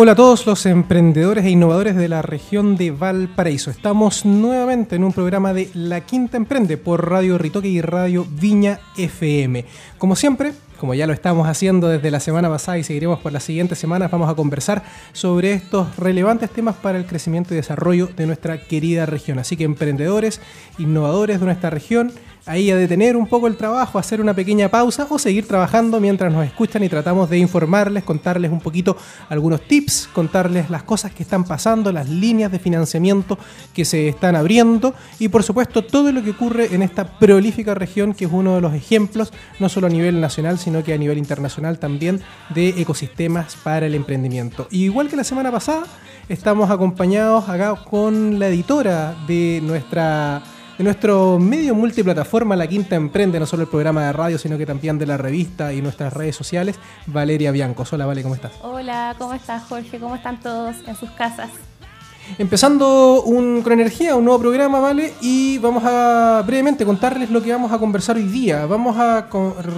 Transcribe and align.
Hola 0.00 0.12
a 0.12 0.14
todos 0.14 0.46
los 0.46 0.64
emprendedores 0.64 1.44
e 1.44 1.50
innovadores 1.50 1.96
de 1.96 2.08
la 2.08 2.22
región 2.22 2.76
de 2.76 2.92
Valparaíso. 2.92 3.68
Estamos 3.68 4.24
nuevamente 4.24 4.94
en 4.94 5.02
un 5.02 5.12
programa 5.12 5.52
de 5.52 5.70
La 5.74 6.02
Quinta 6.02 6.36
Emprende 6.36 6.76
por 6.76 7.10
Radio 7.10 7.36
Ritoque 7.36 7.66
y 7.66 7.80
Radio 7.80 8.24
Viña 8.30 8.78
FM. 8.96 9.64
Como 9.98 10.14
siempre, 10.14 10.52
como 10.78 10.94
ya 10.94 11.08
lo 11.08 11.12
estamos 11.12 11.48
haciendo 11.48 11.88
desde 11.88 12.12
la 12.12 12.20
semana 12.20 12.48
pasada 12.48 12.78
y 12.78 12.84
seguiremos 12.84 13.18
por 13.18 13.32
las 13.32 13.42
siguientes 13.42 13.80
semanas, 13.80 14.08
vamos 14.08 14.30
a 14.30 14.36
conversar 14.36 14.84
sobre 15.12 15.52
estos 15.52 15.96
relevantes 15.96 16.50
temas 16.50 16.76
para 16.76 16.96
el 16.96 17.04
crecimiento 17.04 17.52
y 17.52 17.56
desarrollo 17.56 18.06
de 18.06 18.26
nuestra 18.26 18.56
querida 18.56 19.04
región. 19.04 19.40
Así 19.40 19.56
que 19.56 19.64
emprendedores, 19.64 20.40
innovadores 20.78 21.40
de 21.40 21.46
nuestra 21.46 21.70
región, 21.70 22.12
ahí 22.48 22.70
a 22.70 22.76
detener 22.76 23.16
un 23.16 23.26
poco 23.26 23.46
el 23.46 23.56
trabajo, 23.56 23.98
hacer 23.98 24.20
una 24.20 24.34
pequeña 24.34 24.68
pausa 24.68 25.06
o 25.08 25.18
seguir 25.18 25.46
trabajando 25.46 26.00
mientras 26.00 26.32
nos 26.32 26.46
escuchan 26.46 26.82
y 26.82 26.88
tratamos 26.88 27.28
de 27.28 27.38
informarles, 27.38 28.02
contarles 28.04 28.50
un 28.50 28.60
poquito 28.60 28.96
algunos 29.28 29.60
tips, 29.60 30.08
contarles 30.12 30.70
las 30.70 30.82
cosas 30.82 31.12
que 31.12 31.22
están 31.22 31.44
pasando, 31.44 31.92
las 31.92 32.08
líneas 32.08 32.50
de 32.50 32.58
financiamiento 32.58 33.38
que 33.74 33.84
se 33.84 34.08
están 34.08 34.34
abriendo 34.34 34.94
y 35.18 35.28
por 35.28 35.42
supuesto 35.42 35.84
todo 35.84 36.10
lo 36.10 36.22
que 36.24 36.30
ocurre 36.30 36.74
en 36.74 36.82
esta 36.82 37.18
prolífica 37.18 37.74
región 37.74 38.14
que 38.14 38.24
es 38.24 38.32
uno 38.32 38.54
de 38.54 38.60
los 38.62 38.74
ejemplos, 38.74 39.32
no 39.60 39.68
solo 39.68 39.86
a 39.86 39.90
nivel 39.90 40.20
nacional, 40.20 40.58
sino 40.58 40.82
que 40.82 40.94
a 40.94 40.98
nivel 40.98 41.18
internacional 41.18 41.78
también 41.78 42.20
de 42.54 42.70
ecosistemas 42.70 43.56
para 43.56 43.86
el 43.86 43.94
emprendimiento. 43.94 44.66
igual 44.70 45.08
que 45.08 45.16
la 45.16 45.24
semana 45.24 45.52
pasada, 45.52 45.84
estamos 46.28 46.70
acompañados 46.70 47.48
acá 47.48 47.74
con 47.84 48.38
la 48.38 48.48
editora 48.48 49.14
de 49.26 49.60
nuestra 49.62 50.42
de 50.78 50.84
nuestro 50.84 51.40
medio 51.40 51.74
multiplataforma 51.74 52.54
La 52.54 52.68
Quinta 52.68 52.94
Emprende, 52.94 53.40
no 53.40 53.46
solo 53.46 53.64
el 53.64 53.68
programa 53.68 54.06
de 54.06 54.12
radio, 54.12 54.38
sino 54.38 54.56
que 54.56 54.64
también 54.64 54.96
de 54.96 55.06
la 55.06 55.16
revista 55.16 55.72
y 55.72 55.82
nuestras 55.82 56.12
redes 56.12 56.36
sociales, 56.36 56.76
Valeria 57.06 57.50
Bianco. 57.50 57.84
Hola, 57.90 58.06
Vale, 58.06 58.22
¿cómo 58.22 58.36
estás? 58.36 58.52
Hola, 58.62 59.16
¿cómo 59.18 59.34
estás, 59.34 59.64
Jorge? 59.64 59.98
¿Cómo 59.98 60.14
están 60.14 60.40
todos 60.40 60.76
en 60.86 60.94
sus 60.94 61.10
casas? 61.10 61.50
Empezando 62.38 63.22
un, 63.22 63.62
con 63.62 63.72
energía, 63.72 64.14
un 64.14 64.24
nuevo 64.24 64.38
programa, 64.38 64.78
¿vale? 64.78 65.14
Y 65.20 65.58
vamos 65.58 65.82
a 65.84 66.44
brevemente 66.46 66.84
contarles 66.84 67.30
lo 67.30 67.42
que 67.42 67.50
vamos 67.50 67.72
a 67.72 67.78
conversar 67.78 68.16
hoy 68.16 68.28
día. 68.28 68.64
Vamos 68.66 68.96
a 68.98 69.28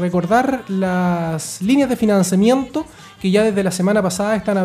recordar 0.00 0.64
las 0.68 1.62
líneas 1.62 1.88
de 1.88 1.96
financiamiento 1.96 2.84
que 3.22 3.30
ya 3.30 3.44
desde 3.44 3.62
la 3.62 3.70
semana 3.70 4.02
pasada 4.02 4.36
están, 4.36 4.58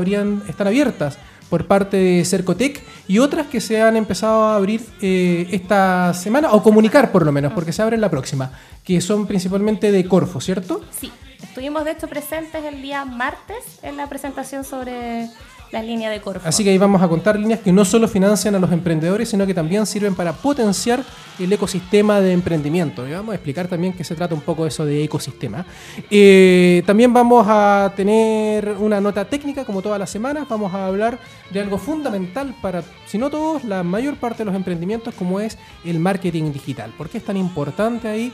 están 0.49 0.67
abiertas 0.67 1.17
por 1.49 1.67
parte 1.67 1.97
de 1.97 2.25
Cercotec 2.25 2.81
y 3.07 3.19
otras 3.19 3.47
que 3.47 3.61
se 3.61 3.81
han 3.81 3.97
empezado 3.97 4.43
a 4.43 4.55
abrir 4.55 4.81
eh, 5.01 5.47
esta 5.51 6.13
semana, 6.13 6.51
o 6.51 6.63
comunicar 6.63 7.11
por 7.11 7.25
lo 7.25 7.31
menos, 7.31 7.53
porque 7.53 7.71
se 7.71 7.81
abren 7.81 8.01
la 8.01 8.09
próxima, 8.09 8.51
que 8.83 9.01
son 9.01 9.27
principalmente 9.27 9.91
de 9.91 10.05
Corfo, 10.07 10.41
¿cierto? 10.41 10.81
Sí, 10.91 11.11
estuvimos 11.41 11.85
de 11.85 11.91
hecho 11.91 12.07
presentes 12.07 12.63
el 12.63 12.81
día 12.81 13.05
martes 13.05 13.79
en 13.83 13.97
la 13.97 14.09
presentación 14.09 14.63
sobre 14.63 15.29
la 15.71 15.81
línea 15.81 16.09
de 16.09 16.21
Corfo. 16.21 16.47
Así 16.47 16.63
que 16.63 16.69
ahí 16.69 16.77
vamos 16.77 17.01
a 17.01 17.07
contar 17.07 17.37
líneas 17.39 17.59
que 17.59 17.71
no 17.71 17.85
solo 17.85 18.07
financian 18.07 18.55
a 18.55 18.59
los 18.59 18.71
emprendedores, 18.71 19.29
sino 19.29 19.45
que 19.45 19.53
también 19.53 19.85
sirven 19.85 20.15
para 20.15 20.33
potenciar 20.33 21.03
el 21.39 21.51
ecosistema 21.51 22.21
de 22.21 22.31
emprendimiento. 22.31 23.07
Y 23.07 23.11
vamos 23.11 23.33
a 23.33 23.35
explicar 23.35 23.67
también 23.67 23.93
que 23.93 24.03
se 24.03 24.15
trata 24.15 24.33
un 24.35 24.41
poco 24.41 24.63
de 24.63 24.69
eso 24.69 24.85
de 24.85 25.03
ecosistema. 25.03 25.65
Eh, 26.09 26.83
también 26.85 27.13
vamos 27.13 27.45
a 27.49 27.91
tener 27.95 28.69
una 28.79 29.01
nota 29.01 29.25
técnica, 29.25 29.65
como 29.65 29.81
todas 29.81 29.99
las 29.99 30.09
semanas. 30.09 30.47
Vamos 30.49 30.73
a 30.73 30.87
hablar 30.87 31.19
de 31.51 31.59
algo 31.59 31.77
fundamental 31.77 32.55
para, 32.61 32.83
si 33.05 33.17
no 33.17 33.29
todos, 33.29 33.63
la 33.63 33.83
mayor 33.83 34.15
parte 34.15 34.39
de 34.39 34.45
los 34.45 34.55
emprendimientos, 34.55 35.13
como 35.15 35.39
es 35.39 35.57
el 35.83 35.99
marketing 35.99 36.51
digital. 36.51 36.91
¿Por 36.97 37.09
qué 37.09 37.17
es 37.17 37.25
tan 37.25 37.37
importante 37.37 38.07
ahí? 38.07 38.31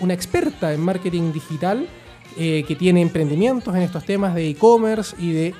Una, 0.00 0.12
experta 0.12 0.74
en 0.74 0.80
marketing 0.80 1.32
digital 1.32 1.86
eh, 2.36 2.64
que 2.68 2.76
tiene 2.76 3.00
emprendimientos 3.00 3.74
en 3.74 3.82
estos 3.82 4.04
temas 4.04 4.34
de 4.34 4.50
e-commerce 4.50 5.16
y 5.18 5.32
de 5.32 5.54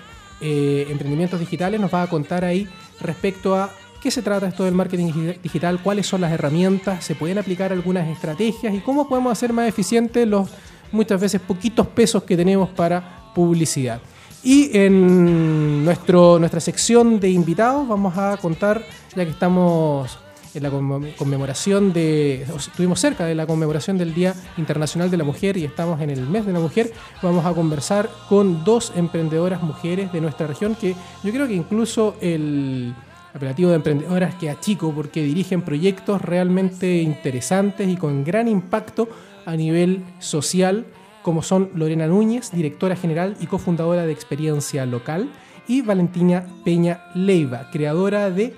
eh, 0.47 0.89
emprendimientos 0.91 1.41
digitales, 1.41 1.81
nos 1.81 1.93
va 1.93 2.03
a 2.03 2.07
contar 2.07 2.45
ahí 2.45 2.69
respecto 3.01 3.57
a 3.57 3.71
qué 4.03 4.11
se 4.11 4.21
trata 4.21 4.47
esto 4.47 4.65
del 4.65 4.75
marketing 4.75 5.35
digital, 5.43 5.81
cuáles 5.83 6.07
son 6.07 6.21
las 6.21 6.31
herramientas, 6.31 7.03
se 7.03 7.15
pueden 7.15 7.39
aplicar 7.39 7.73
algunas 7.73 8.07
estrategias 8.09 8.75
y 8.75 8.81
cómo 8.81 9.09
podemos 9.09 9.33
hacer 9.33 9.55
más 9.55 9.67
eficientes 9.67 10.29
los 10.29 10.51
muchas 10.93 11.19
veces 11.19 11.41
poquitos 11.41 11.87
pesos 11.87 12.25
que 12.25 12.37
tenemos 12.37 12.69
para 12.69 13.33
publicidad. 13.35 14.03
Y 14.43 14.77
en 14.77 15.83
nuestro, 15.83 16.39
nuestra 16.39 16.61
sección 16.61 17.19
de 17.19 17.31
invitados 17.31 17.89
vamos 17.89 18.19
a 18.19 18.37
contar, 18.37 18.85
ya 19.17 19.25
que 19.25 19.31
estamos 19.31 20.19
en 20.55 20.63
la 20.63 20.71
conmemoración 20.71 21.93
de, 21.93 22.43
estuvimos 22.43 23.01
cerca 23.01 23.27
de 23.27 23.35
la 23.35 23.47
conmemoración 23.47 23.99
del 23.99 24.15
Día 24.15 24.35
Internacional 24.57 25.11
de 25.11 25.17
la 25.17 25.25
Mujer 25.25 25.57
y 25.57 25.65
estamos 25.65 26.01
en 26.01 26.11
el 26.11 26.27
mes 26.29 26.47
de 26.47 26.53
la 26.53 26.61
mujer, 26.61 26.93
vamos 27.23 27.45
a 27.45 27.53
conversar 27.53 28.09
con 28.29 28.65
dos 28.65 28.93
emprendedoras 28.95 29.63
mujeres 29.63 30.13
de 30.13 30.21
nuestra 30.21 30.47
región 30.47 30.75
que 30.77 30.95
yo 31.23 31.33
creo 31.33 31.49
que 31.49 31.55
incluso 31.55 32.17
el 32.21 32.95
apelativo 33.35 33.71
de 33.71 33.77
emprendedoras 33.77 34.37
que 34.37 34.55
chico 34.61 34.93
porque 34.95 35.23
dirigen 35.23 35.63
proyectos 35.63 36.23
realmente 36.23 37.03
interesantes 37.03 37.89
y 37.89 37.97
con 37.97 38.23
gran 38.25 38.47
impacto 38.47 39.09
a 39.45 39.57
nivel 39.57 40.05
social, 40.21 40.87
como 41.23 41.43
son 41.43 41.71
Lorena 41.75 42.07
Núñez, 42.07 42.53
directora 42.53 42.95
general 42.95 43.37
y 43.41 43.47
cofundadora 43.47 44.07
de 44.07 44.13
Experiencia 44.13 44.87
Local, 44.87 45.31
y 45.67 45.83
Valentina 45.83 46.47
Peña 46.65 47.07
Leiva, 47.15 47.71
creadora 47.73 48.31
de 48.31 48.55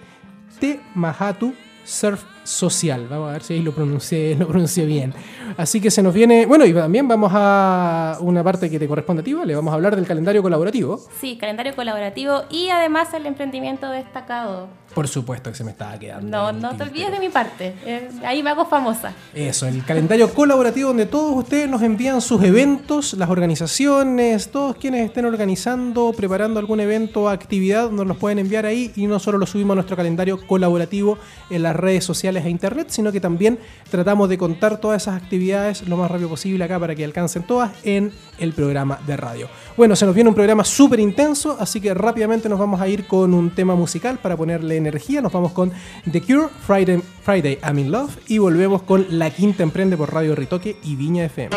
Te 0.61 0.81
Mahatu 0.95 1.55
surf 1.87 2.25
social. 2.47 3.07
Vamos 3.09 3.31
a 3.31 3.33
ver 3.33 3.43
si 3.43 3.55
ahí 3.55 3.63
lo 3.63 3.73
pronuncié, 3.73 4.35
lo 4.39 4.47
pronuncié 4.47 4.87
bien. 4.87 5.13
Así 5.57 5.81
que 5.81 5.91
se 5.91 6.03
nos 6.03 6.15
viene. 6.15 6.47
Bueno, 6.47 6.65
y 6.65 6.73
también 6.73 7.09
vamos 7.09 7.33
a 7.35 8.19
una 8.21 8.43
parte 8.45 8.71
que 8.71 8.79
te 8.79 8.87
corresponde 8.87 9.23
a 9.23 9.25
ti, 9.25 9.33
¿vale? 9.33 9.55
Vamos 9.55 9.73
a 9.73 9.75
hablar 9.75 9.97
del 9.97 10.07
calendario 10.07 10.43
colaborativo. 10.43 11.01
Sí, 11.21 11.37
calendario 11.37 11.75
colaborativo 11.75 12.45
y 12.51 12.69
además 12.69 13.13
el 13.15 13.27
emprendimiento 13.27 13.91
destacado. 13.91 14.69
Por 14.95 15.09
supuesto 15.09 15.51
que 15.51 15.57
se 15.57 15.65
me 15.65 15.73
estaba 15.73 15.99
quedando. 15.99 16.29
No, 16.29 16.53
no 16.53 16.77
te 16.77 16.85
olvides 16.85 17.11
de 17.11 17.19
mi 17.19 17.29
parte. 17.29 17.75
Eh, 17.85 18.09
ahí 18.25 18.43
me 18.43 18.51
hago 18.51 18.65
famosa. 18.67 19.13
Eso, 19.35 19.67
el 19.67 19.85
calendario 19.85 20.33
colaborativo 20.33 20.89
donde 20.89 21.07
todos 21.07 21.37
ustedes 21.37 21.69
nos 21.69 21.83
envían 21.83 22.21
sus 22.21 22.43
eventos, 22.43 23.15
las 23.15 23.29
organizaciones, 23.29 24.51
todos 24.51 24.77
quienes 24.77 25.07
estén 25.07 25.25
organizando, 25.25 26.13
preparando 26.17 26.61
algún 26.61 26.81
evento 26.81 27.25
o 27.25 27.29
actividad, 27.29 27.91
nos 27.91 28.07
los 28.07 28.17
pueden 28.17 28.39
enviar 28.39 28.67
ahí 28.67 28.93
y 28.97 29.07
no 29.07 29.19
solo 29.19 29.39
lo 29.39 29.47
subimos 29.47 29.73
a 29.73 29.77
nuestro 29.77 29.97
calendario 29.97 30.47
colaborativo 30.47 31.19
en 31.51 31.63
las 31.63 31.77
redes 31.77 32.05
sociales 32.05 32.36
e 32.45 32.51
internet, 32.51 32.89
sino 32.91 33.13
que 33.13 33.21
también 33.21 33.59
tratamos 33.91 34.29
de 34.29 34.37
contar 34.37 34.81
todas 34.81 35.03
esas 35.03 35.21
actividades 35.21 35.87
lo 35.89 35.97
más 35.97 36.11
rápido 36.11 36.29
posible 36.29 36.65
acá 36.65 36.79
para 36.79 36.95
que 36.95 37.05
alcancen 37.05 37.45
todas 37.45 37.73
en 37.85 38.13
el 38.39 38.53
programa 38.53 38.99
de 39.07 39.17
radio. 39.17 39.49
Bueno, 39.77 39.97
se 39.97 40.07
nos 40.07 40.15
viene 40.15 40.29
un 40.29 40.35
programa 40.35 40.65
súper 40.65 41.01
intenso, 41.01 41.57
así 41.59 41.81
que 41.81 41.95
rápidamente 41.95 42.49
nos 42.49 42.59
vamos 42.59 42.81
a 42.81 42.89
ir 42.89 43.07
con 43.07 43.35
un 43.35 43.55
tema 43.55 43.75
musical 43.75 44.19
para 44.19 44.37
ponerle 44.37 44.77
energía. 44.77 45.21
Nos 45.21 45.33
vamos 45.33 45.53
con 45.53 45.73
The 46.11 46.21
Cure, 46.21 46.49
Friday, 46.67 47.03
Friday 47.23 47.59
I'm 47.63 47.79
in 47.79 47.91
Love 47.91 48.17
y 48.27 48.39
volvemos 48.39 48.83
con 48.83 49.07
La 49.11 49.31
Quinta 49.31 49.63
Emprende 49.63 49.97
por 49.97 50.13
Radio 50.13 50.35
Ritoque 50.35 50.77
y 50.83 50.97
Viña 50.97 51.25
FM. 51.25 51.57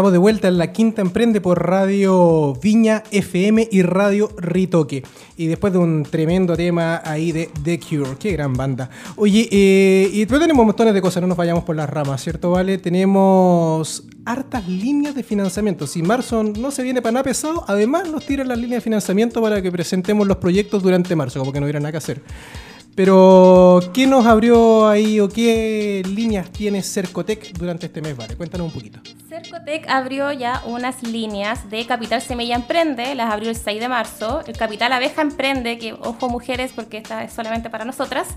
Estamos 0.00 0.12
de 0.12 0.18
vuelta 0.18 0.48
en 0.48 0.56
la 0.56 0.72
quinta 0.72 1.02
emprende 1.02 1.42
por 1.42 1.62
Radio 1.62 2.54
Viña 2.54 3.02
FM 3.10 3.68
y 3.70 3.82
Radio 3.82 4.30
Ritoque. 4.38 5.02
Y 5.36 5.46
después 5.46 5.74
de 5.74 5.78
un 5.78 6.04
tremendo 6.04 6.56
tema 6.56 7.02
ahí 7.04 7.32
de 7.32 7.50
The 7.62 7.78
Cure, 7.78 8.16
qué 8.18 8.32
gran 8.32 8.54
banda. 8.54 8.88
Oye, 9.16 9.46
eh, 9.52 10.08
y 10.10 10.20
después 10.20 10.40
tenemos 10.40 10.64
montones 10.64 10.94
de 10.94 11.02
cosas, 11.02 11.20
no 11.20 11.26
nos 11.26 11.36
vayamos 11.36 11.64
por 11.64 11.76
las 11.76 11.90
ramas, 11.90 12.22
¿cierto? 12.22 12.50
Vale, 12.52 12.78
tenemos 12.78 14.04
hartas 14.24 14.66
líneas 14.66 15.14
de 15.14 15.22
financiamiento. 15.22 15.86
Si 15.86 16.00
marzo 16.02 16.44
no 16.44 16.70
se 16.70 16.82
viene 16.82 17.02
para 17.02 17.12
nada 17.12 17.24
pesado, 17.24 17.62
además 17.68 18.08
nos 18.08 18.24
tiran 18.24 18.48
las 18.48 18.56
líneas 18.56 18.78
de 18.78 18.84
financiamiento 18.84 19.42
para 19.42 19.60
que 19.60 19.70
presentemos 19.70 20.26
los 20.26 20.38
proyectos 20.38 20.82
durante 20.82 21.14
marzo, 21.14 21.40
como 21.40 21.52
que 21.52 21.60
no 21.60 21.66
hubiera 21.66 21.78
nada 21.78 21.92
que 21.92 21.98
hacer. 21.98 22.22
Pero, 22.94 23.80
¿qué 23.94 24.06
nos 24.06 24.26
abrió 24.26 24.88
ahí 24.88 25.20
o 25.20 25.28
qué 25.28 26.02
líneas 26.06 26.50
tiene 26.50 26.82
Cercotec 26.82 27.56
durante 27.56 27.86
este 27.86 28.02
mes? 28.02 28.16
Vale, 28.16 28.36
cuéntanos 28.36 28.66
un 28.66 28.72
poquito. 28.72 29.00
Cercotec 29.28 29.88
abrió 29.88 30.32
ya 30.32 30.62
unas 30.66 31.02
líneas 31.02 31.70
de 31.70 31.86
Capital 31.86 32.20
Semilla 32.20 32.56
Emprende, 32.56 33.14
las 33.14 33.32
abrió 33.32 33.48
el 33.48 33.56
6 33.56 33.80
de 33.80 33.88
marzo. 33.88 34.42
El 34.46 34.56
Capital 34.56 34.92
Abeja 34.92 35.22
Emprende, 35.22 35.78
que 35.78 35.92
ojo 35.92 36.28
mujeres 36.28 36.72
porque 36.74 36.98
esta 36.98 37.24
es 37.24 37.32
solamente 37.32 37.70
para 37.70 37.84
nosotras. 37.84 38.28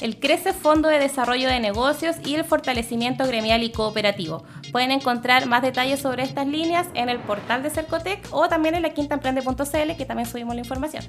El 0.00 0.18
Crece 0.18 0.52
Fondo 0.52 0.88
de 0.88 0.98
Desarrollo 0.98 1.48
de 1.48 1.60
Negocios 1.60 2.16
y 2.24 2.34
el 2.34 2.44
Fortalecimiento 2.44 3.26
Gremial 3.26 3.62
y 3.62 3.70
Cooperativo. 3.70 4.44
Pueden 4.72 4.90
encontrar 4.90 5.46
más 5.46 5.62
detalles 5.62 6.00
sobre 6.00 6.24
estas 6.24 6.46
líneas 6.46 6.88
en 6.94 7.08
el 7.08 7.20
portal 7.20 7.62
de 7.62 7.70
Cercotec 7.70 8.26
o 8.32 8.48
también 8.48 8.74
en 8.74 8.82
la 8.82 8.90
quintaemprende.cl, 8.90 9.96
que 9.96 10.04
también 10.04 10.28
subimos 10.28 10.54
la 10.54 10.60
información. 10.60 11.04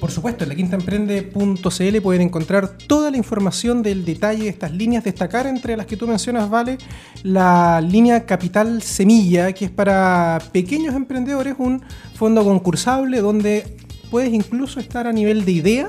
Por 0.00 0.10
supuesto, 0.10 0.44
en 0.44 0.50
la 0.50 0.54
quintaemprende.cl 0.56 2.00
pueden 2.02 2.22
encontrar 2.22 2.76
toda 2.76 3.10
la 3.10 3.16
información 3.16 3.82
del 3.82 4.04
detalle 4.04 4.44
de 4.44 4.48
estas 4.50 4.72
líneas. 4.72 5.04
Destacar 5.04 5.46
entre 5.46 5.76
las 5.76 5.86
que 5.86 5.96
tú 5.96 6.06
mencionas, 6.06 6.50
Vale, 6.50 6.76
la 7.22 7.80
línea 7.80 8.26
Capital 8.26 8.82
Semilla, 8.82 9.52
que 9.52 9.66
es 9.66 9.70
para 9.70 10.38
pequeños 10.52 10.94
emprendedores, 10.94 11.54
un 11.58 11.82
fondo 12.14 12.44
concursable 12.44 13.20
donde 13.20 13.76
puedes 14.10 14.32
incluso 14.34 14.80
estar 14.80 15.06
a 15.06 15.12
nivel 15.12 15.44
de 15.44 15.52
idea. 15.52 15.88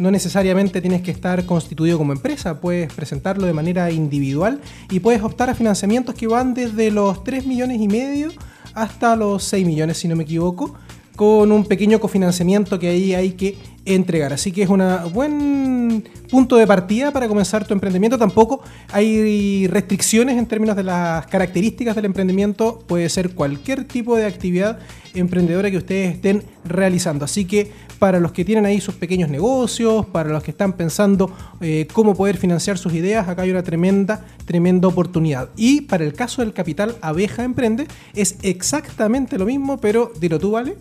No 0.00 0.10
necesariamente 0.10 0.80
tienes 0.80 1.02
que 1.02 1.12
estar 1.12 1.46
constituido 1.46 1.98
como 1.98 2.12
empresa, 2.12 2.60
puedes 2.60 2.92
presentarlo 2.92 3.46
de 3.46 3.52
manera 3.52 3.90
individual 3.90 4.60
y 4.90 5.00
puedes 5.00 5.22
optar 5.22 5.48
a 5.50 5.54
financiamientos 5.54 6.14
que 6.14 6.26
van 6.26 6.52
desde 6.52 6.90
los 6.90 7.22
3 7.24 7.46
millones 7.46 7.80
y 7.80 7.88
medio 7.88 8.30
hasta 8.74 9.16
los 9.16 9.44
6 9.44 9.66
millones, 9.66 9.96
si 9.96 10.08
no 10.08 10.16
me 10.16 10.24
equivoco 10.24 10.76
con 11.16 11.50
un 11.50 11.64
pequeño 11.64 11.98
cofinanciamiento 11.98 12.78
que 12.78 12.88
ahí 12.88 13.14
hay 13.14 13.32
que 13.32 13.56
entregar. 13.86 14.32
Así 14.32 14.52
que 14.52 14.62
es 14.62 14.68
un 14.68 14.82
buen 15.12 16.04
punto 16.30 16.56
de 16.56 16.66
partida 16.66 17.10
para 17.12 17.28
comenzar 17.28 17.66
tu 17.66 17.72
emprendimiento. 17.72 18.18
Tampoco 18.18 18.62
hay 18.92 19.66
restricciones 19.68 20.36
en 20.36 20.46
términos 20.46 20.76
de 20.76 20.82
las 20.82 21.26
características 21.26 21.96
del 21.96 22.04
emprendimiento. 22.04 22.82
Puede 22.86 23.08
ser 23.08 23.30
cualquier 23.30 23.84
tipo 23.84 24.16
de 24.16 24.26
actividad 24.26 24.78
emprendedora 25.14 25.70
que 25.70 25.78
ustedes 25.78 26.14
estén 26.14 26.42
realizando. 26.64 27.24
Así 27.24 27.46
que 27.46 27.70
para 27.98 28.20
los 28.20 28.32
que 28.32 28.44
tienen 28.44 28.66
ahí 28.66 28.80
sus 28.80 28.96
pequeños 28.96 29.30
negocios, 29.30 30.04
para 30.06 30.28
los 30.28 30.42
que 30.42 30.50
están 30.50 30.74
pensando 30.74 31.34
eh, 31.60 31.86
cómo 31.92 32.14
poder 32.14 32.36
financiar 32.36 32.76
sus 32.76 32.92
ideas, 32.92 33.28
acá 33.28 33.42
hay 33.42 33.50
una 33.50 33.62
tremenda, 33.62 34.24
tremenda 34.44 34.88
oportunidad. 34.88 35.48
Y 35.56 35.82
para 35.82 36.04
el 36.04 36.12
caso 36.12 36.42
del 36.42 36.52
capital 36.52 36.96
Abeja 37.00 37.44
Emprende, 37.44 37.86
es 38.14 38.36
exactamente 38.42 39.38
lo 39.38 39.46
mismo, 39.46 39.78
pero 39.78 40.12
dilo 40.20 40.38
tú, 40.38 40.50
¿vale? 40.50 40.76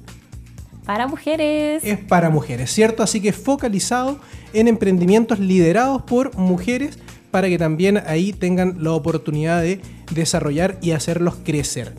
Para 0.86 1.08
mujeres. 1.08 1.84
Es 1.84 1.98
para 1.98 2.30
mujeres, 2.30 2.72
¿cierto? 2.72 3.04
Así 3.04 3.20
que 3.22 3.34
focalizado 3.34 4.20
en 4.54 4.68
emprendimientos 4.68 5.40
liderados 5.40 6.04
por 6.04 6.36
mujeres 6.38 7.00
para 7.32 7.50
que 7.50 7.58
también 7.58 8.02
ahí 8.06 8.32
tengan 8.32 8.78
la 8.82 8.92
oportunidad 8.92 9.62
de 9.62 9.82
desarrollar 10.14 10.78
y 10.82 10.92
hacerlos 10.92 11.36
crecer. 11.44 11.94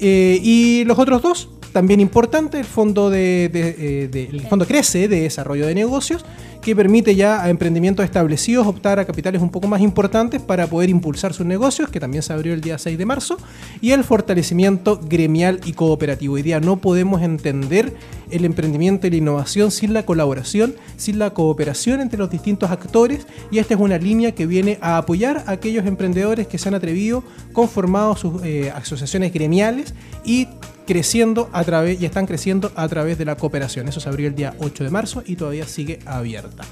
Eh, 0.00 0.40
y 0.42 0.84
los 0.84 0.98
otros 0.98 1.22
dos, 1.22 1.50
también 1.72 2.00
importante, 2.00 2.58
el 2.58 2.64
fondo, 2.64 3.10
de, 3.10 3.50
eh, 3.54 4.28
el 4.32 4.40
fondo 4.48 4.66
Crece 4.66 5.06
de 5.06 5.20
Desarrollo 5.20 5.66
de 5.66 5.74
Negocios, 5.74 6.24
que 6.62 6.76
permite 6.76 7.14
ya 7.14 7.42
a 7.42 7.48
emprendimientos 7.48 8.04
establecidos 8.04 8.66
optar 8.66 8.98
a 8.98 9.04
capitales 9.04 9.40
un 9.40 9.50
poco 9.50 9.66
más 9.66 9.80
importantes 9.80 10.42
para 10.42 10.66
poder 10.66 10.90
impulsar 10.90 11.32
sus 11.32 11.46
negocios, 11.46 11.88
que 11.88 12.00
también 12.00 12.22
se 12.22 12.32
abrió 12.32 12.52
el 12.52 12.60
día 12.60 12.78
6 12.78 12.98
de 12.98 13.06
marzo, 13.06 13.38
y 13.80 13.92
el 13.92 14.04
fortalecimiento 14.04 15.00
gremial 15.02 15.60
y 15.64 15.72
cooperativo. 15.72 16.34
Hoy 16.34 16.42
día 16.42 16.60
no 16.60 16.76
podemos 16.76 17.22
entender 17.22 17.94
el 18.30 18.44
emprendimiento 18.44 19.06
y 19.06 19.10
la 19.10 19.16
innovación 19.16 19.70
sin 19.70 19.94
la 19.94 20.04
colaboración, 20.04 20.74
sin 20.96 21.18
la 21.18 21.30
cooperación 21.30 22.00
entre 22.00 22.18
los 22.18 22.30
distintos 22.30 22.70
actores, 22.70 23.26
y 23.50 23.58
esta 23.58 23.74
es 23.74 23.80
una 23.80 23.98
línea 23.98 24.32
que 24.32 24.46
viene 24.46 24.78
a 24.80 24.98
apoyar 24.98 25.44
a 25.46 25.52
aquellos 25.52 25.86
emprendedores 25.86 26.46
que 26.46 26.58
se 26.58 26.68
han 26.68 26.74
atrevido, 26.74 27.24
conformado 27.52 28.16
sus 28.16 28.42
eh, 28.44 28.70
asociaciones 28.74 29.32
gremiales 29.32 29.94
y 30.24 30.48
creciendo 30.90 31.48
a 31.52 31.62
través 31.62 32.02
y 32.02 32.04
están 32.04 32.26
creciendo 32.26 32.72
a 32.74 32.88
través 32.88 33.16
de 33.16 33.24
la 33.24 33.36
cooperación. 33.36 33.86
Eso 33.86 34.00
se 34.00 34.08
abrió 34.08 34.26
el 34.26 34.34
día 34.34 34.54
8 34.58 34.82
de 34.82 34.90
marzo 34.90 35.22
y 35.24 35.36
todavía 35.36 35.64
sigue 35.64 36.00
abierta. 36.04 36.64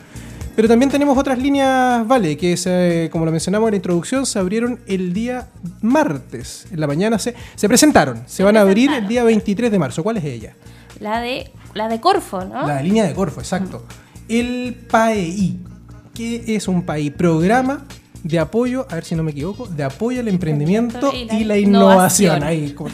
Pero 0.57 0.67
también 0.67 0.91
tenemos 0.91 1.17
otras 1.17 1.39
líneas, 1.39 2.05
vale, 2.05 2.37
que 2.37 2.57
se, 2.57 3.11
como 3.13 3.25
lo 3.25 3.31
mencionamos 3.31 3.69
en 3.69 3.75
la 3.75 3.77
introducción, 3.77 4.27
se 4.27 4.41
abrieron 4.41 4.81
el 4.89 5.13
día 5.13 5.51
martes. 5.83 6.67
En 6.73 6.81
la 6.81 6.89
mañana 6.89 7.21
se, 7.21 7.37
se 7.55 7.69
presentaron. 7.69 8.25
Se, 8.27 8.43
van 8.43 8.57
a 8.57 8.63
abrir 8.63 8.91
el 8.91 9.07
día 9.07 9.23
23 9.23 9.71
de 9.71 9.79
marzo. 9.79 10.03
¿Cuál 10.03 10.17
es 10.17 10.25
ella? 10.25 10.57
La 10.99 11.21
de, 11.21 11.53
la 11.75 11.87
de 11.87 12.01
Corfo, 12.01 12.45
¿no? 12.45 12.67
La 12.67 12.83
línea 12.83 13.07
de 13.07 13.15
Corfo, 13.15 13.39
exacto. 13.39 13.87
El 14.29 14.75
PAEI, 14.91 15.59
que 16.13 16.57
es 16.57 16.67
un 16.67 16.83
país 16.83 17.13
programa 17.13 17.87
de 18.29 18.39
apoyo, 18.39 18.87
a 18.91 18.97
ver 18.97 19.05
si 19.05 19.15
no 19.15 19.23
me 19.23 19.31
equivoco, 19.31 19.67
de 19.67 19.83
apoyo 19.83 20.21
al 20.21 20.29
emprendimiento 20.29 21.13
y 21.15 21.45
la, 21.45 21.57
innovación. 21.57 22.43
Ahí, 22.43 22.73
como 22.73 22.91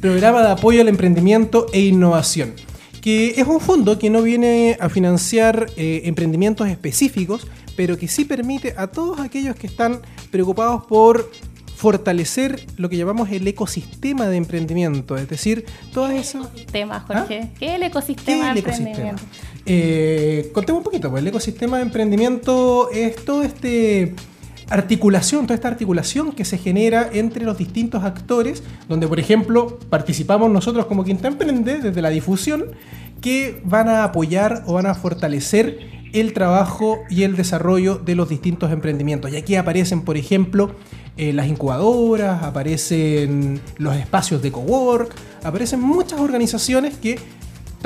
Programa 0.00 0.42
de 0.42 0.50
apoyo 0.50 0.80
al 0.80 0.88
emprendimiento 0.88 1.66
e 1.72 1.80
innovación. 1.80 2.54
Que 3.02 3.34
es 3.36 3.46
un 3.46 3.60
fondo 3.60 3.98
que 3.98 4.08
no 4.08 4.22
viene 4.22 4.78
a 4.80 4.88
financiar 4.88 5.66
eh, 5.76 6.02
emprendimientos 6.04 6.68
específicos, 6.68 7.46
pero 7.76 7.98
que 7.98 8.08
sí 8.08 8.24
permite 8.24 8.74
a 8.78 8.86
todos 8.86 9.20
aquellos 9.20 9.54
que 9.56 9.66
están 9.66 10.00
preocupados 10.30 10.84
por 10.86 11.30
fortalecer 11.76 12.66
lo 12.78 12.88
que 12.88 12.96
llamamos 12.96 13.30
el 13.30 13.46
ecosistema 13.46 14.26
de 14.28 14.38
emprendimiento, 14.38 15.18
es 15.18 15.28
decir, 15.28 15.66
todo 15.92 16.08
eso... 16.08 16.40
Ecosistema, 16.40 17.00
Jorge. 17.00 17.40
¿Ah? 17.44 17.48
¿Qué 17.58 17.66
es 17.66 17.72
el 17.74 17.82
ecosistema 17.82 18.54
de 18.54 18.60
emprendimiento? 18.60 19.22
Eh, 19.66 20.50
contemos 20.54 20.80
un 20.80 20.84
poquito, 20.84 21.10
pues 21.10 21.20
el 21.20 21.28
ecosistema 21.28 21.76
de 21.76 21.82
emprendimiento 21.82 22.90
es 22.90 23.16
todo 23.16 23.42
este 23.42 24.14
articulación, 24.68 25.46
toda 25.46 25.54
esta 25.54 25.68
articulación 25.68 26.32
que 26.32 26.44
se 26.44 26.58
genera 26.58 27.08
entre 27.12 27.44
los 27.44 27.58
distintos 27.58 28.04
actores, 28.04 28.62
donde 28.88 29.06
por 29.06 29.20
ejemplo 29.20 29.78
participamos 29.90 30.50
nosotros 30.50 30.86
como 30.86 31.04
Quinta 31.04 31.28
Emprende 31.28 31.78
desde 31.78 32.02
la 32.02 32.10
difusión, 32.10 32.66
que 33.20 33.60
van 33.64 33.88
a 33.88 34.04
apoyar 34.04 34.64
o 34.66 34.74
van 34.74 34.86
a 34.86 34.94
fortalecer 34.94 35.96
el 36.12 36.32
trabajo 36.32 37.00
y 37.10 37.24
el 37.24 37.36
desarrollo 37.36 37.96
de 37.96 38.14
los 38.14 38.28
distintos 38.28 38.72
emprendimientos. 38.72 39.32
Y 39.32 39.36
aquí 39.36 39.56
aparecen, 39.56 40.02
por 40.02 40.16
ejemplo, 40.16 40.74
eh, 41.16 41.32
las 41.32 41.46
incubadoras, 41.46 42.42
aparecen 42.42 43.60
los 43.78 43.96
espacios 43.96 44.42
de 44.42 44.52
cowork, 44.52 45.14
aparecen 45.42 45.80
muchas 45.80 46.20
organizaciones 46.20 46.96
que 46.96 47.18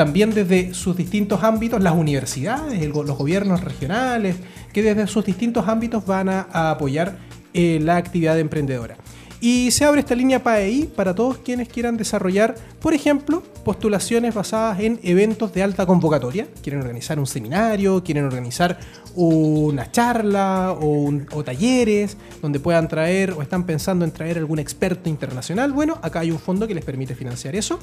también 0.01 0.33
desde 0.33 0.73
sus 0.73 0.97
distintos 0.97 1.45
ámbitos, 1.45 1.83
las 1.83 1.93
universidades, 1.93 2.89
los 2.89 3.19
gobiernos 3.19 3.63
regionales, 3.63 4.37
que 4.73 4.83
desde 4.83 5.07
sus 5.07 5.27
distintos 5.27 5.69
ámbitos 5.69 6.07
van 6.07 6.31
a, 6.31 6.71
apoyar 6.71 7.19
eh, 7.53 7.79
la 7.83 7.99
actividad 7.99 8.39
emprendedora. 8.39 8.97
Y 9.43 9.71
se 9.71 9.87
abre 9.87 10.01
esta 10.01 10.15
línea 10.15 10.43
PAEI 10.43 10.91
para 10.95 11.15
todos 11.15 11.39
quienes 11.39 11.69
quieran 11.69 11.97
desarrollar, 11.97 12.55
por 12.79 12.93
ejemplo, 12.93 13.43
postulaciones 13.65 14.35
basadas 14.35 14.81
en 14.81 15.01
eventos 15.03 15.55
de 15.55 15.63
alta 15.63 15.87
convocatoria. 15.87 16.47
Quieren 16.63 16.83
organizar 16.83 17.19
un 17.19 17.27
seminario, 17.27 18.05
quieren 18.05 18.25
organizar 18.25 18.79
una 19.15 19.91
charla 19.91 20.77
o, 20.79 21.11
o, 21.33 21.43
talleres 21.43 22.19
donde 22.43 22.61
puedan 22.61 22.87
traer 22.87 23.33
o 23.33 23.41
están 23.41 23.65
pensando 23.65 24.05
en 24.05 24.11
traer 24.11 24.37
algún 24.37 24.59
experto 24.59 25.09
internacional. 25.09 25.73
Bueno, 25.73 25.99
acá 26.03 26.21
hay 26.21 26.31
un 26.31 26.39
fondo 26.39 26.69
que 26.69 26.75
les 26.75 26.85
permite 26.85 27.15
financiar 27.15 27.57
eso. 27.57 27.79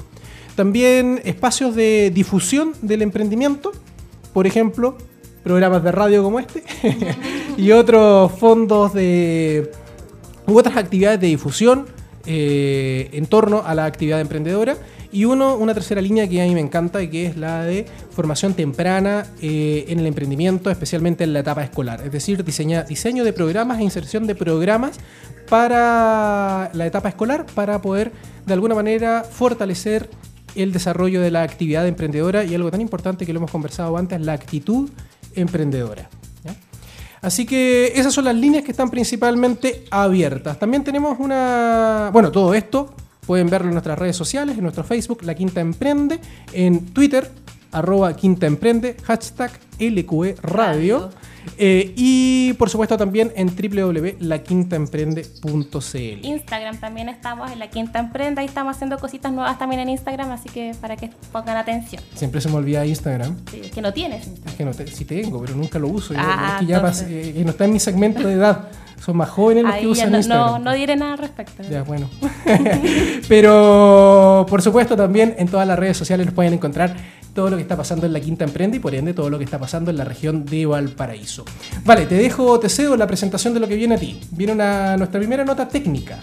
También 0.54 1.20
espacios 1.24 1.74
de 1.74 2.12
difusión 2.14 2.72
del 2.82 3.02
emprendimiento. 3.02 3.72
Por 4.32 4.46
ejemplo, 4.46 4.96
programas 5.42 5.82
de 5.82 5.90
radio 5.90 6.22
como 6.22 6.38
este 6.38 6.62
y 7.56 7.72
otros 7.72 8.30
fondos 8.32 8.92
de 8.94 9.72
u 10.48 10.58
otras 10.58 10.76
actividades 10.76 11.20
de 11.20 11.28
difusión 11.28 11.86
eh, 12.26 13.10
en 13.12 13.26
torno 13.26 13.62
a 13.64 13.74
la 13.74 13.84
actividad 13.84 14.20
emprendedora. 14.20 14.76
Y 15.10 15.24
uno, 15.24 15.56
una 15.56 15.72
tercera 15.72 16.02
línea 16.02 16.28
que 16.28 16.42
a 16.42 16.44
mí 16.44 16.54
me 16.54 16.60
encanta, 16.60 17.02
y 17.02 17.08
que 17.08 17.24
es 17.26 17.36
la 17.36 17.62
de 17.64 17.86
formación 18.10 18.52
temprana 18.52 19.24
eh, 19.40 19.86
en 19.88 20.00
el 20.00 20.06
emprendimiento, 20.06 20.70
especialmente 20.70 21.24
en 21.24 21.32
la 21.32 21.40
etapa 21.40 21.64
escolar. 21.64 22.02
Es 22.04 22.12
decir, 22.12 22.44
diseño 22.44 23.24
de 23.24 23.32
programas 23.32 23.78
e 23.78 23.84
inserción 23.84 24.26
de 24.26 24.34
programas 24.34 24.98
para 25.48 26.70
la 26.74 26.86
etapa 26.86 27.08
escolar, 27.08 27.46
para 27.54 27.80
poder 27.80 28.12
de 28.44 28.52
alguna 28.52 28.74
manera 28.74 29.24
fortalecer 29.24 30.10
el 30.54 30.72
desarrollo 30.72 31.22
de 31.22 31.30
la 31.30 31.42
actividad 31.42 31.86
emprendedora 31.86 32.44
y 32.44 32.54
algo 32.54 32.70
tan 32.70 32.82
importante 32.82 33.24
que 33.24 33.32
lo 33.32 33.38
hemos 33.38 33.50
conversado 33.50 33.96
antes, 33.96 34.20
la 34.20 34.34
actitud 34.34 34.90
emprendedora. 35.34 36.10
Así 37.20 37.46
que 37.46 37.92
esas 37.94 38.12
son 38.14 38.24
las 38.24 38.34
líneas 38.34 38.64
que 38.64 38.70
están 38.70 38.90
principalmente 38.90 39.84
abiertas. 39.90 40.58
También 40.58 40.84
tenemos 40.84 41.18
una... 41.18 42.10
Bueno, 42.12 42.30
todo 42.30 42.54
esto 42.54 42.94
pueden 43.26 43.50
verlo 43.50 43.68
en 43.68 43.74
nuestras 43.74 43.98
redes 43.98 44.16
sociales, 44.16 44.56
en 44.56 44.62
nuestro 44.62 44.84
Facebook, 44.84 45.22
La 45.22 45.34
Quinta 45.34 45.60
Emprende, 45.60 46.18
en 46.52 46.86
Twitter, 46.86 47.30
arroba 47.72 48.14
Quinta 48.16 48.46
Emprende, 48.46 48.96
hashtag 49.04 49.50
LQE 49.78 50.36
Radio. 50.42 51.10
Eh, 51.56 51.92
y 51.96 52.52
por 52.54 52.70
supuesto 52.70 52.96
también 52.96 53.32
en 53.36 53.48
www.laquintaemprende.cl. 53.48 56.26
Instagram 56.26 56.78
también 56.78 57.08
estamos 57.08 57.50
en 57.50 57.58
La 57.58 57.68
Quinta 57.70 57.98
Emprende, 57.98 58.40
ahí 58.40 58.46
estamos 58.46 58.76
haciendo 58.76 58.98
cositas 58.98 59.32
nuevas 59.32 59.58
también 59.58 59.80
en 59.80 59.88
Instagram, 59.90 60.30
así 60.30 60.48
que 60.48 60.74
para 60.80 60.96
que 60.96 61.10
pongan 61.32 61.56
atención. 61.56 62.02
Siempre 62.14 62.40
se 62.40 62.48
me 62.48 62.56
olvida 62.56 62.86
Instagram. 62.86 63.36
es 63.52 63.70
que 63.70 63.82
no 63.82 63.92
tienes 63.92 64.28
Es 64.46 64.54
que 64.54 64.64
no 64.64 64.72
sí 64.72 65.04
tengo, 65.04 65.40
pero 65.40 65.54
nunca 65.54 65.78
lo 65.78 65.88
uso. 65.88 66.14
Ah, 66.16 66.54
es 66.54 66.60
que 66.60 66.66
ya 66.66 66.92
eh, 67.08 67.42
no 67.44 67.50
está 67.50 67.64
en 67.64 67.72
mi 67.72 67.80
segmento 67.80 68.26
de 68.26 68.34
edad. 68.34 68.68
Son 69.00 69.16
más 69.16 69.28
jóvenes 69.28 69.64
los 69.64 69.74
que 69.76 69.86
usan 69.86 70.10
no, 70.10 70.18
Instagram. 70.18 70.50
No, 70.50 70.58
no 70.58 70.72
diré 70.72 70.96
nada 70.96 71.12
al 71.12 71.18
respecto. 71.18 71.62
Ya, 71.70 71.82
bueno. 71.82 72.10
pero 73.28 74.44
por 74.48 74.60
supuesto 74.60 74.96
también 74.96 75.34
en 75.38 75.48
todas 75.48 75.66
las 75.66 75.78
redes 75.78 75.96
sociales 75.96 76.26
nos 76.26 76.34
pueden 76.34 76.54
encontrar 76.54 76.94
todo 77.34 77.50
lo 77.50 77.56
que 77.56 77.62
está 77.62 77.76
pasando 77.76 78.06
en 78.06 78.12
la 78.12 78.20
Quinta 78.20 78.44
Emprende 78.44 78.78
y 78.78 78.80
por 78.80 78.94
ende 78.94 79.14
todo 79.14 79.30
lo 79.30 79.38
que 79.38 79.44
está 79.44 79.58
pasando 79.58 79.90
en 79.90 79.96
la 79.96 80.04
región 80.04 80.44
de 80.44 80.66
Valparaíso. 80.66 81.44
Vale, 81.84 82.06
te 82.06 82.16
dejo, 82.16 82.58
te 82.58 82.68
cedo 82.68 82.96
la 82.96 83.06
presentación 83.06 83.54
de 83.54 83.60
lo 83.60 83.68
que 83.68 83.76
viene 83.76 83.94
a 83.94 83.98
ti. 83.98 84.20
Viene 84.30 84.52
una, 84.52 84.96
nuestra 84.96 85.20
primera 85.20 85.44
nota 85.44 85.68
técnica. 85.68 86.18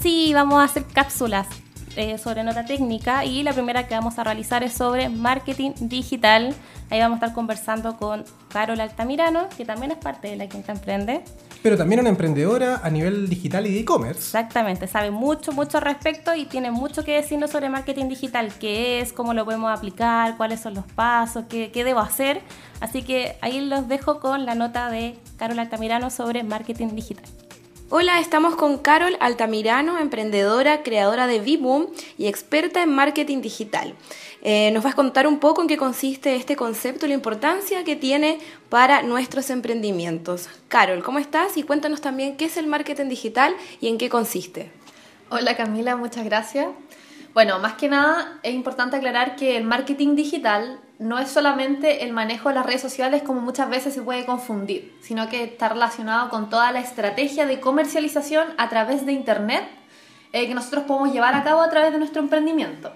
Sí, 0.00 0.32
vamos 0.34 0.58
a 0.60 0.64
hacer 0.64 0.84
cápsulas 0.84 1.46
eh, 1.94 2.16
sobre 2.16 2.42
nota 2.42 2.64
técnica 2.64 3.24
y 3.24 3.42
la 3.42 3.52
primera 3.52 3.86
que 3.86 3.94
vamos 3.94 4.18
a 4.18 4.24
realizar 4.24 4.62
es 4.62 4.72
sobre 4.72 5.08
marketing 5.08 5.72
digital. 5.80 6.54
Ahí 6.90 7.00
vamos 7.00 7.16
a 7.16 7.26
estar 7.26 7.34
conversando 7.34 7.96
con 7.96 8.24
Carol 8.48 8.80
Altamirano, 8.80 9.48
que 9.56 9.64
también 9.64 9.92
es 9.92 9.98
parte 9.98 10.28
de 10.28 10.36
la 10.36 10.46
Quinta 10.48 10.72
Emprende. 10.72 11.22
Pero 11.62 11.76
también 11.76 12.00
una 12.00 12.08
emprendedora 12.08 12.80
a 12.82 12.90
nivel 12.90 13.28
digital 13.28 13.66
y 13.66 13.72
de 13.72 13.80
e-commerce. 13.80 14.18
Exactamente, 14.18 14.88
sabe 14.88 15.12
mucho, 15.12 15.52
mucho 15.52 15.78
al 15.78 15.84
respecto 15.84 16.34
y 16.34 16.46
tiene 16.46 16.72
mucho 16.72 17.04
que 17.04 17.12
decirnos 17.12 17.52
sobre 17.52 17.68
marketing 17.68 18.08
digital, 18.08 18.52
qué 18.58 19.00
es, 19.00 19.12
cómo 19.12 19.32
lo 19.32 19.44
podemos 19.44 19.70
aplicar, 19.70 20.36
cuáles 20.36 20.60
son 20.60 20.74
los 20.74 20.84
pasos, 20.86 21.44
qué, 21.48 21.70
qué 21.70 21.84
debo 21.84 22.00
hacer. 22.00 22.40
Así 22.80 23.02
que 23.02 23.36
ahí 23.42 23.60
los 23.60 23.86
dejo 23.86 24.18
con 24.18 24.44
la 24.44 24.56
nota 24.56 24.90
de 24.90 25.16
Carol 25.36 25.60
Altamirano 25.60 26.10
sobre 26.10 26.42
marketing 26.42 26.88
digital. 26.96 27.24
Hola, 27.94 28.20
estamos 28.20 28.56
con 28.56 28.78
Carol 28.78 29.18
Altamirano, 29.20 29.98
emprendedora, 29.98 30.82
creadora 30.82 31.26
de 31.26 31.40
V-Boom 31.40 31.88
y 32.16 32.26
experta 32.26 32.82
en 32.82 32.88
marketing 32.88 33.42
digital. 33.42 33.94
Eh, 34.44 34.72
nos 34.72 34.82
vas 34.82 34.94
a 34.94 34.96
contar 34.96 35.28
un 35.28 35.38
poco 35.38 35.62
en 35.62 35.68
qué 35.68 35.76
consiste 35.76 36.34
este 36.34 36.56
concepto 36.56 37.06
y 37.06 37.10
la 37.10 37.14
importancia 37.14 37.84
que 37.84 37.94
tiene 37.94 38.40
para 38.68 39.02
nuestros 39.02 39.50
emprendimientos. 39.50 40.48
Carol, 40.66 41.04
¿cómo 41.04 41.20
estás? 41.20 41.56
Y 41.56 41.62
cuéntanos 41.62 42.00
también 42.00 42.36
qué 42.36 42.46
es 42.46 42.56
el 42.56 42.66
marketing 42.66 43.08
digital 43.08 43.54
y 43.80 43.86
en 43.86 43.98
qué 43.98 44.08
consiste. 44.08 44.72
Hola 45.30 45.56
Camila, 45.56 45.94
muchas 45.94 46.24
gracias. 46.24 46.66
Bueno, 47.34 47.60
más 47.60 47.74
que 47.74 47.88
nada 47.88 48.40
es 48.42 48.52
importante 48.52 48.96
aclarar 48.96 49.36
que 49.36 49.56
el 49.56 49.62
marketing 49.62 50.16
digital 50.16 50.80
no 50.98 51.20
es 51.20 51.30
solamente 51.30 52.04
el 52.04 52.12
manejo 52.12 52.48
de 52.48 52.56
las 52.56 52.66
redes 52.66 52.82
sociales 52.82 53.22
como 53.22 53.40
muchas 53.40 53.70
veces 53.70 53.94
se 53.94 54.02
puede 54.02 54.26
confundir, 54.26 54.92
sino 55.00 55.28
que 55.28 55.44
está 55.44 55.68
relacionado 55.68 56.28
con 56.30 56.50
toda 56.50 56.72
la 56.72 56.80
estrategia 56.80 57.46
de 57.46 57.60
comercialización 57.60 58.48
a 58.58 58.68
través 58.68 59.06
de 59.06 59.12
Internet 59.12 59.62
eh, 60.32 60.48
que 60.48 60.54
nosotros 60.54 60.84
podemos 60.84 61.12
llevar 61.12 61.34
a 61.34 61.44
cabo 61.44 61.62
a 61.62 61.70
través 61.70 61.92
de 61.92 61.98
nuestro 61.98 62.20
emprendimiento. 62.20 62.92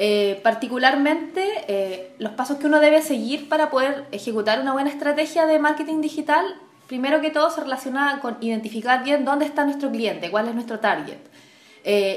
Eh, 0.00 0.38
particularmente 0.44 1.44
eh, 1.66 2.14
los 2.18 2.32
pasos 2.32 2.58
que 2.58 2.66
uno 2.66 2.78
debe 2.78 3.02
seguir 3.02 3.48
para 3.48 3.68
poder 3.68 4.06
ejecutar 4.12 4.60
una 4.60 4.72
buena 4.72 4.90
estrategia 4.90 5.44
de 5.44 5.58
marketing 5.58 6.00
digital, 6.00 6.44
primero 6.86 7.20
que 7.20 7.30
todo 7.30 7.50
se 7.50 7.60
relaciona 7.60 8.20
con 8.20 8.36
identificar 8.40 9.02
bien 9.02 9.24
dónde 9.24 9.44
está 9.44 9.64
nuestro 9.64 9.90
cliente, 9.90 10.30
cuál 10.30 10.48
es 10.48 10.54
nuestro 10.54 10.78
target. 10.78 11.18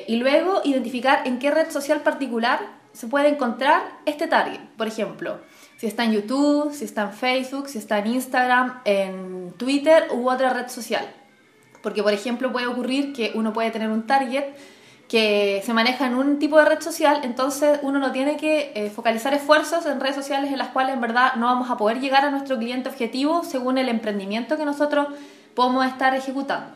y 0.08 0.16
luego 0.18 0.62
identificar 0.64 1.26
en 1.26 1.40
qué 1.40 1.50
red 1.50 1.72
social 1.72 2.02
particular 2.02 2.60
se 2.94 3.08
puede 3.08 3.30
encontrar 3.30 3.84
este 4.06 4.28
target. 4.28 4.60
Por 4.78 4.88
ejemplo, 4.88 5.40
si 5.78 5.88
está 5.88 6.04
en 6.04 6.12
YouTube, 6.14 6.74
si 6.74 6.86
está 6.86 7.04
en 7.04 7.14
Facebook, 7.14 7.68
si 7.68 7.78
está 7.78 8.00
en 8.00 8.08
Instagram, 8.08 8.82
en 8.86 9.54
Twitter 9.58 10.08
u 10.12 10.30
otra 10.30 10.54
red 10.54 10.68
social. 10.68 11.08
Porque, 11.82 12.04
por 12.04 12.14
ejemplo, 12.14 12.52
puede 12.52 12.68
ocurrir 12.68 13.14
que 13.14 13.32
uno 13.34 13.54
puede 13.54 13.72
tener 13.72 13.90
un 13.90 14.06
target 14.06 14.46
que 15.12 15.62
se 15.66 15.74
maneja 15.74 16.08
en 16.08 16.16
un 16.16 16.40
tipo 16.40 16.58
de 16.58 16.64
red 16.64 16.80
social, 16.80 17.20
entonces 17.24 17.80
uno 17.82 18.00
no 18.00 18.14
tiene 18.14 18.38
que 18.38 18.72
eh, 18.76 18.90
focalizar 18.90 19.34
esfuerzos 19.34 19.86
en 19.86 20.00
redes 20.00 20.16
sociales 20.16 20.54
en 20.54 20.58
las 20.58 20.70
cuales 20.70 20.94
en 20.94 21.02
verdad 21.02 21.34
no 21.36 21.48
vamos 21.48 21.70
a 21.70 21.76
poder 21.76 22.00
llegar 22.00 22.24
a 22.24 22.32
nuestro 22.32 22.58
cliente 22.58 22.88
objetivo 22.88 23.44
según 23.44 23.78
el 23.78 23.90
emprendimiento 23.90 24.56
que 24.56 24.64
nosotros 24.64 25.08
podemos 25.54 25.86
estar 25.86 26.16
ejecutando. 26.16 26.72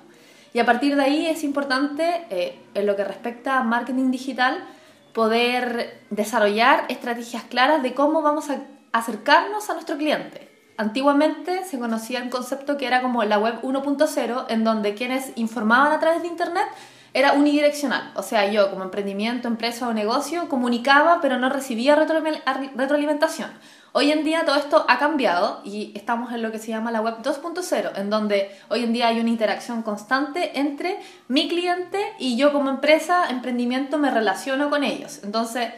Y 0.51 0.59
a 0.59 0.65
partir 0.65 0.97
de 0.97 1.03
ahí 1.03 1.27
es 1.27 1.45
importante, 1.45 2.25
eh, 2.29 2.59
en 2.73 2.85
lo 2.85 2.97
que 2.97 3.05
respecta 3.05 3.57
a 3.57 3.63
marketing 3.63 4.11
digital, 4.11 4.65
poder 5.13 6.01
desarrollar 6.09 6.83
estrategias 6.89 7.43
claras 7.43 7.83
de 7.83 7.93
cómo 7.93 8.21
vamos 8.21 8.49
a 8.49 8.57
acercarnos 8.91 9.69
a 9.69 9.75
nuestro 9.75 9.95
cliente. 9.95 10.49
Antiguamente 10.75 11.63
se 11.63 11.79
conocía 11.79 12.21
un 12.21 12.29
concepto 12.29 12.75
que 12.75 12.85
era 12.85 13.01
como 13.01 13.23
la 13.23 13.39
web 13.39 13.61
1.0, 13.61 14.47
en 14.49 14.65
donde 14.65 14.93
quienes 14.93 15.31
informaban 15.37 15.93
a 15.93 16.01
través 16.01 16.21
de 16.21 16.27
Internet 16.27 16.67
era 17.15 17.31
unidireccional. 17.31 18.11
O 18.15 18.21
sea, 18.21 18.51
yo 18.51 18.69
como 18.69 18.83
emprendimiento, 18.83 19.47
empresa 19.47 19.87
o 19.87 19.93
negocio 19.93 20.49
comunicaba, 20.49 21.19
pero 21.21 21.39
no 21.39 21.49
recibía 21.49 21.95
retroalimentación. 21.95 23.49
Hoy 23.93 24.11
en 24.11 24.25
día 24.25 24.43
todo 24.43 24.57
esto 24.57 24.85
ha 24.89 24.99
cambiado 24.99 25.61
y 25.63 25.93
estamos 25.95 26.33
en 26.33 26.41
lo 26.41 26.51
que 26.51 26.59
se 26.59 26.67
llama 26.67 26.91
la 26.91 26.99
web 26.99 27.15
2.0, 27.23 27.91
en 27.95 28.09
donde 28.09 28.51
hoy 28.67 28.83
en 28.83 28.91
día 28.91 29.07
hay 29.07 29.21
una 29.21 29.29
interacción 29.29 29.81
constante 29.81 30.59
entre 30.59 30.99
mi 31.29 31.47
cliente 31.47 32.01
y 32.19 32.35
yo 32.35 32.51
como 32.51 32.69
empresa, 32.69 33.29
emprendimiento, 33.29 33.97
me 33.97 34.11
relaciono 34.11 34.69
con 34.69 34.83
ellos. 34.83 35.21
Entonces, 35.23 35.69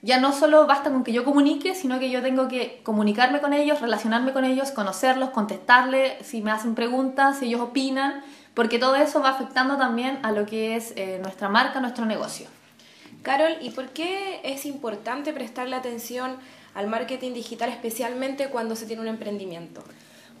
ya 0.00 0.18
no 0.18 0.32
solo 0.32 0.66
basta 0.66 0.90
con 0.90 1.04
que 1.04 1.12
yo 1.12 1.26
comunique, 1.26 1.74
sino 1.74 1.98
que 1.98 2.08
yo 2.08 2.22
tengo 2.22 2.48
que 2.48 2.80
comunicarme 2.84 3.42
con 3.42 3.52
ellos, 3.52 3.82
relacionarme 3.82 4.32
con 4.32 4.46
ellos, 4.46 4.70
conocerlos, 4.70 5.28
contestarles 5.28 6.26
si 6.26 6.40
me 6.40 6.52
hacen 6.52 6.74
preguntas, 6.74 7.40
si 7.40 7.46
ellos 7.48 7.60
opinan, 7.60 8.22
porque 8.56 8.78
todo 8.78 8.96
eso 8.96 9.20
va 9.20 9.28
afectando 9.28 9.76
también 9.76 10.18
a 10.22 10.32
lo 10.32 10.46
que 10.46 10.76
es 10.76 10.94
eh, 10.96 11.18
nuestra 11.20 11.50
marca, 11.50 11.78
nuestro 11.78 12.06
negocio. 12.06 12.46
Carol, 13.20 13.52
¿y 13.60 13.68
por 13.68 13.90
qué 13.90 14.40
es 14.44 14.64
importante 14.64 15.34
prestarle 15.34 15.76
atención 15.76 16.36
al 16.74 16.86
marketing 16.86 17.34
digital, 17.34 17.68
especialmente 17.68 18.48
cuando 18.48 18.74
se 18.74 18.86
tiene 18.86 19.02
un 19.02 19.08
emprendimiento? 19.08 19.84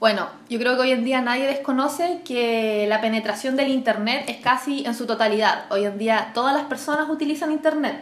Bueno, 0.00 0.30
yo 0.48 0.58
creo 0.58 0.76
que 0.76 0.82
hoy 0.82 0.92
en 0.92 1.04
día 1.04 1.20
nadie 1.20 1.46
desconoce 1.46 2.22
que 2.24 2.86
la 2.88 3.02
penetración 3.02 3.54
del 3.54 3.68
Internet 3.68 4.24
es 4.28 4.38
casi 4.38 4.86
en 4.86 4.94
su 4.94 5.04
totalidad. 5.06 5.66
Hoy 5.70 5.84
en 5.84 5.98
día 5.98 6.30
todas 6.32 6.54
las 6.54 6.64
personas 6.64 7.10
utilizan 7.10 7.52
Internet. 7.52 8.00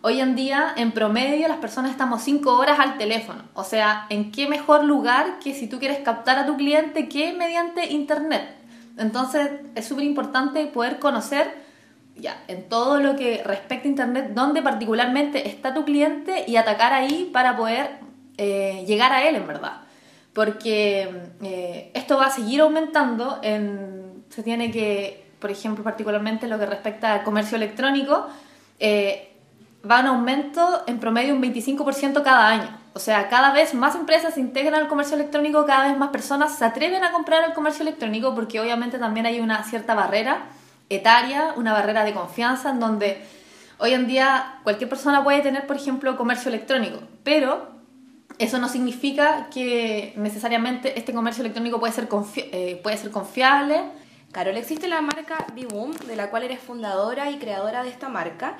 Hoy 0.00 0.18
en 0.18 0.34
día, 0.34 0.74
en 0.76 0.90
promedio, 0.90 1.46
las 1.46 1.58
personas 1.58 1.92
estamos 1.92 2.22
5 2.22 2.58
horas 2.58 2.80
al 2.80 2.98
teléfono. 2.98 3.44
O 3.54 3.62
sea, 3.62 4.06
¿en 4.08 4.32
qué 4.32 4.48
mejor 4.48 4.82
lugar 4.82 5.38
que 5.38 5.54
si 5.54 5.68
tú 5.68 5.78
quieres 5.78 6.00
captar 6.00 6.40
a 6.40 6.46
tu 6.46 6.56
cliente 6.56 7.08
que 7.08 7.32
mediante 7.32 7.92
Internet? 7.92 8.61
Entonces, 8.98 9.50
es 9.74 9.86
súper 9.86 10.04
importante 10.04 10.66
poder 10.66 10.98
conocer 10.98 11.62
ya, 12.16 12.42
en 12.48 12.68
todo 12.68 13.00
lo 13.00 13.16
que 13.16 13.42
respecta 13.44 13.86
a 13.86 13.90
Internet, 13.90 14.30
dónde 14.34 14.62
particularmente 14.62 15.48
está 15.48 15.74
tu 15.74 15.84
cliente 15.84 16.44
y 16.46 16.56
atacar 16.56 16.92
ahí 16.92 17.30
para 17.32 17.56
poder 17.56 18.00
eh, 18.36 18.84
llegar 18.86 19.12
a 19.12 19.26
él, 19.28 19.36
en 19.36 19.46
verdad. 19.46 19.82
Porque 20.32 21.08
eh, 21.42 21.90
esto 21.94 22.16
va 22.16 22.26
a 22.26 22.30
seguir 22.30 22.60
aumentando, 22.60 23.38
en, 23.42 24.24
se 24.30 24.42
tiene 24.42 24.70
que, 24.70 25.26
por 25.38 25.50
ejemplo, 25.50 25.84
particularmente 25.84 26.48
lo 26.48 26.58
que 26.58 26.66
respecta 26.66 27.14
al 27.14 27.22
comercio 27.22 27.56
electrónico, 27.56 28.26
eh, 28.78 29.32
va 29.88 30.00
en 30.00 30.06
aumento 30.06 30.84
en 30.86 30.98
promedio 30.98 31.34
un 31.34 31.42
25% 31.42 32.22
cada 32.22 32.48
año. 32.48 32.81
O 32.94 32.98
sea, 32.98 33.28
cada 33.28 33.52
vez 33.52 33.72
más 33.74 33.94
empresas 33.94 34.36
integran 34.36 34.74
al 34.74 34.88
comercio 34.88 35.16
electrónico, 35.16 35.64
cada 35.64 35.88
vez 35.88 35.96
más 35.96 36.10
personas 36.10 36.56
se 36.56 36.64
atreven 36.64 37.02
a 37.04 37.12
comprar 37.12 37.44
el 37.44 37.54
comercio 37.54 37.82
electrónico 37.82 38.34
porque 38.34 38.60
obviamente 38.60 38.98
también 38.98 39.24
hay 39.24 39.40
una 39.40 39.64
cierta 39.64 39.94
barrera 39.94 40.44
etaria, 40.90 41.54
una 41.56 41.72
barrera 41.72 42.04
de 42.04 42.12
confianza 42.12 42.70
en 42.70 42.80
donde 42.80 43.24
hoy 43.78 43.94
en 43.94 44.06
día 44.06 44.58
cualquier 44.62 44.90
persona 44.90 45.24
puede 45.24 45.40
tener, 45.40 45.66
por 45.66 45.76
ejemplo, 45.76 46.16
comercio 46.18 46.50
electrónico, 46.50 46.98
pero 47.24 47.72
eso 48.38 48.58
no 48.58 48.68
significa 48.68 49.48
que 49.50 50.12
necesariamente 50.16 50.98
este 50.98 51.14
comercio 51.14 51.42
electrónico 51.42 51.80
puede 51.80 51.92
ser, 51.92 52.08
eh, 52.36 52.80
puede 52.82 52.96
ser 52.98 53.10
confiable. 53.10 53.80
Carol, 54.32 54.56
existe 54.56 54.88
la 54.88 55.00
marca 55.00 55.46
Biboom, 55.54 55.92
de 55.92 56.16
la 56.16 56.30
cual 56.30 56.42
eres 56.42 56.60
fundadora 56.60 57.30
y 57.30 57.38
creadora 57.38 57.82
de 57.82 57.90
esta 57.90 58.08
marca. 58.08 58.56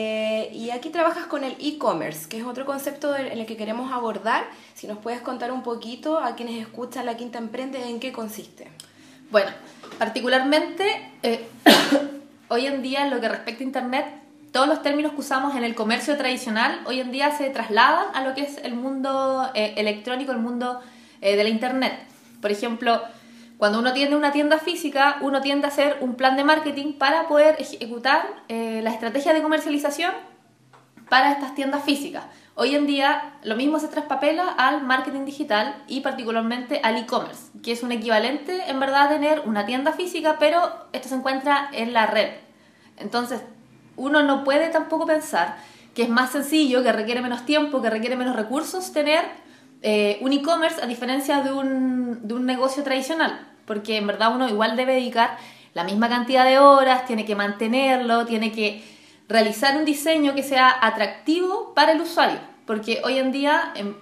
Eh, 0.00 0.52
y 0.54 0.70
aquí 0.70 0.90
trabajas 0.90 1.26
con 1.26 1.42
el 1.42 1.56
e-commerce, 1.58 2.28
que 2.28 2.38
es 2.38 2.44
otro 2.44 2.64
concepto 2.64 3.16
en 3.16 3.36
el 3.36 3.46
que 3.46 3.56
queremos 3.56 3.92
abordar. 3.92 4.44
Si 4.74 4.86
nos 4.86 4.98
puedes 4.98 5.20
contar 5.22 5.50
un 5.50 5.64
poquito 5.64 6.20
a 6.20 6.36
quienes 6.36 6.62
escuchan 6.62 7.04
La 7.04 7.16
Quinta 7.16 7.38
Emprende 7.38 7.82
en 7.82 7.98
qué 7.98 8.12
consiste. 8.12 8.68
Bueno, 9.32 9.50
Particularmente, 9.98 11.10
eh, 11.24 11.48
hoy 12.48 12.66
en 12.66 12.80
día, 12.80 13.06
en 13.06 13.10
lo 13.10 13.20
que 13.20 13.28
respecta 13.28 13.64
a 13.64 13.66
Internet, 13.66 14.06
todos 14.52 14.68
los 14.68 14.84
términos 14.84 15.14
que 15.14 15.18
usamos 15.18 15.56
en 15.56 15.64
el 15.64 15.74
comercio 15.74 16.16
tradicional 16.16 16.80
hoy 16.86 17.00
en 17.00 17.10
día 17.10 17.36
se 17.36 17.50
trasladan 17.50 18.14
a 18.14 18.22
lo 18.22 18.36
que 18.36 18.42
es 18.42 18.58
el 18.58 18.74
mundo 18.74 19.50
eh, 19.56 19.74
electrónico, 19.78 20.30
el 20.30 20.38
mundo 20.38 20.80
de 21.20 21.42
la 21.42 21.48
Internet. 21.48 21.98
Por 22.40 22.52
ejemplo, 22.52 23.02
cuando 23.58 23.80
uno 23.80 23.92
tiene 23.92 24.16
una 24.16 24.32
tienda 24.32 24.58
física, 24.58 25.18
uno 25.20 25.40
tiende 25.40 25.66
a 25.66 25.68
hacer 25.68 25.98
un 26.00 26.14
plan 26.14 26.36
de 26.36 26.44
marketing 26.44 26.92
para 26.94 27.26
poder 27.26 27.56
ejecutar 27.58 28.24
la 28.48 28.90
estrategia 28.90 29.34
de 29.34 29.42
comercialización 29.42 30.12
para 31.08 31.32
estas 31.32 31.54
tiendas 31.54 31.82
físicas. 31.82 32.24
Hoy 32.54 32.74
en 32.74 32.86
día 32.86 33.34
lo 33.42 33.56
mismo 33.56 33.78
se 33.78 33.88
traspapela 33.88 34.48
al 34.48 34.82
marketing 34.82 35.24
digital 35.24 35.82
y 35.86 36.00
particularmente 36.00 36.80
al 36.82 36.96
e-commerce, 36.96 37.50
que 37.62 37.72
es 37.72 37.82
un 37.82 37.92
equivalente 37.92 38.68
en 38.68 38.78
verdad 38.80 39.06
a 39.06 39.08
tener 39.08 39.42
una 39.44 39.66
tienda 39.66 39.92
física, 39.92 40.36
pero 40.38 40.86
esto 40.92 41.08
se 41.08 41.14
encuentra 41.16 41.68
en 41.72 41.92
la 41.92 42.06
red. 42.06 42.30
Entonces, 42.96 43.42
uno 43.96 44.22
no 44.22 44.44
puede 44.44 44.68
tampoco 44.68 45.06
pensar 45.06 45.56
que 45.94 46.02
es 46.02 46.08
más 46.08 46.30
sencillo, 46.30 46.84
que 46.84 46.92
requiere 46.92 47.22
menos 47.22 47.44
tiempo, 47.44 47.82
que 47.82 47.90
requiere 47.90 48.16
menos 48.16 48.36
recursos 48.36 48.92
tener 48.92 49.24
eh, 49.82 50.18
un 50.20 50.32
e-commerce 50.32 50.82
a 50.82 50.86
diferencia 50.86 51.40
de 51.42 51.52
un, 51.52 52.26
de 52.26 52.34
un 52.34 52.46
negocio 52.46 52.82
tradicional, 52.82 53.48
porque 53.64 53.96
en 53.96 54.06
verdad 54.06 54.34
uno 54.34 54.48
igual 54.48 54.76
debe 54.76 54.94
dedicar 54.94 55.38
la 55.74 55.84
misma 55.84 56.08
cantidad 56.08 56.44
de 56.44 56.58
horas, 56.58 57.06
tiene 57.06 57.24
que 57.24 57.36
mantenerlo, 57.36 58.26
tiene 58.26 58.50
que 58.50 58.82
realizar 59.28 59.76
un 59.76 59.84
diseño 59.84 60.34
que 60.34 60.42
sea 60.42 60.74
atractivo 60.80 61.74
para 61.74 61.92
el 61.92 62.00
usuario, 62.00 62.40
porque 62.66 63.00
hoy 63.04 63.18
en 63.18 63.30
día 63.30 63.72
em, 63.76 63.94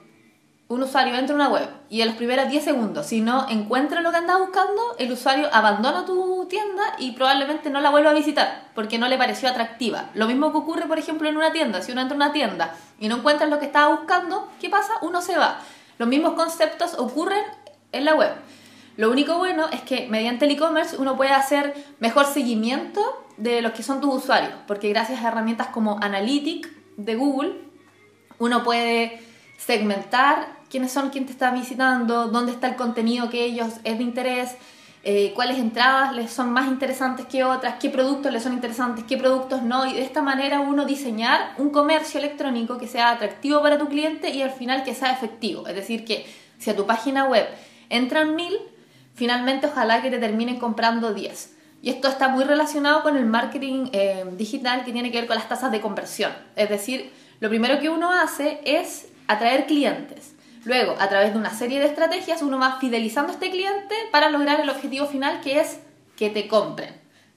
un 0.68 0.83
usuario 0.83 1.14
entra 1.14 1.33
a 1.33 1.37
una 1.37 1.48
web 1.48 1.68
y 1.88 2.00
en 2.00 2.09
los 2.09 2.16
primeros 2.16 2.48
10 2.48 2.64
segundos, 2.64 3.07
si 3.07 3.20
no 3.20 3.46
encuentra 3.48 4.00
lo 4.00 4.11
que 4.11 4.16
anda 4.16 4.37
buscando, 4.38 4.96
el 4.98 5.12
usuario 5.12 5.48
abandona 5.52 6.05
tu 6.05 6.46
tienda 6.46 6.83
y 6.98 7.12
probablemente 7.12 7.70
no 7.70 7.81
la 7.81 7.90
vuelva 7.90 8.11
a 8.11 8.14
visitar 8.14 8.64
porque 8.74 8.98
no 8.98 9.07
le 9.07 9.16
pareció 9.16 9.48
atractiva. 9.48 10.11
Lo 10.14 10.26
mismo 10.26 10.50
que 10.50 10.59
ocurre, 10.59 10.87
por 10.87 10.98
ejemplo, 10.98 11.29
en 11.29 11.37
una 11.37 11.52
tienda. 11.52 11.83
Si 11.83 11.92
uno 11.92 12.00
entra 12.00 12.16
a 12.16 12.16
una 12.16 12.33
tienda 12.33 12.74
y 12.98 13.07
no 13.07 13.18
encuentra 13.18 13.46
lo 13.46 13.61
que 13.61 13.66
estaba 13.66 13.94
buscando, 13.94 14.48
¿qué 14.61 14.68
pasa? 14.68 14.94
Uno 15.02 15.22
se 15.22 15.38
va. 15.38 15.61
Los 15.98 16.09
mismos 16.09 16.35
conceptos 16.35 16.94
ocurren 16.98 17.44
en 17.92 18.05
la 18.05 18.14
web. 18.14 18.33
Lo 18.96 19.11
único 19.11 19.38
bueno 19.38 19.68
es 19.70 19.83
que 19.83 20.09
mediante 20.09 20.46
el 20.46 20.52
e-commerce 20.52 20.96
uno 20.96 21.16
puede 21.16 21.31
hacer 21.31 21.74
mejor 22.00 22.26
seguimiento 22.26 23.24
de 23.37 23.62
los 23.62 23.72
que 23.72 23.85
son 23.85 24.00
tus 24.00 24.14
usuarios, 24.14 24.55
porque 24.66 24.88
gracias 24.88 25.22
a 25.22 25.29
herramientas 25.29 25.68
como 25.68 25.98
Analytics 26.02 26.70
de 26.96 27.14
Google, 27.14 27.52
uno 28.38 28.64
puede 28.64 29.22
segmentar 29.59 30.56
quiénes 30.70 30.92
son 30.92 31.11
quien 31.11 31.26
te 31.26 31.33
está 31.33 31.50
visitando, 31.50 32.29
dónde 32.29 32.52
está 32.52 32.68
el 32.68 32.76
contenido 32.76 33.31
que 33.31 33.44
ellos 33.44 33.74
es 33.85 33.98
de 33.98 34.05
interés, 34.05 34.57
eh, 35.09 35.33
cuáles 35.37 35.59
entradas 35.59 36.14
les 36.16 36.33
son 36.33 36.50
más 36.50 36.66
interesantes 36.66 37.26
que 37.26 37.44
otras, 37.44 37.76
qué 37.79 37.90
productos 37.90 38.33
les 38.33 38.42
son 38.42 38.52
interesantes, 38.52 39.05
qué 39.05 39.16
productos 39.16 39.62
no, 39.62 39.87
y 39.87 39.92
de 39.94 40.02
esta 40.02 40.20
manera 40.20 40.61
uno 40.61 40.85
diseñar 40.85 41.55
un 41.59 41.70
comercio 41.70 42.18
electrónico 42.18 42.76
que 42.76 42.88
sea 42.88 43.11
atractivo 43.11 43.62
para 43.62 43.79
tu 43.79 43.88
cliente 43.88 44.31
y 44.31 44.42
al 44.42 44.50
final 44.50 44.83
que 44.83 44.94
sea 44.94 45.12
efectivo. 45.12 45.68
Es 45.68 45.76
decir, 45.76 46.05
que 46.05 46.26
si 46.59 46.70
a 46.70 46.76
tu 46.76 46.87
página 46.87 47.26
web 47.26 47.46
entran 47.88 48.35
mil, 48.35 48.59
finalmente 49.14 49.68
ojalá 49.68 50.02
que 50.02 50.11
te 50.11 50.18
terminen 50.18 50.59
comprando 50.59 51.14
10. 51.14 51.55
Y 51.83 51.90
esto 51.90 52.09
está 52.09 52.29
muy 52.29 52.42
relacionado 52.42 53.02
con 53.02 53.16
el 53.16 53.26
marketing 53.26 53.90
eh, 53.92 54.24
digital 54.33 54.85
que 54.85 54.92
tiene 54.92 55.12
que 55.12 55.20
ver 55.20 55.29
con 55.29 55.37
las 55.37 55.48
tasas 55.48 55.70
de 55.70 55.81
conversión. 55.81 56.33
Es 56.57 56.68
decir, 56.68 57.12
lo 57.38 57.48
primero 57.48 57.79
que 57.79 57.90
uno 57.90 58.11
hace 58.12 58.61
es 58.64 59.07
atraer 59.29 59.66
clientes. 59.66 60.36
Luego, 60.66 60.96
a 60.98 61.09
través 61.09 61.33
de 61.33 61.38
una 61.38 61.55
serie 61.55 61.79
de 61.79 61.87
estrategias, 61.87 62.42
uno 62.42 62.59
va 62.59 62.79
fidelizando 62.81 63.31
a 63.31 63.35
este 63.35 63.52
cliente 63.52 63.94
para 64.11 64.31
lograr 64.31 64.59
el 64.59 64.68
objetivo 64.68 65.07
final 65.07 65.40
que 65.40 65.61
es 65.61 65.79
que 66.16 66.29
te 66.29 66.48
compren. 66.48 66.92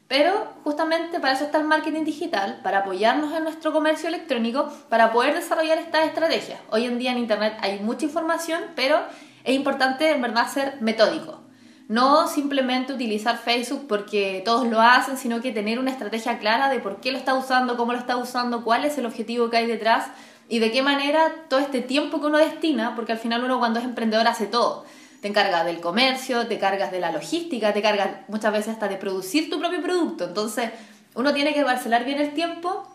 Pero 0.08 0.48
justamente 0.64 1.20
para 1.20 1.34
eso 1.34 1.46
está 1.46 1.60
el 1.60 1.66
marketing 1.66 2.06
digital, 2.06 2.60
para 2.64 2.80
apoyarnos 2.80 3.32
en 3.38 3.44
nuestro 3.44 3.72
comercio 3.72 4.10
electrónico, 4.10 4.74
para 4.90 5.14
poder 5.14 5.36
desarrollar 5.36 5.78
estas 5.78 6.08
estrategias. 6.08 6.60
Hoy 6.72 6.86
en 6.86 6.98
día 6.98 7.12
en 7.12 7.20
Internet 7.20 7.56
hay 7.62 7.80
mucha 7.82 8.06
información, 8.06 8.64
pero 8.76 8.98
es 9.44 9.54
importante 9.54 10.10
en 10.10 10.24
verdad 10.24 10.48
ser 10.48 10.82
metódico. 10.82 11.44
No 11.88 12.28
simplemente 12.28 12.94
utilizar 12.94 13.38
Facebook 13.38 13.86
porque 13.88 14.42
todos 14.44 14.68
lo 14.68 14.82
hacen, 14.82 15.18
sino 15.18 15.40
que 15.40 15.52
tener 15.52 15.78
una 15.78 15.92
estrategia 15.92 16.40
clara 16.40 16.68
de 16.70 16.80
por 16.80 17.00
qué 17.00 17.12
lo 17.12 17.20
está 17.20 17.36
usando, 17.36 17.78
cómo 17.78 17.94
lo 17.94 18.00
está 18.00 18.18
usando, 18.18 18.64
cuál 18.64 18.86
es 18.86 18.98
el 18.98 19.06
objetivo 19.06 19.52
que 19.52 19.58
hay 19.58 19.68
detrás 19.68 20.08
y 20.50 20.60
de 20.60 20.72
qué 20.72 20.82
manera 20.82 21.32
todo 21.48 21.60
este 21.60 21.82
tiempo 21.82 22.20
que 22.20 22.26
uno 22.26 22.40
destina, 22.40 22.96
porque 22.96 23.12
al 23.12 23.20
final 23.20 23.44
uno 23.44 23.60
cuando 23.60 23.80
es 23.80 23.86
emprendedor 23.86 24.28
hace 24.28 24.48
todo. 24.48 24.84
Te 25.22 25.28
encargas 25.28 25.64
del 25.64 25.80
comercio, 25.80 26.48
te 26.48 26.58
cargas 26.58 26.92
de 26.92 27.00
la 27.00 27.12
logística, 27.12 27.72
te 27.72 27.82
cargas 27.82 28.10
muchas 28.28 28.52
veces 28.52 28.74
hasta 28.74 28.88
de 28.88 28.96
producir 28.96 29.50
tu 29.50 29.60
propio 29.60 29.82
producto. 29.82 30.26
Entonces, 30.26 30.72
uno 31.14 31.34
tiene 31.34 31.54
que 31.54 31.64
parcelar 31.64 32.04
bien 32.04 32.20
el 32.20 32.34
tiempo 32.34 32.88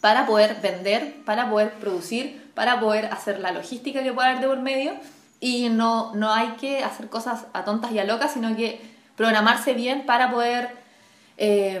para 0.00 0.24
poder 0.24 0.58
vender, 0.62 1.16
para 1.24 1.50
poder 1.50 1.72
producir, 1.74 2.50
para 2.54 2.78
poder 2.78 3.06
hacer 3.06 3.40
la 3.40 3.50
logística 3.50 4.02
que 4.02 4.12
pueda 4.12 4.28
haber 4.28 4.42
de 4.42 4.48
por 4.48 4.60
medio 4.60 4.92
y 5.40 5.70
no, 5.70 6.14
no 6.14 6.32
hay 6.32 6.50
que 6.60 6.84
hacer 6.84 7.08
cosas 7.08 7.46
a 7.54 7.64
tontas 7.64 7.90
y 7.90 7.98
a 7.98 8.04
locas, 8.04 8.32
sino 8.32 8.54
que 8.54 8.80
programarse 9.16 9.74
bien 9.74 10.06
para 10.06 10.30
poder 10.30 10.83
eh, 11.36 11.80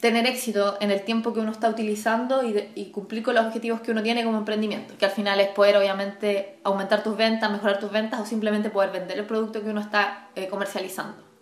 tener 0.00 0.26
éxito 0.26 0.76
en 0.80 0.92
el 0.92 1.02
tiempo 1.02 1.32
que 1.32 1.40
uno 1.40 1.50
está 1.50 1.68
utilizando 1.68 2.42
y, 2.44 2.86
cumplir 2.92 3.22
con 3.22 3.34
los 3.34 3.46
objetivos 3.46 3.80
que 3.80 3.90
uno 3.90 4.02
tiene 4.02 4.24
como 4.24 4.38
emprendimiento, 4.38 4.94
que 4.96 5.04
al 5.04 5.10
final 5.10 5.40
es 5.40 5.48
poder 5.48 5.76
obviamente 5.76 6.58
aumentar 6.62 7.02
tus 7.02 7.16
ventas, 7.16 7.50
mejorar 7.50 7.80
tus 7.80 7.90
ventas 7.90 8.20
o 8.20 8.26
simplemente 8.26 8.70
poder 8.70 8.90
vender 8.90 9.18
el 9.18 9.24
producto 9.24 9.62
que 9.62 9.70
uno 9.70 9.80
está 9.80 10.28
eh, 10.36 10.46
comercializando. 10.48 11.32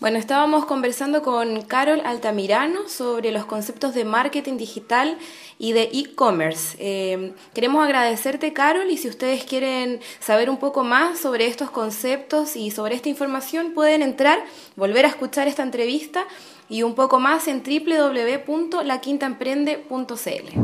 Bueno, 0.00 0.18
estábamos 0.18 0.64
conversando 0.64 1.22
con 1.24 1.62
Carol 1.62 2.02
Altamirano 2.04 2.88
sobre 2.88 3.32
los 3.32 3.46
conceptos 3.46 3.94
de 3.94 4.04
marketing 4.04 4.56
digital 4.56 5.18
y 5.58 5.72
de 5.72 5.90
e-commerce. 5.92 6.76
Eh, 6.78 7.32
queremos 7.52 7.84
agradecerte, 7.84 8.52
Carol, 8.52 8.88
y 8.90 8.96
si 8.96 9.08
ustedes 9.08 9.42
quieren 9.42 10.00
saber 10.20 10.50
un 10.50 10.58
poco 10.58 10.84
más 10.84 11.18
sobre 11.18 11.48
estos 11.48 11.72
conceptos 11.72 12.54
y 12.54 12.70
sobre 12.70 12.94
esta 12.94 13.08
información, 13.08 13.72
pueden 13.74 14.02
entrar, 14.02 14.38
volver 14.76 15.04
a 15.04 15.08
escuchar 15.08 15.48
esta 15.48 15.64
entrevista 15.64 16.24
y 16.68 16.82
un 16.82 16.94
poco 16.94 17.20
más 17.20 17.48
en 17.48 17.62
www.laquintaemprende.cl. 17.62 20.58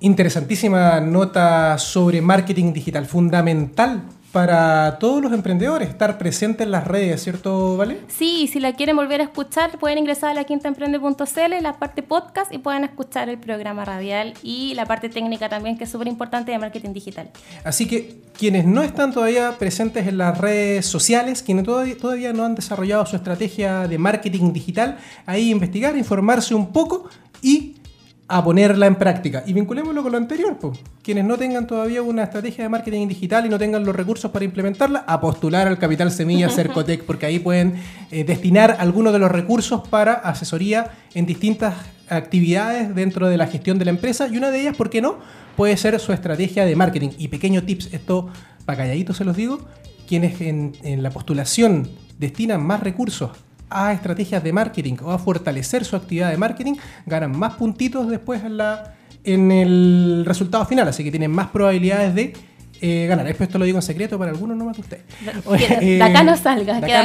Interesantísima 0.00 0.98
nota 1.00 1.78
sobre 1.78 2.20
marketing 2.20 2.72
digital, 2.72 3.06
fundamental 3.06 4.02
para 4.34 4.98
todos 4.98 5.22
los 5.22 5.32
emprendedores, 5.32 5.88
estar 5.88 6.18
presentes 6.18 6.64
en 6.64 6.72
las 6.72 6.88
redes, 6.88 7.22
¿cierto, 7.22 7.76
Vale? 7.76 8.00
Sí, 8.08 8.48
si 8.48 8.58
la 8.58 8.72
quieren 8.72 8.96
volver 8.96 9.20
a 9.20 9.24
escuchar, 9.24 9.78
pueden 9.78 9.96
ingresar 9.96 10.30
a 10.30 10.34
la 10.34 10.42
quintaemprende.cl, 10.42 11.62
la 11.62 11.78
parte 11.78 12.02
podcast, 12.02 12.52
y 12.52 12.58
pueden 12.58 12.82
escuchar 12.82 13.28
el 13.28 13.38
programa 13.38 13.84
radial 13.84 14.34
y 14.42 14.74
la 14.74 14.86
parte 14.86 15.08
técnica 15.08 15.48
también, 15.48 15.78
que 15.78 15.84
es 15.84 15.90
súper 15.90 16.08
importante 16.08 16.50
de 16.50 16.58
marketing 16.58 16.92
digital. 16.92 17.30
Así 17.62 17.86
que 17.86 18.22
quienes 18.36 18.64
no 18.64 18.82
están 18.82 19.12
todavía 19.12 19.56
presentes 19.56 20.08
en 20.08 20.18
las 20.18 20.36
redes 20.36 20.84
sociales, 20.84 21.40
quienes 21.40 21.64
todavía, 21.64 21.96
todavía 21.96 22.32
no 22.32 22.44
han 22.44 22.56
desarrollado 22.56 23.06
su 23.06 23.14
estrategia 23.14 23.86
de 23.86 23.98
marketing 23.98 24.52
digital, 24.52 24.98
ahí 25.26 25.52
investigar, 25.52 25.96
informarse 25.96 26.56
un 26.56 26.72
poco 26.72 27.08
y 27.40 27.76
a 28.26 28.42
ponerla 28.42 28.86
en 28.86 28.96
práctica. 28.96 29.42
Y 29.46 29.52
vinculémoslo 29.52 30.02
con 30.02 30.12
lo 30.12 30.18
anterior, 30.18 30.56
pues. 30.58 30.78
Quienes 31.02 31.24
no 31.24 31.36
tengan 31.36 31.66
todavía 31.66 32.02
una 32.02 32.24
estrategia 32.24 32.64
de 32.64 32.70
marketing 32.70 33.06
digital 33.06 33.44
y 33.44 33.48
no 33.48 33.58
tengan 33.58 33.84
los 33.84 33.94
recursos 33.94 34.30
para 34.30 34.44
implementarla, 34.44 35.04
a 35.06 35.20
postular 35.20 35.68
al 35.68 35.78
Capital 35.78 36.10
Semilla 36.10 36.48
Cercotec, 36.50 37.04
porque 37.04 37.26
ahí 37.26 37.38
pueden 37.38 37.74
eh, 38.10 38.24
destinar 38.24 38.76
algunos 38.78 39.12
de 39.12 39.18
los 39.18 39.30
recursos 39.30 39.86
para 39.88 40.14
asesoría 40.14 40.90
en 41.14 41.26
distintas 41.26 41.74
actividades 42.08 42.94
dentro 42.94 43.28
de 43.28 43.36
la 43.36 43.46
gestión 43.46 43.78
de 43.78 43.84
la 43.84 43.90
empresa. 43.90 44.28
Y 44.28 44.38
una 44.38 44.50
de 44.50 44.60
ellas, 44.60 44.76
¿por 44.76 44.88
qué 44.88 45.02
no? 45.02 45.18
Puede 45.56 45.76
ser 45.76 45.98
su 46.00 46.12
estrategia 46.12 46.64
de 46.64 46.74
marketing. 46.76 47.10
Y 47.18 47.28
pequeño 47.28 47.62
tips, 47.62 47.92
esto 47.92 48.30
para 48.64 48.78
calladitos 48.78 49.18
se 49.18 49.24
los 49.24 49.36
digo, 49.36 49.60
quienes 50.08 50.40
en, 50.40 50.72
en 50.82 51.02
la 51.02 51.10
postulación 51.10 51.90
destinan 52.18 52.62
más 52.64 52.80
recursos 52.80 53.32
a 53.74 53.92
estrategias 53.92 54.42
de 54.42 54.52
marketing 54.52 54.94
o 55.02 55.10
a 55.10 55.18
fortalecer 55.18 55.84
su 55.84 55.96
actividad 55.96 56.30
de 56.30 56.36
marketing, 56.36 56.74
ganan 57.04 57.36
más 57.36 57.54
puntitos 57.54 58.08
después 58.08 58.42
en, 58.44 58.56
la, 58.56 58.94
en 59.24 59.50
el 59.50 60.24
resultado 60.24 60.64
final, 60.64 60.88
así 60.88 61.02
que 61.02 61.10
tienen 61.10 61.32
más 61.32 61.48
probabilidades 61.48 62.14
de 62.14 62.32
eh, 62.80 63.06
ganar. 63.08 63.26
Esto 63.26 63.58
lo 63.58 63.64
digo 63.64 63.78
en 63.78 63.82
secreto 63.82 64.18
para 64.18 64.30
algunos, 64.30 64.56
no 64.56 64.64
más 64.64 64.76
que 64.76 64.82
ustedes. 64.82 65.04
de 65.80 66.02
acá 66.02 66.22
no 66.22 66.36
salga, 66.36 66.80
que 66.80 66.94
acá, 66.94 67.04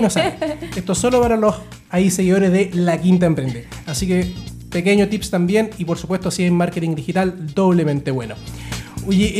no, 0.00 0.10
sale. 0.10 0.30
Esto 0.76 0.94
solo 0.94 1.20
para 1.20 1.36
los 1.36 1.56
ahí 1.90 2.10
seguidores 2.10 2.52
de 2.52 2.70
La 2.74 3.00
Quinta 3.00 3.26
Emprende. 3.26 3.66
Así 3.86 4.06
que 4.06 4.32
pequeño 4.70 5.08
tips 5.08 5.30
también 5.30 5.70
y 5.78 5.84
por 5.84 5.98
supuesto 5.98 6.30
si 6.30 6.44
en 6.44 6.54
marketing 6.54 6.94
digital 6.94 7.54
doblemente 7.54 8.10
bueno. 8.10 8.34
Oye, 9.06 9.32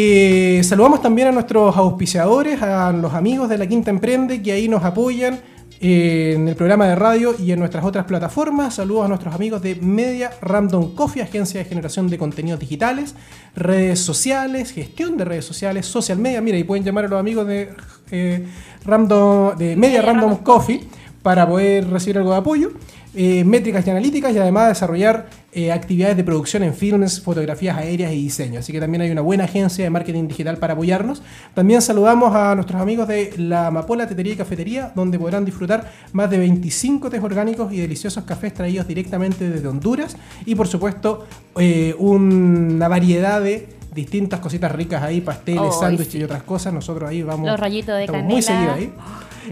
eh, 0.58 0.64
saludamos 0.64 1.00
también 1.00 1.28
a 1.28 1.32
nuestros 1.32 1.76
auspiciadores, 1.76 2.60
a 2.62 2.92
los 2.92 3.14
amigos 3.14 3.48
de 3.48 3.58
La 3.58 3.66
Quinta 3.66 3.90
Emprende 3.90 4.42
que 4.42 4.52
ahí 4.52 4.68
nos 4.68 4.84
apoyan 4.84 5.40
en 5.84 6.46
el 6.46 6.54
programa 6.54 6.86
de 6.86 6.94
radio 6.94 7.34
y 7.36 7.50
en 7.50 7.58
nuestras 7.58 7.84
otras 7.84 8.04
plataformas. 8.04 8.76
Saludos 8.76 9.04
a 9.04 9.08
nuestros 9.08 9.34
amigos 9.34 9.60
de 9.62 9.74
Media 9.74 10.30
Random 10.40 10.94
Coffee, 10.94 11.22
agencia 11.22 11.58
de 11.58 11.68
generación 11.68 12.08
de 12.08 12.18
contenidos 12.18 12.60
digitales, 12.60 13.16
redes 13.56 13.98
sociales, 13.98 14.70
gestión 14.70 15.16
de 15.16 15.24
redes 15.24 15.44
sociales, 15.44 15.84
social 15.84 16.18
media. 16.18 16.40
Mira, 16.40 16.56
y 16.56 16.62
pueden 16.62 16.84
llamar 16.84 17.06
a 17.06 17.08
los 17.08 17.18
amigos 17.18 17.48
de, 17.48 17.70
eh, 18.12 18.46
Random, 18.84 19.56
de 19.56 19.74
Media 19.74 20.02
Random 20.02 20.36
Coffee 20.36 20.86
para 21.20 21.48
poder 21.48 21.90
recibir 21.90 22.18
algo 22.18 22.30
de 22.30 22.36
apoyo. 22.36 22.70
Eh, 23.14 23.44
métricas 23.44 23.86
y 23.86 23.90
analíticas 23.90 24.32
y 24.32 24.38
además 24.38 24.68
desarrollar 24.68 25.28
eh, 25.52 25.70
actividades 25.70 26.16
de 26.16 26.24
producción 26.24 26.62
en 26.62 26.72
films, 26.72 27.20
fotografías 27.20 27.76
aéreas 27.76 28.10
y 28.12 28.22
diseño. 28.22 28.60
Así 28.60 28.72
que 28.72 28.80
también 28.80 29.02
hay 29.02 29.10
una 29.10 29.20
buena 29.20 29.44
agencia 29.44 29.84
de 29.84 29.90
marketing 29.90 30.28
digital 30.28 30.56
para 30.56 30.72
apoyarnos. 30.72 31.22
También 31.52 31.82
saludamos 31.82 32.34
a 32.34 32.54
nuestros 32.54 32.80
amigos 32.80 33.06
de 33.08 33.34
la 33.36 33.66
Amapola 33.66 34.06
Tetería 34.06 34.32
y 34.32 34.36
Cafetería, 34.36 34.92
donde 34.94 35.18
podrán 35.18 35.44
disfrutar 35.44 35.90
más 36.14 36.30
de 36.30 36.38
25 36.38 37.10
tés 37.10 37.22
orgánicos 37.22 37.70
y 37.70 37.80
deliciosos 37.82 38.24
cafés 38.24 38.54
traídos 38.54 38.88
directamente 38.88 39.50
desde 39.50 39.68
Honduras. 39.68 40.16
Y 40.46 40.54
por 40.54 40.66
supuesto, 40.66 41.26
eh, 41.58 41.94
una 41.98 42.88
variedad 42.88 43.42
de 43.42 43.68
distintas 43.94 44.40
cositas 44.40 44.72
ricas 44.72 45.02
ahí, 45.02 45.20
pasteles, 45.20 45.60
Oh, 45.62 45.72
sándwiches 45.80 46.12
sí. 46.14 46.18
y 46.18 46.22
otras 46.24 46.44
cosas. 46.44 46.72
Nosotros 46.72 47.10
ahí 47.10 47.22
vamos. 47.22 47.46
Los 47.46 47.60
rollitos 47.60 47.94
de 47.94 48.04
estamos 48.04 48.24
muy 48.24 48.42
canela. 48.42 48.74
seguidos 48.74 48.94
ahí. 48.96 49.02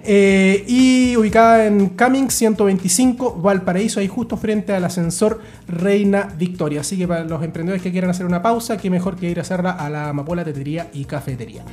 Eh, 0.04 0.64
y 0.66 1.16
ubicada 1.16 1.66
en 1.66 1.90
Cummings 1.90 2.34
125, 2.34 3.36
Valparaíso, 3.40 4.00
ahí 4.00 4.08
justo 4.08 4.36
frente 4.36 4.72
al 4.72 4.84
ascensor 4.84 5.40
Reina 5.66 6.28
Victoria. 6.38 6.80
Así 6.80 6.96
que 6.96 7.08
para 7.08 7.24
los 7.24 7.42
emprendedores 7.42 7.82
que 7.82 7.90
quieran 7.90 8.10
hacer 8.10 8.26
una 8.26 8.42
pausa, 8.42 8.76
qué 8.76 8.90
mejor 8.90 9.16
que 9.16 9.30
ir 9.30 9.38
a 9.38 9.42
hacerla 9.42 9.72
a 9.72 9.90
la 9.90 10.10
Amapola 10.10 10.44
Tetería 10.44 10.88
y 10.92 11.04
Cafetería. 11.04 11.64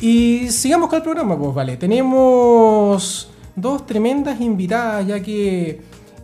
Y 0.00 0.48
sigamos 0.50 0.88
con 0.88 0.98
el 0.98 1.02
programa, 1.02 1.38
pues 1.38 1.54
vale. 1.54 1.76
Tenemos 1.76 3.30
dos 3.56 3.86
tremendas 3.86 4.40
invitadas, 4.40 5.06
ya 5.06 5.20
que 5.20 5.80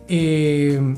eh, 0.07 0.95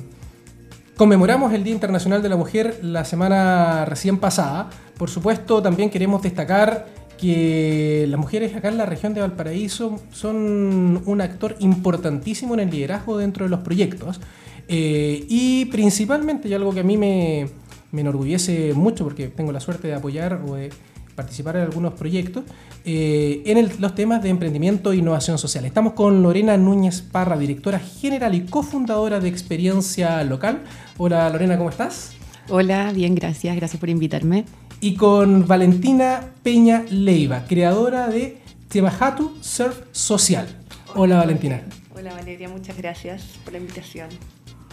conmemoramos 0.98 1.54
el 1.54 1.64
Día 1.64 1.74
Internacional 1.74 2.22
de 2.22 2.30
la 2.30 2.36
Mujer 2.36 2.80
la 2.82 3.06
semana 3.06 3.86
recién 3.86 4.18
pasada. 4.18 4.70
Por 4.98 5.10
supuesto, 5.10 5.62
también 5.62 5.90
queremos 5.90 6.22
destacar 6.22 6.88
que 7.24 8.06
las 8.10 8.20
mujeres 8.20 8.54
acá 8.54 8.68
en 8.68 8.78
la 8.78 8.86
región 8.86 9.14
de 9.14 9.22
Valparaíso 9.22 9.98
son 10.12 11.02
un 11.06 11.22
actor 11.22 11.56
importantísimo 11.60 12.54
en 12.54 12.60
el 12.60 12.70
liderazgo 12.70 13.18
dentro 13.18 13.46
de 13.46 13.50
los 13.50 13.62
proyectos. 13.62 14.20
Eh, 14.68 15.26
y 15.30 15.66
principalmente, 15.66 16.50
y 16.50 16.54
algo 16.54 16.74
que 16.74 16.82
a 16.82 16.84
mí 16.84 16.98
me, 16.98 17.48
me 17.94 18.02
enorgullece 18.02 18.74
mucho 18.74 19.06
porque 19.06 19.30
tengo 19.30 19.54
la 19.54 19.62
suerte 19.62 19.88
de 19.88 19.94
apoyar 19.94 20.42
o 20.46 20.56
de 20.56 20.70
participar 21.16 21.56
en 21.56 21.62
algunos 21.62 21.94
proyectos, 21.94 22.44
eh, 22.84 23.42
en 23.46 23.70
los 23.80 23.96
temas 23.96 24.22
de 24.22 24.28
emprendimiento 24.28 24.92
e 24.92 24.98
innovación 24.98 25.38
social. 25.38 25.64
Estamos 25.64 25.94
con 25.94 26.24
Lorena 26.24 26.58
Núñez 26.58 27.02
Parra, 27.04 27.38
directora 27.38 27.80
general 27.80 28.36
y 28.36 28.42
cofundadora 28.42 29.22
de 29.22 29.30
Experiencia 29.30 30.22
Local. 30.26 30.60
Hola 30.98 31.30
Lorena, 31.30 31.58
¿cómo 31.58 31.70
estás? 31.70 32.12
Hola, 32.50 32.92
bien, 32.92 33.16
gracias, 33.16 33.56
gracias 33.56 33.80
por 33.80 33.88
invitarme. 33.88 34.44
Y 34.84 34.96
con 34.96 35.48
Valentina 35.48 36.34
Peña 36.44 36.84
Leiva, 36.90 37.46
creadora 37.48 38.10
de 38.10 38.38
Temajatu 38.68 39.32
Surf 39.40 39.78
Social. 39.94 40.46
Hola 40.94 41.20
Valentina. 41.20 41.62
Hola 41.96 42.12
Valeria, 42.14 42.50
muchas 42.50 42.76
gracias 42.76 43.24
por 43.46 43.54
la 43.54 43.60
invitación. 43.60 44.10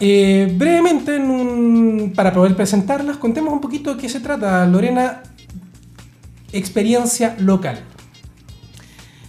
Eh, 0.01 0.53
brevemente, 0.57 1.15
en 1.15 1.31
un- 1.31 2.11
para 2.13 2.33
poder 2.33 2.57
presentarlas, 2.57 3.15
contemos 3.15 3.53
un 3.53 3.61
poquito 3.61 3.95
de 3.95 4.01
qué 4.01 4.09
se 4.09 4.19
trata. 4.19 4.65
Lorena, 4.67 5.23
experiencia 6.51 7.37
local. 7.39 7.79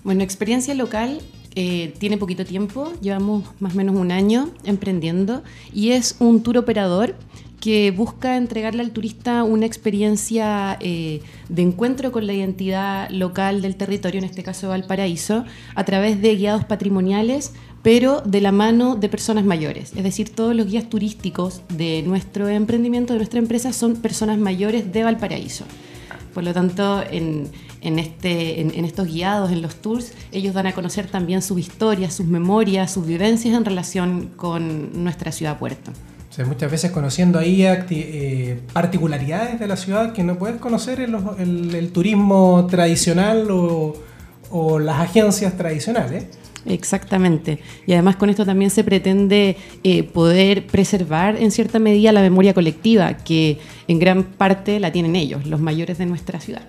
Bueno, 0.03 0.25
experiencia 0.25 0.75
local 0.75 1.21
eh, 1.55 1.95
tiene 2.01 2.17
poquito 2.19 2.45
tiempo, 2.45 2.93
llevamos 3.01 3.45
más 3.61 3.75
o 3.75 3.77
menos 3.77 3.95
un 3.95 4.11
año 4.11 4.51
emprendiendo 4.65 5.45
y 5.73 5.91
es 5.93 6.17
un 6.19 6.43
tour 6.43 6.59
operador 6.59 7.15
que 7.63 7.93
busca 7.93 8.37
entregarle 8.37 8.83
al 8.83 8.91
turista 8.91 9.45
una 9.45 9.67
experiencia 9.67 10.77
eh, 10.81 11.21
de 11.49 11.63
encuentro 11.63 12.11
con 12.11 12.27
la 12.27 12.33
identidad 12.33 13.09
local 13.11 13.63
del 13.63 13.77
territorio, 13.77 14.19
en 14.19 14.25
este 14.25 14.43
caso 14.43 14.71
Valparaíso, 14.71 15.45
a 15.77 15.85
través 15.85 16.21
de 16.21 16.35
guiados 16.35 16.65
patrimoniales, 16.65 17.53
pero 17.85 18.21
de 18.23 18.41
la 18.41 18.51
mano 18.51 18.97
de 18.97 19.09
personas 19.09 19.45
mayores. 19.45 19.93
Es 19.95 20.03
decir, 20.03 20.31
todos 20.31 20.57
los 20.57 20.67
guías 20.67 20.91
turísticos 20.91 21.63
de 21.69 22.03
nuestro 22.03 22.49
emprendimiento, 22.49 23.13
de 23.13 23.21
nuestra 23.21 23.39
empresa, 23.39 23.73
son 23.73 23.95
personas 23.95 24.39
mayores 24.39 24.93
de 24.93 25.05
Valparaíso. 25.05 25.65
Por 26.35 26.43
lo 26.43 26.53
tanto, 26.53 27.01
en, 27.09 27.49
este, 27.81 28.61
estos 28.85 29.07
guiados, 29.07 29.53
en 29.53 29.63
los 29.63 29.77
tours, 29.77 30.15
ellos 30.33 30.53
dan 30.53 30.67
a 30.67 30.73
conocer 30.73 31.07
también 31.07 31.43
sus 31.43 31.61
historias, 31.61 32.13
sus 32.13 32.27
memorias, 32.27 32.93
sus 32.93 33.07
vivencias 33.07 33.57
en 33.57 33.65
relación 33.65 34.33
con 34.35 35.05
nuestra 35.05 35.31
ciudad 35.31 35.61
puerto. 35.61 35.93
O 36.33 36.35
sea, 36.35 36.47
muchas 36.47 36.71
veces 36.71 36.91
conociendo 36.93 37.39
ahí 37.39 37.63
eh, 37.67 38.59
particularidades 38.73 39.61
de 39.61 39.67
la 39.67 39.77
ciudad 39.77 40.15
que 40.15 40.25
no 40.25 40.39
puedes 40.39 40.57
conocer 40.57 41.01
en 41.01 41.13
los- 41.13 41.39
el, 41.39 41.75
el 41.75 41.93
turismo 41.93 42.67
tradicional 42.71 43.51
o, 43.51 43.93
o 44.51 44.79
las 44.79 44.99
agencias 45.01 45.59
tradicionales. 45.59 46.25
Exactamente. 46.65 47.59
Y 47.87 47.93
además 47.93 48.17
con 48.17 48.31
esto 48.31 48.47
también 48.47 48.71
se 48.71 48.83
pretende 48.83 49.59
eh, 49.85 50.05
poder 50.05 50.67
preservar 50.69 51.37
en 51.37 51.51
cierta 51.51 51.79
medida 51.79 52.13
la 52.13 52.23
memoria 52.23 52.55
colectiva, 52.55 53.13
que 53.19 53.59
en 53.87 53.99
gran 53.99 54.23
parte 54.25 54.81
la 54.81 54.91
tienen 54.91 55.17
ellos, 55.17 55.45
los 55.47 55.61
mayores 55.61 55.99
de 55.99 56.07
nuestra 56.07 56.41
ciudad. 56.41 56.63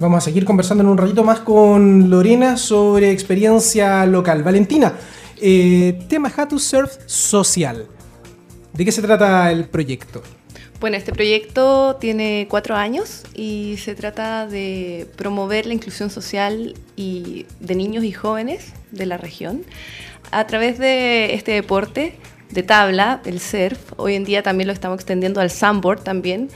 Vamos 0.00 0.16
a 0.16 0.20
seguir 0.22 0.46
conversando 0.46 0.82
en 0.82 0.88
un 0.88 0.96
ratito 0.96 1.24
más 1.24 1.40
con 1.40 2.08
Lorena 2.08 2.56
sobre 2.56 3.10
experiencia 3.10 4.06
local. 4.06 4.42
Valentina, 4.42 4.94
eh, 5.42 5.98
tema 6.08 6.32
Hatu 6.34 6.58
Surf 6.58 6.92
Social. 7.04 7.84
¿De 8.78 8.84
qué 8.84 8.92
se 8.92 9.02
trata 9.02 9.50
el 9.50 9.64
proyecto? 9.64 10.22
Bueno, 10.78 10.96
este 10.96 11.10
proyecto 11.10 11.96
tiene 11.96 12.46
cuatro 12.48 12.76
años 12.76 13.24
y 13.34 13.74
se 13.78 13.96
trata 13.96 14.46
de 14.46 15.08
promover 15.16 15.66
la 15.66 15.74
inclusión 15.74 16.10
social 16.10 16.76
y 16.94 17.46
de 17.58 17.74
niños 17.74 18.04
y 18.04 18.12
jóvenes 18.12 18.74
de 18.92 19.06
la 19.06 19.16
región 19.16 19.64
a 20.30 20.46
través 20.46 20.78
de 20.78 21.34
este 21.34 21.50
deporte 21.50 22.14
de 22.52 22.62
tabla, 22.62 23.20
el 23.24 23.40
surf. 23.40 23.94
Hoy 23.96 24.14
en 24.14 24.22
día 24.22 24.44
también 24.44 24.68
lo 24.68 24.72
estamos 24.72 24.94
extendiendo 24.94 25.40
al 25.40 25.50
sandboard 25.50 26.04
también. 26.04 26.48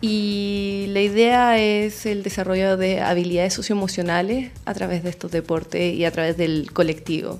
Y 0.00 0.86
la 0.88 1.02
idea 1.02 1.58
es 1.58 2.06
el 2.06 2.22
desarrollo 2.22 2.78
de 2.78 3.02
habilidades 3.02 3.52
socioemocionales 3.52 4.50
a 4.64 4.72
través 4.72 5.02
de 5.04 5.10
estos 5.10 5.30
deportes 5.30 5.94
y 5.94 6.06
a 6.06 6.10
través 6.10 6.38
del 6.38 6.72
colectivo, 6.72 7.38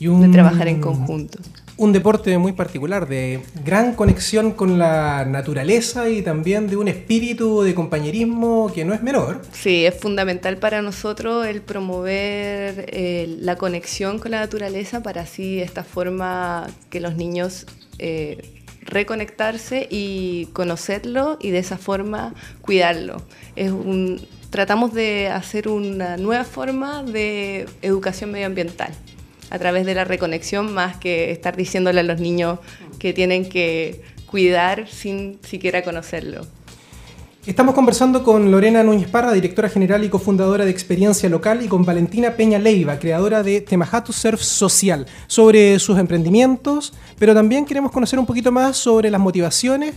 Y 0.00 0.08
de 0.08 0.28
trabajar 0.30 0.66
en 0.66 0.80
conjunto. 0.80 1.38
Un 1.82 1.92
deporte 1.92 2.38
muy 2.38 2.52
particular, 2.52 3.08
de 3.08 3.42
gran 3.64 3.96
conexión 3.96 4.52
con 4.52 4.78
la 4.78 5.24
naturaleza 5.24 6.08
y 6.08 6.22
también 6.22 6.68
de 6.68 6.76
un 6.76 6.86
espíritu 6.86 7.62
de 7.62 7.74
compañerismo 7.74 8.70
que 8.72 8.84
no 8.84 8.94
es 8.94 9.02
menor. 9.02 9.42
Sí, 9.50 9.84
es 9.84 9.98
fundamental 9.98 10.58
para 10.58 10.80
nosotros 10.80 11.44
el 11.44 11.60
promover 11.60 12.86
eh, 12.86 13.36
la 13.40 13.56
conexión 13.56 14.20
con 14.20 14.30
la 14.30 14.38
naturaleza 14.38 15.02
para 15.02 15.22
así 15.22 15.58
esta 15.58 15.82
forma 15.82 16.68
que 16.88 17.00
los 17.00 17.16
niños 17.16 17.66
eh, 17.98 18.62
reconectarse 18.82 19.88
y 19.90 20.50
conocerlo 20.52 21.36
y 21.40 21.50
de 21.50 21.58
esa 21.58 21.78
forma 21.78 22.32
cuidarlo. 22.60 23.16
Es 23.56 23.72
un, 23.72 24.24
tratamos 24.50 24.94
de 24.94 25.30
hacer 25.30 25.66
una 25.66 26.16
nueva 26.16 26.44
forma 26.44 27.02
de 27.02 27.66
educación 27.82 28.30
medioambiental 28.30 28.92
a 29.52 29.58
través 29.58 29.84
de 29.84 29.94
la 29.94 30.04
reconexión 30.04 30.72
más 30.72 30.96
que 30.96 31.30
estar 31.30 31.54
diciéndole 31.56 32.00
a 32.00 32.02
los 32.02 32.18
niños 32.18 32.58
que 32.98 33.12
tienen 33.12 33.46
que 33.50 34.00
cuidar 34.24 34.88
sin 34.88 35.38
siquiera 35.46 35.84
conocerlo. 35.84 36.46
Estamos 37.44 37.74
conversando 37.74 38.24
con 38.24 38.50
Lorena 38.50 38.82
Núñez 38.82 39.08
Parra, 39.10 39.30
directora 39.32 39.68
general 39.68 40.04
y 40.04 40.08
cofundadora 40.08 40.64
de 40.64 40.70
Experiencia 40.70 41.28
Local, 41.28 41.62
y 41.62 41.68
con 41.68 41.84
Valentina 41.84 42.34
Peña 42.34 42.58
Leiva, 42.58 42.98
creadora 42.98 43.42
de 43.42 43.60
Temajatu 43.60 44.14
Surf 44.14 44.40
Social, 44.40 45.04
sobre 45.26 45.78
sus 45.78 45.98
emprendimientos, 45.98 46.94
pero 47.18 47.34
también 47.34 47.66
queremos 47.66 47.92
conocer 47.92 48.18
un 48.18 48.24
poquito 48.24 48.52
más 48.52 48.78
sobre 48.78 49.10
las 49.10 49.20
motivaciones 49.20 49.94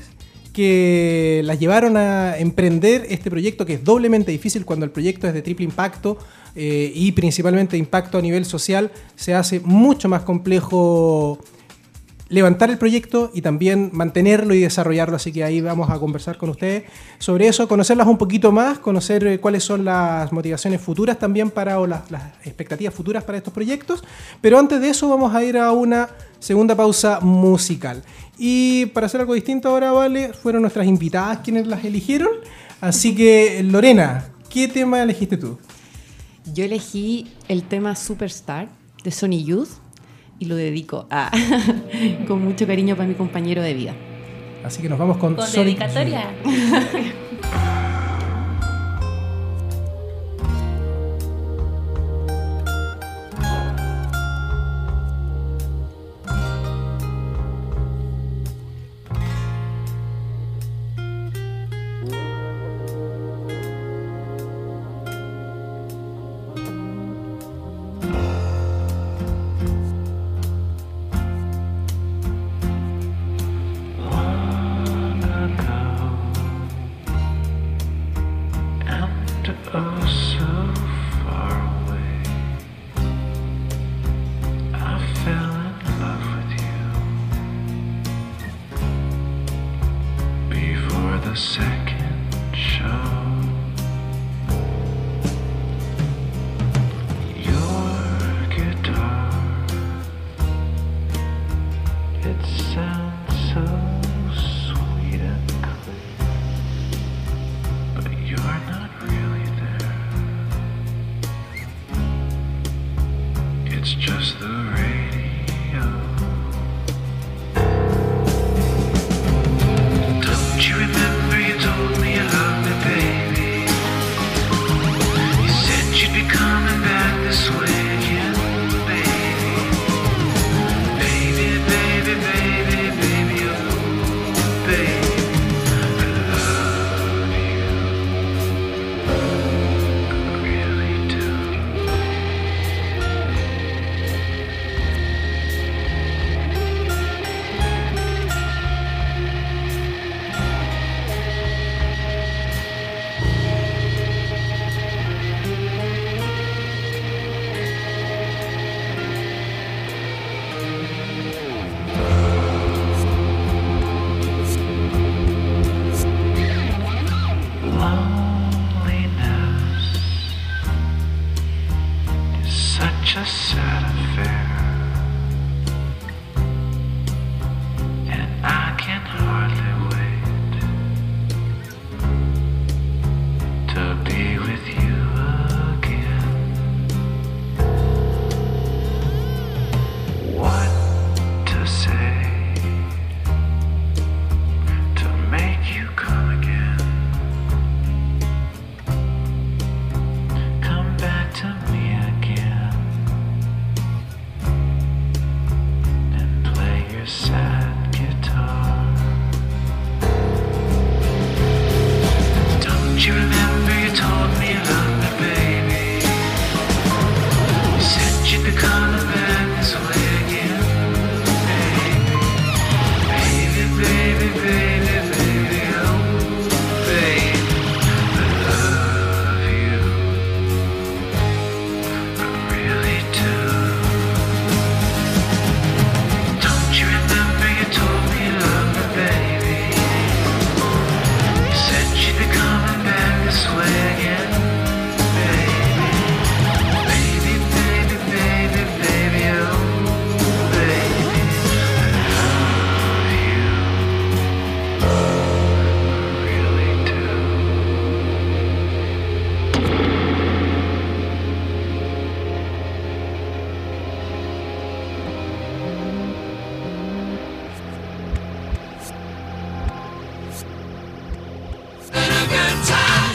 que 0.52 1.41
las 1.46 1.60
llevaron 1.60 1.96
a 1.96 2.38
emprender 2.38 3.06
este 3.10 3.30
proyecto, 3.30 3.65
que 3.65 3.76
es 3.76 3.84
doblemente 3.86 4.32
difícil 4.32 4.65
cuando 4.65 4.86
el 4.86 4.91
proyecto 4.91 5.28
es 5.28 5.34
de 5.34 5.41
triple 5.41 5.63
impacto 5.63 6.18
eh, 6.56 6.91
y 6.94 7.12
principalmente 7.12 7.78
impacto 7.78 8.18
a 8.18 8.22
nivel 8.22 8.46
social, 8.46 8.91
se 9.15 9.34
hace 9.34 9.60
mucho 9.60 10.08
más 10.10 10.24
complejo 10.24 11.39
levantar 12.28 12.72
el 12.72 12.78
proyecto 12.78 13.30
y 13.34 13.41
también 13.41 13.91
mantenerlo 13.94 14.54
y 14.54 14.62
desarrollarlo. 14.62 15.15
Así 15.15 15.32
que 15.32 15.44
ahí 15.44 15.62
vamos 15.62 15.89
a 15.89 16.00
conversar 16.00 16.38
con 16.38 16.50
ustedes 16.50 16.84
sobre 17.20 17.48
eso, 17.48 17.68
conocerlas 17.68 18.08
un 18.08 18.18
poquito 18.18 18.52
más, 18.52 18.80
conocer 18.80 19.26
eh, 19.28 19.39
cuáles 19.39 19.63
son 19.63 19.86
las 19.86 20.32
motivaciones 20.32 20.82
futuras 20.82 21.20
también 21.20 21.52
para, 21.52 21.80
o 21.80 21.88
las, 21.88 22.10
las 22.10 22.24
expectativas 22.44 22.94
futuras 22.94 23.24
para 23.24 23.38
estos 23.38 23.54
proyectos. 23.54 24.04
Pero 24.41 24.58
antes 24.58 24.82
de 24.82 24.89
eso 24.89 25.10
vamos 25.10 25.34
a 25.36 25.44
ir 25.44 25.58
a 25.58 25.72
una 25.72 26.10
segunda 26.39 26.76
pausa 26.76 27.20
musical. 27.22 28.04
Y 28.38 28.88
para 28.88 29.06
hacer 29.06 29.22
algo 29.22 29.34
distinto 29.34 29.70
ahora, 29.70 29.91
Vale, 29.91 30.34
fueron 30.34 30.62
nuestras 30.62 30.88
invitadas 30.88 31.39
quienes 31.39 31.68
las 31.68 31.86
eligieron. 31.86 32.30
Así 32.82 33.15
que, 33.15 33.63
Lorena, 33.63 34.26
¿qué 34.50 34.68
tema 34.68 35.02
elegiste 35.02 35.38
tú? 35.38 35.58
Yo 36.53 36.63
elegí 36.63 37.27
el 37.47 37.63
tema 37.63 37.95
Superstar, 37.95 38.69
de 39.03 39.12
Sony 39.12 39.43
Youth 39.43 39.69
y 40.39 40.45
lo 40.45 40.55
dedico 40.55 41.08
a, 41.10 41.31
con 42.27 42.43
mucho 42.43 42.67
cariño 42.67 42.95
para 42.95 43.08
mi 43.08 43.15
compañero 43.15 43.62
de 43.62 43.73
vida. 43.73 43.93
Así 44.63 44.81
que 44.81 44.89
nos 44.89 44.97
vamos 44.97 45.17
con, 45.17 45.36
Con 45.36 45.45
Sonic 45.45 45.77
dedicatoria. 45.79 46.34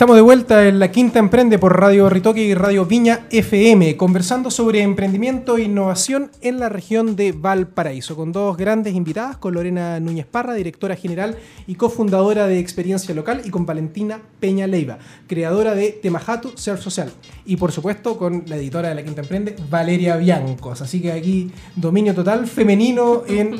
Estamos 0.00 0.16
de 0.16 0.22
vuelta 0.22 0.66
en 0.66 0.78
la 0.78 0.90
Quinta 0.90 1.18
Emprende 1.18 1.58
por 1.58 1.78
Radio 1.78 2.08
Ritoque 2.08 2.42
y 2.42 2.54
Radio 2.54 2.86
Viña 2.86 3.26
FM, 3.30 3.98
conversando 3.98 4.50
sobre 4.50 4.80
emprendimiento 4.80 5.58
e 5.58 5.64
innovación 5.64 6.30
en 6.40 6.58
la 6.58 6.70
región 6.70 7.16
de 7.16 7.32
Valparaíso, 7.32 8.16
con 8.16 8.32
dos 8.32 8.56
grandes 8.56 8.94
invitadas, 8.94 9.36
con 9.36 9.52
Lorena 9.52 10.00
Núñez 10.00 10.24
Parra, 10.24 10.54
directora 10.54 10.96
general 10.96 11.36
y 11.66 11.74
cofundadora 11.74 12.46
de 12.46 12.60
Experiencia 12.60 13.14
Local, 13.14 13.42
y 13.44 13.50
con 13.50 13.66
Valentina 13.66 14.22
Peña 14.40 14.66
Leiva, 14.66 14.96
creadora 15.26 15.74
de 15.74 15.90
Temajatu 15.90 16.56
Ser 16.56 16.78
Social. 16.78 17.12
Y 17.44 17.56
por 17.56 17.70
supuesto 17.70 18.16
con 18.16 18.44
la 18.46 18.56
editora 18.56 18.88
de 18.88 18.94
la 18.94 19.04
Quinta 19.04 19.20
Emprende, 19.20 19.54
Valeria 19.68 20.16
Biancos. 20.16 20.80
Así 20.80 21.02
que 21.02 21.12
aquí 21.12 21.50
dominio 21.76 22.14
total 22.14 22.46
femenino 22.46 23.24
en 23.28 23.54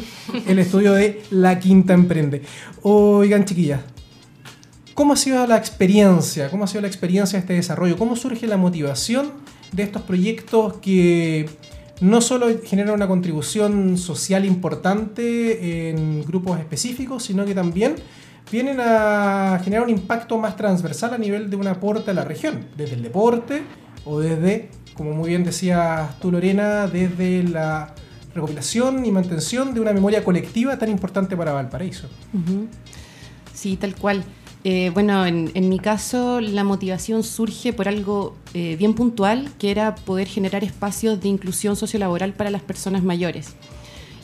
el 0.46 0.58
estudio 0.58 0.94
de 0.94 1.20
la 1.32 1.58
Quinta 1.58 1.92
Emprende. 1.92 2.40
Oigan, 2.80 3.44
chiquillas, 3.44 3.80
¿Cómo 4.94 5.14
ha 5.14 5.16
sido 5.16 5.46
la 5.46 5.56
experiencia? 5.56 6.50
¿Cómo 6.50 6.64
ha 6.64 6.66
sido 6.66 6.82
la 6.82 6.88
experiencia 6.88 7.38
de 7.38 7.40
este 7.40 7.54
desarrollo? 7.54 7.96
¿Cómo 7.96 8.16
surge 8.16 8.46
la 8.46 8.56
motivación 8.56 9.32
de 9.72 9.82
estos 9.82 10.02
proyectos 10.02 10.74
que 10.78 11.48
no 12.00 12.20
solo 12.20 12.48
generan 12.64 12.94
una 12.94 13.06
contribución 13.06 13.98
social 13.98 14.44
importante 14.44 15.90
en 15.90 16.24
grupos 16.24 16.58
específicos, 16.58 17.24
sino 17.24 17.44
que 17.44 17.54
también 17.54 17.96
vienen 18.50 18.78
a 18.80 19.60
generar 19.62 19.84
un 19.84 19.90
impacto 19.90 20.38
más 20.38 20.56
transversal 20.56 21.14
a 21.14 21.18
nivel 21.18 21.50
de 21.50 21.56
un 21.56 21.66
aporte 21.66 22.10
a 22.10 22.14
la 22.14 22.24
región, 22.24 22.66
desde 22.76 22.96
el 22.96 23.02
deporte 23.02 23.62
o 24.04 24.18
desde 24.18 24.70
como 24.94 25.12
muy 25.12 25.30
bien 25.30 25.44
decías 25.44 26.18
tú 26.20 26.30
Lorena, 26.30 26.86
desde 26.86 27.42
la 27.44 27.94
recopilación 28.34 29.04
y 29.04 29.10
mantención 29.10 29.72
de 29.72 29.80
una 29.80 29.92
memoria 29.92 30.24
colectiva 30.24 30.78
tan 30.78 30.88
importante 30.88 31.36
para 31.36 31.52
Valparaíso. 31.52 32.08
Sí, 33.54 33.76
tal 33.76 33.94
cual. 33.94 34.24
Eh, 34.62 34.90
bueno, 34.92 35.24
en, 35.24 35.68
mi 35.70 35.78
caso 35.78 36.40
la 36.40 36.64
motivación 36.64 37.22
surge 37.22 37.72
por 37.72 37.88
algo 37.88 38.36
eh, 38.52 38.76
bien 38.76 38.94
puntual, 38.94 39.50
que 39.58 39.70
era 39.70 39.94
poder 39.94 40.28
generar 40.28 40.64
espacios 40.64 41.20
de 41.20 41.28
inclusión 41.28 41.76
sociolaboral 41.76 42.34
para 42.34 42.50
las 42.50 42.62
personas 42.62 43.02
mayores. 43.02 43.54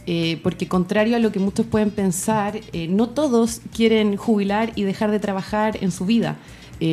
Eh, 0.08 0.38
porque 0.42 0.68
contrario 0.68 1.16
a 1.16 1.18
lo 1.18 1.32
que 1.32 1.40
muchos 1.40 1.66
pueden 1.66 1.90
pensar, 1.90 2.60
no 2.88 3.08
todos 3.08 3.60
quieren 3.74 4.16
jubilar 4.16 4.72
y 4.76 4.82
dejar 4.82 5.10
de 5.10 5.18
trabajar 5.18 5.78
en 5.82 5.90
su 5.90 6.04
vida. 6.06 6.36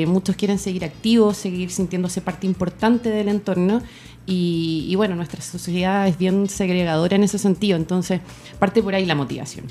Muchos 0.07 0.37
quieren 0.37 0.59
seguir 0.59 0.85
activos, 0.85 1.35
seguir 1.35 1.69
sintiéndose 1.69 2.21
parte 2.21 2.47
importante 2.47 3.09
del 3.09 3.27
entorno 3.27 3.81
y, 4.25 4.85
y 4.87 4.95
bueno, 4.95 5.15
nuestra 5.15 5.41
sociedad 5.41 6.07
es 6.07 6.17
bien 6.17 6.47
segregadora 6.47 7.17
en 7.17 7.23
ese 7.25 7.37
sentido, 7.37 7.75
entonces 7.75 8.21
parte 8.59 8.81
por 8.81 8.95
ahí 8.95 9.05
la 9.05 9.15
motivación 9.15 9.65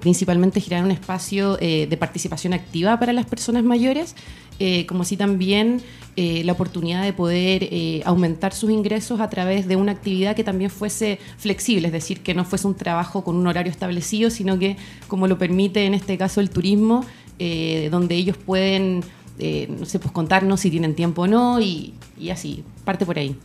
principalmente 0.00 0.60
generar 0.60 0.84
un 0.84 0.90
espacio 0.90 1.58
eh, 1.60 1.86
de 1.88 1.96
participación 1.96 2.52
activa 2.52 2.98
para 2.98 3.12
las 3.12 3.26
personas 3.26 3.64
mayores, 3.64 4.14
eh, 4.58 4.86
como 4.86 5.02
así 5.02 5.16
también 5.16 5.82
eh, 6.16 6.42
la 6.44 6.52
oportunidad 6.52 7.02
de 7.02 7.12
poder 7.12 7.68
aumentar 8.04 8.54
sus 8.54 8.70
ingresos 8.70 9.20
a 9.20 9.28
través 9.28 9.68
de 9.68 9.76
una 9.76 9.92
actividad 9.92 10.34
que 10.34 10.44
también 10.44 10.70
fuese 10.70 11.18
flexible, 11.36 11.88
es 11.88 11.92
decir, 11.92 12.22
que 12.22 12.34
no 12.34 12.44
fuese 12.44 12.66
un 12.66 12.74
trabajo 12.74 13.22
con 13.22 13.36
un 13.36 13.46
horario 13.46 13.70
establecido, 13.70 14.30
sino 14.30 14.58
que, 14.58 14.76
como 15.08 15.26
lo 15.26 15.38
permite 15.38 15.84
en 15.84 15.94
este 15.94 16.16
caso 16.16 16.40
el 16.40 16.50
turismo, 16.50 17.04
donde 17.90 18.14
ellos 18.14 18.38
pueden, 18.38 19.00
no 19.68 19.84
sé, 19.84 19.98
pues 19.98 20.10
contarnos 20.12 20.60
si 20.60 20.70
tienen 20.70 20.94
tiempo 20.94 21.22
o 21.22 21.26
no, 21.26 21.60
y 21.60 21.92
así, 22.30 22.64
parte 22.84 23.04
por 23.04 23.18
ahí. 23.18 23.36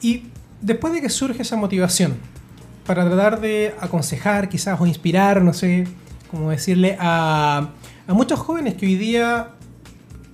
Y 0.00 0.22
después 0.62 0.94
de 0.94 1.02
que 1.02 1.10
surge 1.10 1.42
esa 1.42 1.56
motivación, 1.56 2.16
para 2.90 3.06
tratar 3.06 3.40
de 3.40 3.72
aconsejar 3.78 4.48
quizás 4.48 4.80
o 4.80 4.84
inspirar, 4.84 5.42
no 5.42 5.52
sé, 5.52 5.86
cómo 6.28 6.50
decirle, 6.50 6.96
a, 6.98 7.68
a 8.08 8.12
muchos 8.12 8.40
jóvenes 8.40 8.74
que 8.74 8.84
hoy 8.84 8.96
día 8.96 9.50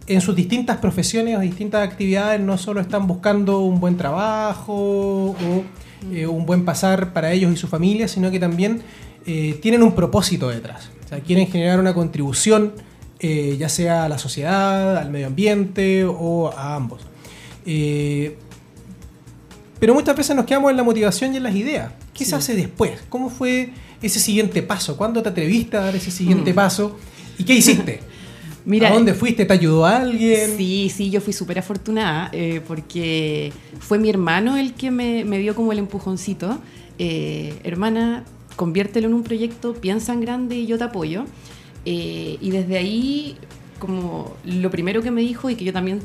en 0.07 0.23
sus 0.23 0.35
distintas 0.35 0.79
profesiones 0.79 1.37
o 1.37 1.41
distintas 1.41 1.87
actividades 1.87 2.41
no 2.41 2.57
solo 2.57 2.81
están 2.81 3.07
buscando 3.07 3.61
un 3.61 3.79
buen 3.79 3.99
trabajo 3.99 4.73
o 4.73 5.65
eh, 6.11 6.27
un 6.27 6.47
buen 6.47 6.65
pasar 6.65 7.13
para 7.13 7.31
ellos 7.31 7.53
y 7.53 7.59
su 7.59 7.69
familia, 7.69 8.09
sino 8.09 8.31
que 8.31 8.41
también 8.41 8.81
eh, 9.27 9.59
tienen 9.61 9.83
un 9.83 9.95
propósito 9.95 10.49
detrás. 10.49 10.89
O 11.05 11.09
sea, 11.09 11.21
quieren 11.21 11.49
generar 11.49 11.79
una 11.79 11.93
contribución, 11.93 12.73
eh, 13.19 13.59
ya 13.59 13.69
sea 13.69 14.05
a 14.05 14.09
la 14.09 14.17
sociedad, 14.17 14.97
al 14.97 15.11
medio 15.11 15.27
ambiente 15.27 16.07
o 16.07 16.51
a 16.57 16.75
ambos. 16.75 17.03
Pero 19.79 19.93
muchas 19.93 20.17
veces 20.17 20.35
nos 20.35 20.47
quedamos 20.47 20.71
en 20.71 20.79
la 20.79 20.85
motivación 20.85 21.35
y 21.35 21.37
en 21.37 21.43
las 21.43 21.55
ideas. 21.55 21.93
¿Qué 22.17 22.25
se 22.25 22.35
hace 22.37 22.55
después? 22.55 22.93
¿Cómo 23.09 23.31
fue 23.31 23.71
ese 24.03 24.19
siguiente 24.21 24.63
paso? 24.63 24.97
¿Cuándo 24.97 25.23
te 25.23 25.29
atreviste 25.29 25.77
a 25.77 25.81
dar 25.81 25.97
ese 25.97 26.11
siguiente 26.11 26.53
Mm. 26.53 26.57
paso? 26.57 26.99
¿Y 27.39 27.45
qué 27.45 27.55
hiciste? 27.55 28.01
Mira, 28.65 28.89
¿A 28.89 28.95
dónde 28.95 29.15
fuiste? 29.15 29.45
¿Te 29.45 29.53
ayudó 29.53 29.87
alguien? 29.87 30.57
Sí, 30.57 30.91
sí, 30.95 31.11
yo 31.11 31.21
fui 31.21 31.33
súper 31.33 31.59
afortunada 31.61 32.31
eh, 32.33 32.61
porque 32.67 33.53
fue 33.79 33.99
mi 33.99 34.11
hermano 34.11 34.57
el 34.57 34.75
que 34.75 34.91
me, 34.91 35.25
me 35.25 35.39
dio 35.39 35.55
como 35.55 35.71
el 35.73 35.79
empujoncito. 35.79 36.59
Eh, 36.99 37.55
hermana, 37.63 38.25
conviértelo 38.57 39.07
en 39.07 39.15
un 39.15 39.23
proyecto, 39.23 39.75
piensa 39.75 40.13
en 40.15 40.21
grande 40.21 40.57
y 40.57 40.67
yo 40.67 40.79
te 40.79 40.85
apoyo. 40.85 41.27
Eh, 41.85 42.39
y 42.41 42.51
desde 42.51 42.77
ahí, 42.77 43.37
como 43.79 44.35
lo 44.45 44.69
primero 44.73 45.01
que 45.01 45.13
me 45.13 45.21
dijo 45.21 45.49
y 45.49 45.55
que 45.55 45.65
yo 45.65 45.73
también 45.73 46.01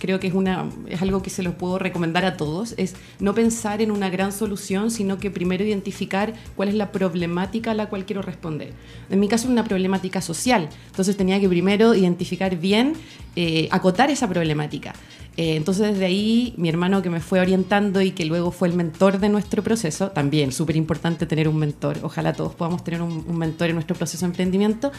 creo 0.00 0.18
que 0.18 0.26
es, 0.26 0.34
una, 0.34 0.68
es 0.88 1.00
algo 1.02 1.22
que 1.22 1.30
se 1.30 1.44
lo 1.44 1.56
puedo 1.56 1.78
recomendar 1.78 2.24
a 2.24 2.36
todos, 2.36 2.74
es 2.76 2.94
no 3.20 3.34
pensar 3.34 3.80
en 3.80 3.92
una 3.92 4.10
gran 4.10 4.32
solución, 4.32 4.90
sino 4.90 5.18
que 5.18 5.30
primero 5.30 5.64
identificar 5.64 6.34
cuál 6.56 6.70
es 6.70 6.74
la 6.74 6.90
problemática 6.90 7.70
a 7.70 7.74
la 7.74 7.88
cual 7.88 8.04
quiero 8.06 8.22
responder. 8.22 8.72
En 9.10 9.20
mi 9.20 9.28
caso 9.28 9.46
es 9.46 9.52
una 9.52 9.64
problemática 9.64 10.20
social, 10.20 10.68
entonces 10.86 11.16
tenía 11.16 11.38
que 11.38 11.48
primero 11.48 11.94
identificar 11.94 12.56
bien, 12.56 12.94
eh, 13.36 13.68
acotar 13.70 14.10
esa 14.10 14.28
problemática. 14.28 14.94
Eh, 15.36 15.54
entonces 15.54 15.92
desde 15.92 16.06
ahí 16.06 16.54
mi 16.56 16.68
hermano 16.68 17.02
que 17.02 17.10
me 17.10 17.20
fue 17.20 17.38
orientando 17.38 18.02
y 18.02 18.10
que 18.10 18.24
luego 18.24 18.50
fue 18.50 18.66
el 18.66 18.74
mentor 18.74 19.20
de 19.20 19.28
nuestro 19.28 19.62
proceso, 19.62 20.10
también 20.10 20.50
súper 20.50 20.74
importante 20.76 21.26
tener 21.26 21.46
un 21.46 21.56
mentor, 21.56 21.98
ojalá 22.02 22.32
todos 22.32 22.54
podamos 22.54 22.82
tener 22.82 23.00
un, 23.00 23.24
un 23.26 23.38
mentor 23.38 23.68
en 23.68 23.76
nuestro 23.76 23.94
proceso 23.94 24.26
de 24.26 24.30
emprendimiento, 24.30 24.90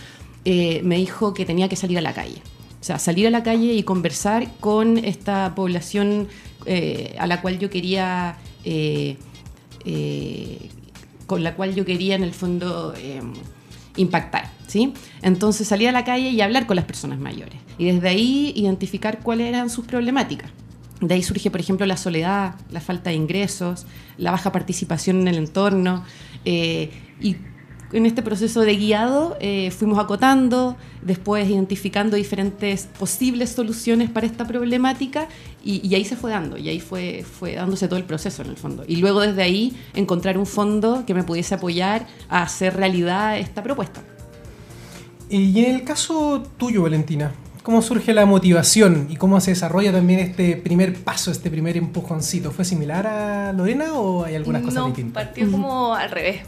eh, 0.46 0.82
me 0.84 0.96
dijo 0.96 1.34
que 1.34 1.46
tenía 1.46 1.70
que 1.70 1.76
salir 1.76 1.98
a 1.98 2.02
la 2.02 2.14
calle. 2.14 2.42
O 2.82 2.84
sea, 2.84 2.98
salir 2.98 3.28
a 3.28 3.30
la 3.30 3.44
calle 3.44 3.74
y 3.74 3.84
conversar 3.84 4.52
con 4.60 4.98
esta 4.98 5.54
población 5.54 6.28
eh, 6.66 7.16
a 7.20 7.28
la 7.28 7.40
cual 7.40 7.60
yo 7.60 7.70
quería, 7.70 8.38
eh, 8.66 9.18
eh, 9.86 10.70
con 11.28 11.44
la 11.44 11.54
cual 11.54 11.76
yo 11.76 11.86
quería 11.86 12.16
en 12.16 12.24
el 12.24 12.34
fondo 12.34 12.96
eh, 12.98 13.22
impactar, 13.98 14.50
¿sí? 14.66 14.94
Entonces 15.22 15.68
salir 15.68 15.90
a 15.90 15.92
la 15.92 16.04
calle 16.04 16.30
y 16.30 16.42
hablar 16.42 16.66
con 16.66 16.76
las 16.76 16.86
personas 16.86 17.20
mayores. 17.20 17.56
Y 17.78 17.86
desde 17.86 18.10
ahí 18.10 18.52
identificar 18.56 19.20
cuáles 19.20 19.48
eran 19.48 19.70
sus 19.70 19.86
problemáticas. 19.86 20.50
De 21.02 21.14
ahí 21.14 21.22
surge, 21.22 21.52
por 21.52 21.60
ejemplo, 21.60 21.86
la 21.86 21.98
soledad, 21.98 22.56
la 22.72 22.82
falta 22.82 23.12
de 23.12 23.16
ingresos, 23.16 23.86
la 24.18 24.32
baja 24.32 24.52
participación 24.52 25.22
en 25.22 25.28
el 25.28 25.38
entorno. 25.38 26.04
y 26.44 27.36
en 27.94 28.06
este 28.06 28.22
proceso 28.22 28.62
de 28.62 28.76
guiado 28.76 29.38
eh, 29.40 29.72
fuimos 29.72 30.00
acotando, 30.00 30.78
después 31.02 31.50
identificando 31.50 32.16
diferentes 32.16 32.88
posibles 32.98 33.50
soluciones 33.50 34.10
para 34.10 34.26
esta 34.26 34.46
problemática 34.46 35.28
y, 35.64 35.86
y 35.88 35.96
ahí 35.96 36.06
se 36.06 36.16
fue 36.16 36.32
dando, 36.32 36.58
y 36.58 36.70
ahí 36.70 36.80
fue, 36.80 37.24
fue 37.24 37.56
dándose 37.56 37.88
todo 37.88 37.98
el 37.98 38.06
proceso 38.06 38.42
en 38.42 38.50
el 38.50 38.58
fondo. 38.58 38.84
Y 38.88 38.98
luego 38.98 39.22
desde 39.22 39.44
ahí 39.44 39.78
encontrar 39.94 40.38
un 40.38 40.46
fondo 40.46 41.04
que 41.06 41.14
me 41.14 41.24
pudiese 41.24 41.56
apoyar 41.56 42.08
a 42.30 42.44
hacer 42.44 42.76
realidad 42.76 43.38
esta 43.38 43.64
propuesta. 43.64 44.02
Y 45.30 45.64
en 45.64 45.76
el 45.76 45.84
caso 45.86 46.44
tuyo, 46.58 46.82
Valentina, 46.82 47.32
¿cómo 47.64 47.82
surge 47.82 48.14
la 48.14 48.26
motivación 48.26 49.08
y 49.10 49.16
cómo 49.16 49.40
se 49.40 49.52
desarrolla 49.52 49.94
también 49.94 50.20
este 50.20 50.58
primer 50.58 50.94
paso, 50.96 51.32
este 51.32 51.50
primer 51.50 51.78
empujoncito? 51.78 52.52
¿Fue 52.52 52.66
similar 52.66 53.08
a 53.08 53.54
Lorena 53.54 53.94
o 53.94 54.26
hay 54.26 54.36
algunas 54.36 54.62
cosas 54.62 54.82
no, 54.82 54.88
distintas? 54.88 55.26
partió 55.26 55.50
como 55.50 55.96
al 55.96 56.12
revés, 56.12 56.42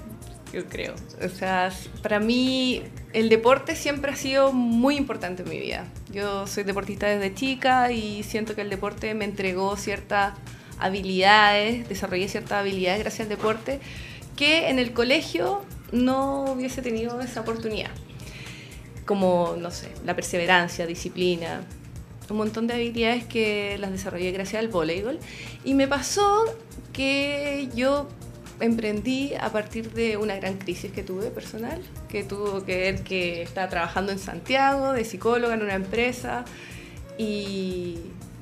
yo 0.53 0.65
creo. 0.69 0.93
O 1.21 1.29
sea, 1.29 1.71
para 2.01 2.19
mí 2.19 2.83
el 3.11 3.27
deporte 3.27 3.75
siempre 3.75 4.11
ha 4.11 4.15
sido 4.15 4.53
muy 4.53 4.95
importante 4.95 5.43
en 5.43 5.49
mi 5.49 5.59
vida. 5.59 5.87
Yo 6.11 6.45
soy 6.47 6.63
deportista 6.63 7.07
desde 7.07 7.33
chica 7.33 7.91
y 7.91 8.23
siento 8.23 8.55
que 8.55 8.61
el 8.61 8.69
deporte 8.69 9.13
me 9.15 9.25
entregó 9.25 9.75
ciertas 9.75 10.33
habilidades, 10.79 11.89
desarrollé 11.89 12.27
ciertas 12.27 12.59
habilidades 12.59 12.99
gracias 12.99 13.21
al 13.21 13.29
deporte 13.29 13.79
que 14.35 14.69
en 14.69 14.79
el 14.79 14.93
colegio 14.93 15.63
no 15.91 16.45
hubiese 16.45 16.81
tenido 16.81 17.19
esa 17.19 17.41
oportunidad. 17.41 17.91
Como, 19.05 19.55
no 19.57 19.71
sé, 19.71 19.89
la 20.05 20.15
perseverancia, 20.15 20.85
disciplina, 20.85 21.61
un 22.29 22.37
montón 22.37 22.67
de 22.67 22.75
habilidades 22.75 23.25
que 23.25 23.77
las 23.79 23.91
desarrollé 23.91 24.31
gracias 24.31 24.61
al 24.61 24.69
voleibol. 24.69 25.19
Y 25.63 25.73
me 25.73 25.87
pasó 25.87 26.45
que 26.93 27.69
yo 27.75 28.07
emprendí 28.63 29.33
a 29.39 29.51
partir 29.51 29.91
de 29.91 30.17
una 30.17 30.35
gran 30.35 30.57
crisis 30.57 30.91
que 30.91 31.03
tuve 31.03 31.29
personal, 31.29 31.81
que 32.09 32.23
tuvo 32.23 32.65
que 32.65 32.77
ver 32.77 33.03
que 33.03 33.41
estaba 33.41 33.69
trabajando 33.69 34.11
en 34.11 34.19
Santiago, 34.19 34.93
de 34.93 35.05
psicóloga 35.05 35.53
en 35.53 35.61
una 35.61 35.75
empresa, 35.75 36.45
y 37.17 37.97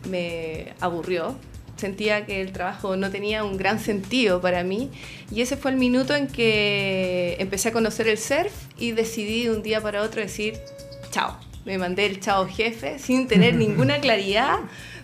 me 0.09 0.73
aburrió. 0.79 1.35
Sentía 1.77 2.25
que 2.25 2.41
el 2.41 2.51
trabajo 2.51 2.95
no 2.95 3.09
tenía 3.09 3.43
un 3.43 3.57
gran 3.57 3.79
sentido 3.79 4.39
para 4.39 4.63
mí 4.63 4.91
y 5.31 5.41
ese 5.41 5.57
fue 5.57 5.71
el 5.71 5.77
minuto 5.77 6.15
en 6.15 6.27
que 6.27 7.35
empecé 7.39 7.69
a 7.69 7.71
conocer 7.71 8.07
el 8.07 8.19
surf 8.19 8.53
y 8.77 8.91
decidí 8.91 9.45
de 9.45 9.51
un 9.51 9.63
día 9.63 9.81
para 9.81 10.03
otro 10.03 10.21
decir 10.21 10.59
chao. 11.09 11.39
Me 11.65 11.79
mandé 11.79 12.05
el 12.05 12.19
chao 12.19 12.47
jefe 12.47 12.99
sin 12.99 13.27
tener 13.27 13.55
ninguna 13.65 13.99
claridad 13.99 14.59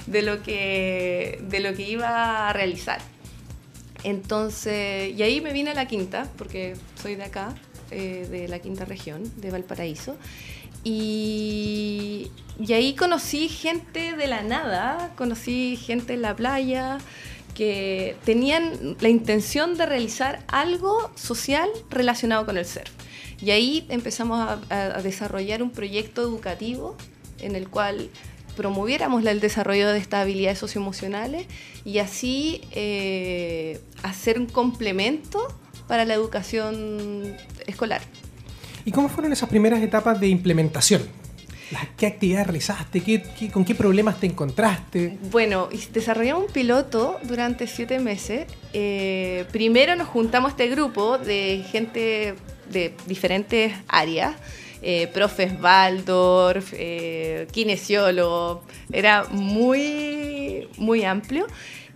de 0.05 0.21
lo 0.21 0.43
que, 0.43 1.39
de 1.49 1.59
lo 1.61 1.73
que 1.73 1.83
iba 1.83 2.49
a 2.49 2.53
realizar. 2.53 3.01
Entonces, 4.07 5.13
y 5.13 5.21
ahí 5.21 5.41
me 5.41 5.51
vine 5.51 5.71
a 5.71 5.73
la 5.73 5.85
quinta, 5.85 6.29
porque 6.37 6.75
soy 7.01 7.15
de 7.15 7.23
acá, 7.25 7.53
eh, 7.91 8.25
de 8.31 8.47
la 8.47 8.59
quinta 8.59 8.85
región, 8.85 9.29
de 9.35 9.51
Valparaíso. 9.51 10.15
Y, 10.85 12.31
y 12.57 12.71
ahí 12.71 12.95
conocí 12.95 13.49
gente 13.49 14.15
de 14.15 14.27
la 14.27 14.43
nada, 14.43 15.11
conocí 15.17 15.75
gente 15.75 16.13
en 16.13 16.21
la 16.21 16.37
playa 16.37 16.99
que 17.53 18.15
tenían 18.23 18.95
la 19.01 19.09
intención 19.09 19.75
de 19.75 19.85
realizar 19.85 20.41
algo 20.47 21.11
social 21.15 21.67
relacionado 21.89 22.45
con 22.45 22.57
el 22.57 22.65
surf. 22.65 22.89
Y 23.41 23.51
ahí 23.51 23.85
empezamos 23.89 24.39
a, 24.39 24.59
a- 24.69 25.01
desarrollar 25.01 25.61
un 25.61 25.71
proyecto 25.71 26.21
educativo 26.21 26.95
en 27.39 27.57
el 27.57 27.67
cual 27.67 28.09
promoviéramos 28.57 29.23
el 29.25 29.39
desarrollo 29.39 29.93
de 29.93 29.99
estas 29.99 30.23
habilidades 30.23 30.57
socioemocionales 30.59 31.45
y 31.85 31.99
así 31.99 32.61
eh, 32.71 33.79
hacer 34.03 34.37
un 34.39 34.47
complemento 34.47 35.47
para 35.87 36.03
la 36.03 36.13
educación 36.15 37.35
escolar. 37.67 38.01
¿Y 38.83 38.91
cómo 38.91 39.07
fueron 39.07 39.31
esas 39.31 39.47
primeras 39.47 39.81
etapas 39.81 40.19
de 40.19 40.27
implementación? 40.27 41.03
¿Qué 41.97 42.07
actividades 42.07 42.47
realizaste? 42.47 43.01
¿Qué, 43.01 43.21
qué- 43.37 43.51
con 43.51 43.65
qué 43.65 43.75
problemas 43.75 44.19
te 44.21 44.25
encontraste? 44.25 45.17
Bueno, 45.31 45.67
desarrollamos 45.91 46.45
un 46.47 46.51
piloto 46.53 47.17
durante 47.23 47.67
siete 47.67 47.99
meses. 47.99 48.47
Eh, 48.73 49.45
primero 49.51 49.95
nos 49.97 50.07
juntamos 50.07 50.51
este 50.51 50.67
grupo 50.69 51.17
de 51.17 51.65
gente 51.69 52.35
de 52.71 52.93
diferentes 53.05 53.73
áreas. 53.89 54.35
Eh, 54.81 55.07
profes 55.07 55.53
Waldorf, 55.61 56.73
eh, 56.73 57.47
kinesiólogos, 57.51 58.59
era 58.91 59.25
muy, 59.25 60.67
muy 60.77 61.03
amplio. 61.03 61.47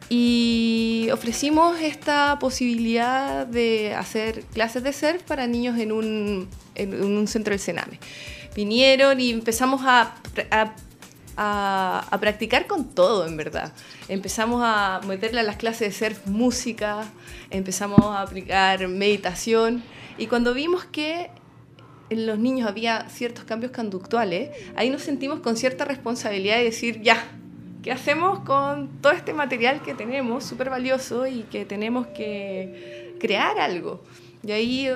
Y 0.10 1.08
ofrecimos 1.14 1.80
esta 1.80 2.38
posibilidad 2.40 3.48
de 3.48 3.94
hacer 3.96 4.44
clases 4.54 4.84
de 4.84 4.92
surf 4.92 5.24
para 5.24 5.48
niños 5.48 5.80
en 5.80 5.94
un, 5.94 6.50
en 6.76 7.02
un 7.02 7.28
centro 7.28 7.52
del 7.52 7.60
Sename. 7.60 8.00
Vinieron 8.54 9.22
y 9.22 9.30
empezamos 9.30 9.82
a, 9.86 10.16
a 10.52 10.76
a, 11.38 12.06
a 12.10 12.20
practicar 12.20 12.68
con 12.68 12.94
todo, 12.94 13.26
en 13.26 13.38
verdad. 13.38 13.74
Empezamos 14.08 14.62
a 14.64 15.02
meterle 15.08 15.40
a 15.40 15.44
las 15.44 15.56
clases 15.58 16.00
de 16.00 16.08
surf 16.08 16.28
música, 16.28 17.06
empezamos 17.50 18.00
a 18.02 18.22
aplicar 18.22 18.88
meditación 18.88 19.84
y 20.18 20.28
cuando 20.28 20.54
vimos 20.54 20.86
que 20.86 21.32
en 22.12 22.28
los 22.28 22.38
niños 22.38 22.68
había 22.68 23.08
ciertos 23.10 23.46
cambios 23.46 23.72
conductuales, 23.72 24.50
ahí 24.76 24.90
nos 24.90 25.02
sentimos 25.02 25.40
con 25.40 25.56
cierta 25.56 25.86
responsabilidad 25.86 26.58
de 26.58 26.66
decir, 26.66 27.02
ya, 27.02 27.26
¿qué 27.84 27.92
hacemos 27.94 28.40
con 28.40 28.90
todo 29.02 29.14
este 29.14 29.34
material 29.34 29.82
que 29.82 29.94
tenemos, 29.94 30.44
súper 30.44 30.70
valioso 30.70 31.26
y 31.26 31.44
que 31.44 31.64
tenemos 31.64 32.08
que 32.08 33.16
crear 33.18 33.58
algo? 33.60 34.04
Y 34.46 34.52
ahí 34.52 34.90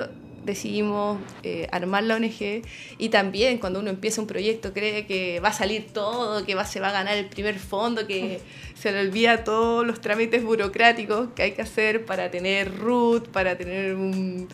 decidimos 0.44 1.18
eh, 1.42 1.68
armar 1.72 2.04
la 2.04 2.16
ONG 2.16 2.62
y 2.98 3.08
también 3.08 3.56
cuando 3.58 3.80
uno 3.80 3.88
empieza 3.88 4.20
un 4.20 4.26
proyecto 4.26 4.74
cree 4.74 5.06
que 5.06 5.40
va 5.40 5.48
a 5.48 5.52
salir 5.54 5.86
todo, 5.94 6.44
que 6.44 6.54
va, 6.54 6.66
se 6.66 6.80
va 6.80 6.90
a 6.90 6.92
ganar 6.92 7.16
el 7.16 7.26
primer 7.26 7.58
fondo, 7.58 8.06
que 8.06 8.40
se 8.74 8.92
le 8.92 9.00
olvida 9.00 9.42
todos 9.42 9.86
los 9.86 10.02
trámites 10.02 10.44
burocráticos 10.44 11.30
que 11.34 11.44
hay 11.44 11.52
que 11.52 11.62
hacer 11.62 12.04
para 12.04 12.30
tener 12.30 12.76
RUT, 12.76 13.28
para 13.28 13.56
tener 13.56 13.94
un, 13.94 14.48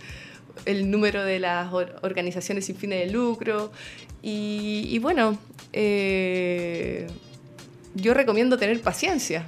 el 0.64 0.90
número 0.90 1.24
de 1.24 1.38
las 1.38 1.72
or- 1.72 1.96
organizaciones 2.02 2.66
sin 2.66 2.76
fines 2.76 3.06
de 3.06 3.12
lucro. 3.12 3.72
Y, 4.22 4.86
y 4.90 4.98
bueno, 4.98 5.38
eh, 5.72 7.06
yo 7.94 8.14
recomiendo 8.14 8.56
tener 8.58 8.80
paciencia 8.80 9.46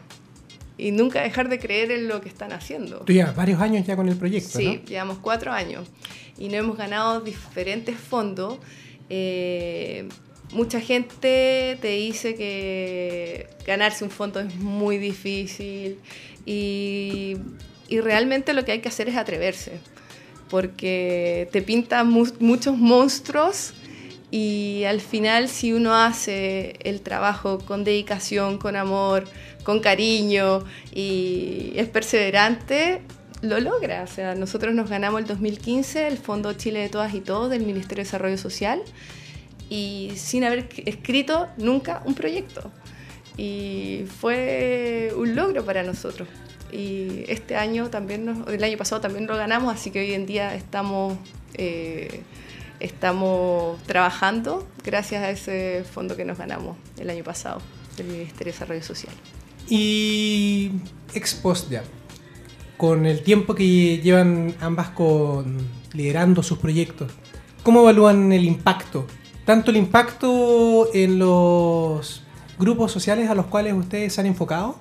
y 0.77 0.91
nunca 0.91 1.23
dejar 1.23 1.49
de 1.49 1.59
creer 1.59 1.91
en 1.93 2.09
lo 2.09 2.21
que 2.21 2.29
están 2.29 2.53
haciendo. 2.53 2.99
Tú 3.01 3.13
llevas 3.13 3.37
varios 3.37 3.61
años 3.61 3.87
ya 3.87 3.95
con 3.97 4.09
el 4.09 4.17
proyecto, 4.17 4.59
Sí, 4.59 4.67
¿no? 4.67 4.85
llevamos 4.87 5.19
cuatro 5.19 5.53
años 5.53 5.87
y 6.37 6.49
no 6.49 6.55
hemos 6.57 6.77
ganado 6.77 7.21
diferentes 7.21 7.97
fondos. 7.97 8.59
Eh, 9.09 10.09
mucha 10.53 10.81
gente 10.81 11.79
te 11.81 11.89
dice 11.89 12.35
que 12.35 13.49
ganarse 13.67 14.03
un 14.05 14.11
fondo 14.11 14.41
es 14.41 14.55
muy 14.57 14.99
difícil 14.99 15.99
y, 16.45 17.37
y 17.89 18.01
realmente 18.01 18.53
lo 18.53 18.65
que 18.65 18.73
hay 18.73 18.81
que 18.81 18.89
hacer 18.89 19.09
es 19.09 19.17
atreverse, 19.17 19.79
porque 20.55 21.49
te 21.51 21.63
pintan 21.63 22.09
mu- 22.09 22.29
muchos 22.39 22.79
monstruos 22.79 23.73
y 24.31 24.85
al 24.85 25.01
final 25.01 25.49
si 25.49 25.73
uno 25.73 25.93
hace 25.97 26.77
el 26.85 27.01
trabajo 27.01 27.59
con 27.59 27.83
dedicación, 27.83 28.59
con 28.59 28.77
amor, 28.77 29.25
con 29.65 29.81
cariño 29.81 30.63
y 30.95 31.73
es 31.75 31.89
perseverante, 31.89 33.03
lo 33.43 33.59
logra. 33.59 34.05
O 34.05 34.07
sea, 34.07 34.37
nosotros 34.37 34.73
nos 34.77 34.89
ganamos 34.89 35.23
el 35.23 35.27
2015 35.27 36.07
el 36.07 36.19
Fondo 36.19 36.53
Chile 36.53 36.79
de 36.83 36.89
Todas 36.89 37.15
y 37.15 37.21
Todos 37.21 37.51
del 37.51 37.65
Ministerio 37.67 38.05
de 38.05 38.07
Desarrollo 38.07 38.39
Social 38.39 38.81
y 39.69 40.13
sin 40.15 40.45
haber 40.45 40.69
escrito 40.87 41.49
nunca 41.57 42.01
un 42.05 42.15
proyecto. 42.15 42.71
Y 43.37 44.05
fue 44.21 45.13
un 45.17 45.35
logro 45.35 45.65
para 45.65 45.83
nosotros. 45.83 46.29
Y 46.73 47.25
este 47.29 47.57
año 47.57 47.89
también, 47.91 48.25
nos- 48.25 48.49
el 48.49 48.63
año 48.65 48.77
pasado 48.77 49.01
también 49.01 49.27
lo 49.27 49.37
ganamos, 49.37 49.73
así 49.75 49.91
que 49.91 50.01
hoy 50.01 50.13
en 50.13 50.27
día 50.27 50.55
estamos, 50.55 51.15
eh, 51.55 52.23
estamos 52.81 53.81
trabajando 53.85 54.67
gracias 54.85 55.23
a 55.23 55.31
ese 55.31 55.85
fondo 55.85 56.17
que 56.17 56.25
nos 56.25 56.37
ganamos 56.39 56.77
el 56.99 57.09
año 57.11 57.23
pasado 57.25 57.61
del 57.97 58.07
Ministerio 58.09 58.47
de 58.47 58.53
Desarrollo 58.53 58.83
Social. 58.83 59.15
Y 59.69 60.73
ex 61.15 61.35
post 61.35 61.71
ya, 61.71 61.85
con 62.77 63.07
el 63.07 63.23
tiempo 63.23 63.55
que 63.55 63.99
llevan 63.99 64.55
ambas 64.61 64.91
con 64.91 65.57
liderando 65.93 66.43
sus 66.43 66.59
proyectos, 66.59 67.13
¿cómo 67.63 67.81
evalúan 67.81 68.33
el 68.33 68.45
impacto? 68.45 69.07
Tanto 69.47 69.71
el 69.71 69.77
impacto 69.77 70.89
en 70.93 71.19
los 71.19 72.23
grupos 72.59 72.91
sociales 72.93 73.31
a 73.31 73.35
los 73.35 73.47
cuales 73.47 73.75
ustedes 73.75 74.13
se 74.13 74.21
han 74.21 74.27
enfocado, 74.27 74.77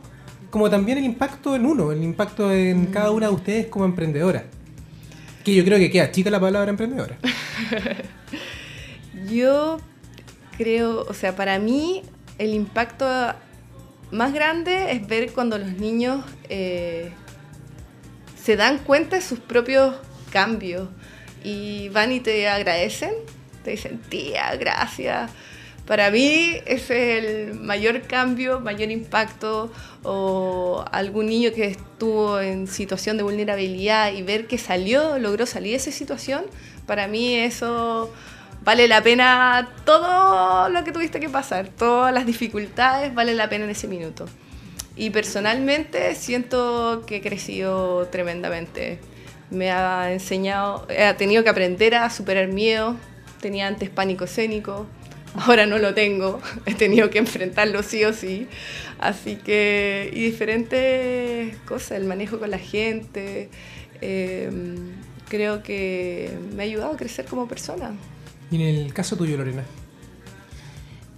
como 0.54 0.70
también 0.70 1.00
el 1.00 1.04
impacto 1.04 1.56
en 1.56 1.66
uno, 1.66 1.92
el 1.92 2.04
impacto 2.04 2.54
en 2.54 2.86
cada 2.86 3.10
una 3.10 3.26
de 3.26 3.34
ustedes 3.34 3.66
como 3.66 3.86
emprendedora. 3.86 4.44
Que 5.44 5.56
yo 5.56 5.66
creo 5.66 5.80
que 5.80 5.90
queda 5.90 6.12
chica 6.12 6.30
la 6.30 6.40
palabra 6.40 6.70
emprendedora. 6.70 7.18
Yo 9.32 9.80
creo, 10.56 11.06
o 11.10 11.14
sea, 11.16 11.36
para 11.36 11.58
mí 11.58 12.04
el 12.38 12.54
impacto 12.54 13.08
más 14.12 14.32
grande 14.32 14.92
es 14.92 15.08
ver 15.08 15.32
cuando 15.32 15.58
los 15.58 15.74
niños 15.74 16.24
eh, 16.50 17.12
se 18.40 18.56
dan 18.56 18.78
cuenta 18.78 19.16
de 19.16 19.24
sus 19.24 19.40
propios 19.40 19.96
cambios 20.32 20.88
y 21.44 21.90
van 21.90 22.12
y 22.12 22.20
te 22.20 22.48
agradecen, 22.48 23.16
te 23.64 23.72
dicen, 23.72 24.00
tía, 24.08 24.56
gracias. 24.58 25.32
Para 25.86 26.12
mí 26.12 26.62
es 26.66 26.90
el 26.90 27.56
mayor 27.56 28.04
cambio, 28.04 28.62
mayor 28.62 28.90
impacto, 28.90 29.72
o 30.04 30.86
algún 30.92 31.26
niño 31.26 31.52
que 31.54 31.66
estuvo 31.66 32.40
en 32.40 32.68
situación 32.68 33.18
de 33.18 33.24
vulnerabilidad 33.24 34.14
y 34.14 34.22
ver 34.22 34.48
que 34.48 34.58
salió, 34.58 35.20
logró 35.20 35.46
salir 35.46 35.72
de 35.72 35.78
esa 35.78 35.92
situación, 35.92 36.46
para 36.86 37.08
mí 37.08 37.36
eso 37.36 38.14
vale 38.64 38.88
la 38.88 39.02
pena 39.04 39.74
todo 39.86 40.70
lo 40.70 40.84
que 40.86 40.94
tuviste 40.94 41.20
que 41.20 41.28
pasar, 41.28 41.68
todas 41.68 42.14
las 42.14 42.26
dificultades 42.26 43.14
valen 43.14 43.36
la 43.36 43.50
pena 43.50 43.66
en 43.66 43.72
ese 43.72 43.88
minuto. 43.88 44.26
Y 44.96 45.10
personalmente 45.10 46.16
siento 46.16 47.04
que 47.08 47.18
he 47.18 47.22
crecido 47.22 48.08
tremendamente. 48.08 49.00
Me 49.50 49.72
ha 49.72 50.14
enseñado, 50.14 50.86
he 50.90 51.14
tenido 51.16 51.44
que 51.44 51.50
aprender 51.50 51.96
a 51.96 52.10
superar 52.10 52.48
miedo. 52.48 52.96
Tenía 53.42 53.68
antes 53.68 53.90
pánico 53.90 54.24
escénico, 54.24 54.86
ahora 55.36 55.66
no 55.66 55.78
lo 55.78 55.94
tengo. 55.94 56.42
He 56.66 56.74
tenido 56.74 57.10
que 57.10 57.20
enfrentarlo 57.20 57.84
sí 57.84 58.04
o 58.04 58.14
sí. 58.14 58.48
Así 59.00 59.36
que, 59.36 60.10
y 60.14 60.24
diferentes 60.24 61.58
cosas, 61.66 61.92
el 61.92 62.06
manejo 62.06 62.40
con 62.40 62.52
la 62.52 62.60
gente. 62.60 63.50
eh, 64.02 64.50
creo 65.34 65.64
que 65.64 66.30
me 66.56 66.62
ha 66.62 66.66
ayudado 66.68 66.92
a 66.94 66.96
crecer 66.96 67.26
como 67.26 67.48
persona. 67.48 67.96
Y 68.52 68.56
en 68.56 68.62
el 68.62 68.94
caso 68.94 69.16
tuyo, 69.16 69.36
Lorena. 69.36 69.64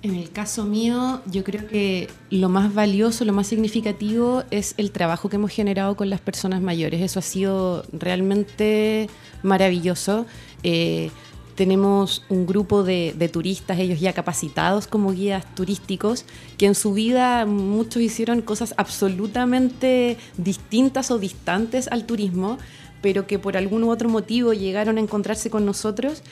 En 0.03 0.15
el 0.15 0.31
caso 0.31 0.63
mío, 0.63 1.21
yo 1.25 1.43
creo 1.43 1.67
que 1.67 2.07
lo 2.29 2.47
más 2.47 2.73
valioso, 2.73 3.25
lo 3.25 3.33
más 3.33 3.47
significativo 3.47 4.43
es 4.51 4.75
el 4.77 4.91
trabajo 4.91 5.27
que 5.27 5.35
hemos 5.35 5.51
generado 5.51 5.97
con 5.97 6.09
las 6.09 6.21
personas 6.21 6.61
mayores. 6.61 7.01
Eso 7.01 7.19
ha 7.19 7.23
sido 7.23 7.83
realmente 7.91 9.09
maravilloso. 9.43 10.25
Eh, 10.63 11.09
tenemos 11.55 12.23
un 12.29 12.45
grupo 12.45 12.83
de, 12.83 13.13
de 13.17 13.29
turistas, 13.29 13.79
ellos 13.79 13.99
ya 13.99 14.13
capacitados 14.13 14.87
como 14.87 15.11
guías 15.11 15.43
turísticos, 15.55 16.25
que 16.57 16.65
en 16.65 16.75
su 16.75 16.93
vida 16.93 17.45
muchos 17.45 18.01
hicieron 18.01 18.41
cosas 18.41 18.73
absolutamente 18.77 20.17
distintas 20.37 21.11
o 21.11 21.17
distantes 21.17 21.87
al 21.87 22.05
turismo, 22.05 22.57
pero 23.01 23.25
que 23.27 23.39
por 23.39 23.57
algún 23.57 23.83
u 23.83 23.89
otro 23.89 24.09
motivo 24.09 24.53
llegaron 24.53 24.97
a 24.97 25.01
encontrarse 25.01 25.49
con 25.49 25.65
nosotros 25.65 26.23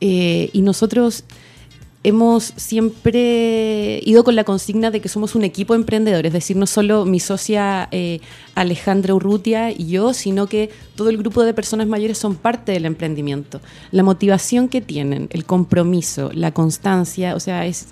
eh, 0.00 0.50
y 0.52 0.62
nosotros 0.62 1.24
hemos 2.04 2.52
siempre 2.56 4.00
ido 4.04 4.22
con 4.22 4.36
la 4.36 4.44
consigna 4.44 4.90
de 4.90 5.00
que 5.00 5.08
somos 5.08 5.34
un 5.34 5.44
equipo 5.44 5.74
emprendedor, 5.74 6.26
es 6.26 6.32
decir, 6.32 6.56
no 6.56 6.66
solo 6.66 7.04
mi 7.04 7.20
socia 7.20 7.88
eh, 7.90 8.20
Alejandra 8.54 9.14
Urrutia 9.14 9.70
y 9.70 9.88
yo, 9.88 10.14
sino 10.14 10.46
que 10.46 10.70
todo 10.94 11.10
el 11.10 11.18
grupo 11.18 11.42
de 11.42 11.54
personas 11.54 11.86
mayores 11.86 12.18
son 12.18 12.36
parte 12.36 12.72
del 12.72 12.86
emprendimiento. 12.86 13.60
La 13.90 14.02
motivación 14.02 14.68
que 14.68 14.80
tienen, 14.80 15.28
el 15.32 15.44
compromiso, 15.44 16.30
la 16.32 16.52
constancia, 16.52 17.34
o 17.34 17.40
sea, 17.40 17.66
es, 17.66 17.88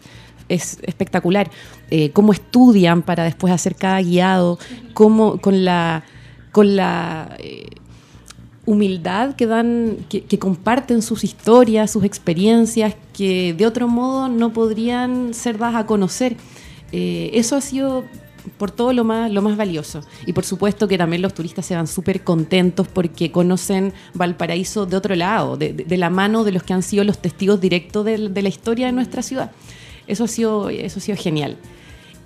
es 0.48 0.78
espectacular. 0.82 1.50
Eh, 1.90 2.10
cómo 2.10 2.32
estudian 2.32 3.02
para 3.02 3.24
después 3.24 3.52
hacer 3.52 3.74
cada 3.74 4.00
guiado, 4.02 4.58
cómo 4.94 5.38
con 5.38 5.64
la, 5.64 6.04
con 6.52 6.76
la 6.76 7.36
eh, 7.38 7.66
humildad 8.66 9.34
que 9.36 9.46
dan, 9.46 9.96
que, 10.08 10.38
comparten 10.38 11.00
sus 11.00 11.24
historias, 11.24 11.90
sus 11.90 12.04
experiencias, 12.04 12.94
que 13.14 13.54
de 13.54 13.64
otro 13.66 13.88
modo 13.88 14.28
no 14.28 14.52
podrían 14.52 15.32
ser 15.34 15.56
dadas 15.58 15.76
a 15.76 15.86
conocer. 15.86 16.36
Eh, 16.92 17.30
eso 17.34 17.56
ha 17.56 17.60
sido 17.60 18.04
por 18.58 18.70
todo 18.70 18.92
lo 18.92 19.02
más, 19.04 19.30
lo 19.30 19.42
más 19.42 19.56
valioso. 19.56 20.02
Y 20.26 20.32
por 20.32 20.44
supuesto 20.44 20.86
que 20.86 20.96
también 20.98 21.22
los 21.22 21.34
turistas 21.34 21.66
se 21.66 21.74
van 21.74 21.86
súper 21.86 22.22
contentos 22.22 22.86
porque 22.86 23.32
conocen 23.32 23.92
Valparaíso 24.14 24.86
de 24.86 24.96
otro 24.96 25.14
lado, 25.16 25.56
de, 25.56 25.72
de- 25.72 25.84
de 25.84 25.96
la 25.96 26.10
mano 26.10 26.44
de 26.44 26.52
los 26.52 26.62
que 26.62 26.72
han 26.72 26.82
sido 26.82 27.02
los 27.04 27.18
testigos 27.18 27.60
directos 27.60 28.04
del- 28.04 28.32
de, 28.34 28.42
la 28.42 28.48
historia 28.48 28.86
de 28.86 28.92
nuestra 28.92 29.22
ciudad. 29.22 29.50
Eso 30.06 30.24
ha 30.24 30.28
sido, 30.28 30.70
eso 30.70 30.98
ha 30.98 31.02
sido 31.02 31.18
genial. 31.18 31.56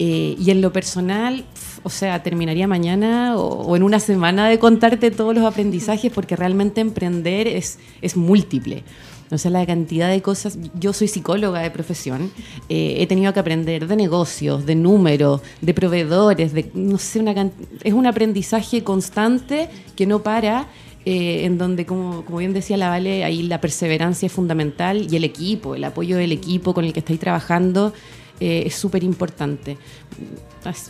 Eh, 0.02 0.34
y 0.38 0.50
en 0.50 0.62
lo 0.62 0.72
personal, 0.72 1.44
o 1.82 1.90
sea, 1.90 2.22
terminaría 2.22 2.66
mañana 2.66 3.36
o, 3.36 3.42
o 3.68 3.76
en 3.76 3.82
una 3.82 4.00
semana 4.00 4.48
de 4.48 4.58
contarte 4.58 5.10
todos 5.10 5.34
los 5.34 5.44
aprendizajes 5.44 6.10
porque 6.10 6.36
realmente 6.36 6.80
emprender 6.80 7.46
es, 7.46 7.78
es 8.00 8.16
múltiple. 8.16 8.82
O 9.30 9.36
sea, 9.36 9.50
la 9.50 9.64
cantidad 9.66 10.08
de 10.10 10.22
cosas. 10.22 10.58
Yo 10.80 10.92
soy 10.94 11.06
psicóloga 11.06 11.60
de 11.60 11.70
profesión. 11.70 12.32
eh, 12.70 12.96
he 13.00 13.06
tenido 13.06 13.32
que 13.34 13.40
aprender 13.40 13.86
de 13.86 13.94
negocios, 13.94 14.64
de 14.64 14.74
números, 14.74 15.42
de 15.60 15.74
proveedores, 15.74 16.52
de 16.54 16.70
no 16.74 16.96
sé, 16.96 17.20
una 17.20 17.34
can- 17.34 17.52
es 17.84 17.92
un 17.92 18.06
aprendizaje 18.06 18.82
constante 18.82 19.68
que 19.96 20.06
no 20.06 20.22
para. 20.22 20.66
eh, 21.06 21.44
en 21.46 21.56
donde, 21.58 21.86
como, 21.86 22.24
como 22.26 22.38
bien 22.38 22.52
decía 22.52 22.76
la 22.76 22.88
Vale, 22.90 23.24
ahí 23.24 23.42
la 23.44 23.58
perseverancia 23.60 24.26
es 24.26 24.32
fundamental 24.32 25.06
y 25.10 25.16
el 25.16 25.24
equipo, 25.24 25.74
el 25.74 25.84
apoyo 25.84 26.16
del 26.18 26.30
equipo 26.32 26.74
con 26.74 26.84
el 26.84 26.92
que 26.92 27.00
estáis 27.00 27.18
trabajando 27.20 27.92
eh, 28.40 28.64
es 28.66 28.74
súper 28.74 29.04
importante. 29.04 29.76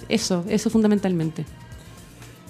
Eso, 0.09 0.45
eso 0.49 0.71
fundamentalmente. 0.71 1.45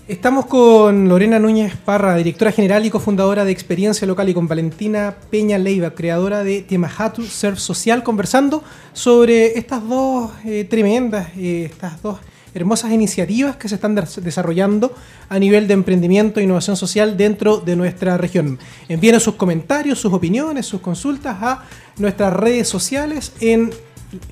Estamos 0.09 0.47
con 0.47 1.09
Lorena 1.09 1.39
Núñez 1.39 1.77
Parra, 1.77 2.17
directora 2.17 2.51
general 2.51 2.85
y 2.85 2.91
cofundadora 2.91 3.45
de 3.45 3.53
Experiencia 3.53 4.09
Local, 4.09 4.29
y 4.29 4.35
con 4.35 4.49
Valentina 4.49 5.15
Peña 5.31 5.57
Leiva, 5.57 5.91
creadora 5.91 6.43
de 6.43 6.63
Tiemajatu 6.63 7.23
Surf 7.23 7.61
Social, 7.61 8.03
conversando 8.03 8.65
sobre 8.93 9.57
estas 9.57 9.89
dos 9.89 10.33
eh, 10.45 10.65
tremendas, 10.65 11.29
eh, 11.37 11.67
estas 11.71 12.03
dos 12.03 12.19
hermosas 12.53 12.91
iniciativas 12.91 13.55
que 13.55 13.69
se 13.69 13.77
están 13.77 13.95
des- 13.95 14.25
desarrollando 14.25 14.93
a 15.29 15.39
nivel 15.39 15.69
de 15.69 15.75
emprendimiento 15.75 16.41
e 16.41 16.43
innovación 16.43 16.77
social 16.77 17.17
dentro 17.17 17.59
de 17.59 17.77
nuestra 17.77 18.19
región. 18.19 18.59
Envíenos 18.89 19.23
sus 19.23 19.37
comentarios, 19.37 20.01
sus 20.01 20.13
opiniones, 20.13 20.67
sus 20.67 20.81
consultas 20.81 21.37
a 21.41 21.65
nuestras 21.99 22.33
redes 22.33 22.67
sociales 22.67 23.33
en 23.41 23.71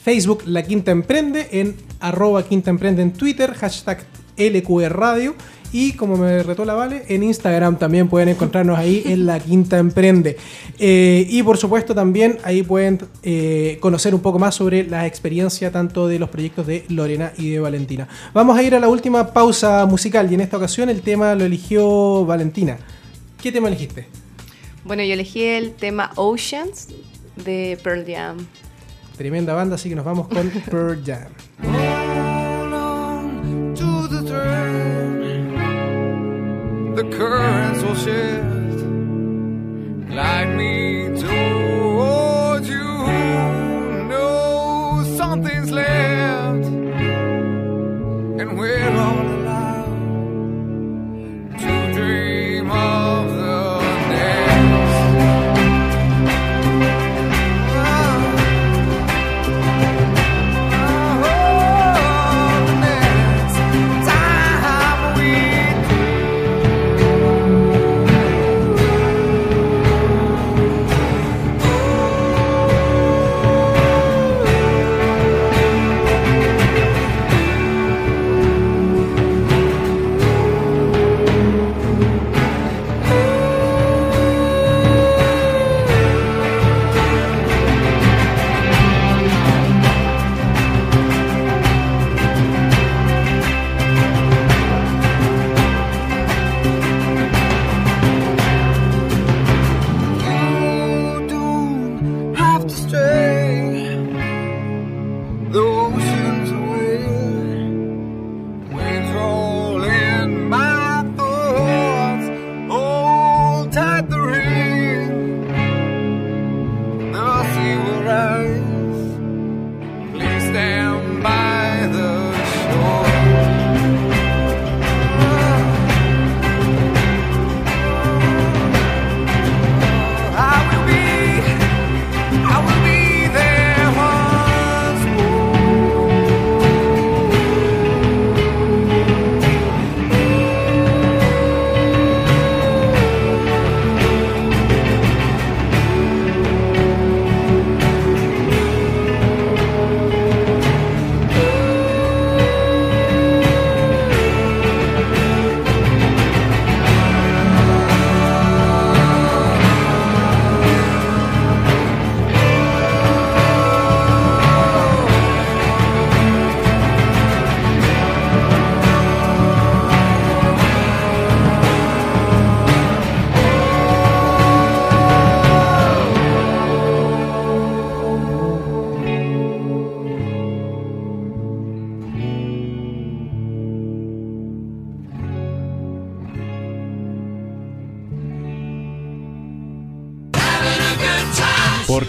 Facebook 0.00 0.42
La 0.46 0.62
Quinta 0.62 0.90
Emprende, 0.90 1.48
en 1.52 1.76
arroba 2.00 2.42
Quinta 2.44 2.70
Emprende 2.70 3.02
en 3.02 3.12
Twitter, 3.12 3.54
hashtag 3.54 4.04
LQR 4.36 4.96
Radio 4.96 5.34
y 5.72 5.92
como 5.92 6.16
me 6.16 6.42
retó 6.42 6.64
la 6.64 6.74
Vale, 6.74 7.04
en 7.08 7.22
Instagram 7.22 7.78
también 7.78 8.08
pueden 8.08 8.28
encontrarnos 8.28 8.78
ahí 8.78 9.02
en 9.04 9.26
La 9.26 9.38
Quinta 9.38 9.78
Emprende. 9.78 10.36
Eh, 10.78 11.26
y 11.28 11.42
por 11.42 11.58
supuesto 11.58 11.94
también 11.94 12.38
ahí 12.42 12.62
pueden 12.62 12.98
eh, 13.22 13.76
conocer 13.80 14.14
un 14.14 14.20
poco 14.20 14.38
más 14.38 14.54
sobre 14.54 14.84
la 14.84 15.06
experiencia 15.06 15.70
tanto 15.70 16.08
de 16.08 16.18
los 16.18 16.30
proyectos 16.30 16.66
de 16.66 16.84
Lorena 16.88 17.32
y 17.36 17.50
de 17.50 17.60
Valentina. 17.60 18.08
Vamos 18.32 18.56
a 18.56 18.62
ir 18.62 18.74
a 18.74 18.80
la 18.80 18.88
última 18.88 19.32
pausa 19.32 19.84
musical 19.86 20.30
y 20.30 20.34
en 20.34 20.40
esta 20.40 20.56
ocasión 20.56 20.88
el 20.88 21.02
tema 21.02 21.34
lo 21.34 21.44
eligió 21.44 22.24
Valentina. 22.24 22.78
¿Qué 23.42 23.52
tema 23.52 23.68
elegiste? 23.68 24.06
Bueno, 24.84 25.02
yo 25.02 25.12
elegí 25.12 25.42
el 25.42 25.72
tema 25.72 26.12
Oceans 26.16 26.88
de 27.44 27.78
Pearl 27.82 28.04
Jam. 28.06 28.38
Tremenda 29.18 29.52
banda, 29.52 29.74
así 29.74 29.88
que 29.88 29.96
nos 29.96 30.04
vamos 30.04 30.28
con 30.28 30.48
Pearl 30.70 31.02
Jam. 31.04 31.32
Hold 31.64 32.72
on 32.72 33.74
to 33.74 34.08
the 36.94 37.04
currents 37.16 37.82
will 37.82 37.94
shift. 37.94 38.78
Glide 40.08 40.56
me 40.56 41.08
towards 41.20 42.68
you. 42.68 42.84
No, 44.08 45.04
something's 45.16 45.70
left. 45.70 46.07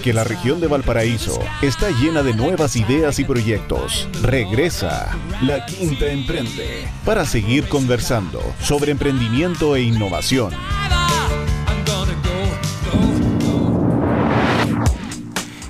Porque 0.09 0.15
la 0.15 0.23
región 0.23 0.59
de 0.59 0.65
Valparaíso 0.65 1.39
está 1.61 1.91
llena 1.91 2.23
de 2.23 2.33
nuevas 2.33 2.75
ideas 2.75 3.19
y 3.19 3.25
proyectos. 3.25 4.09
Regresa 4.23 5.15
La 5.43 5.67
Quinta 5.67 6.07
Emprende 6.07 6.87
para 7.05 7.25
seguir 7.25 7.67
conversando 7.67 8.41
sobre 8.59 8.91
emprendimiento 8.91 9.75
e 9.75 9.83
innovación. 9.83 10.51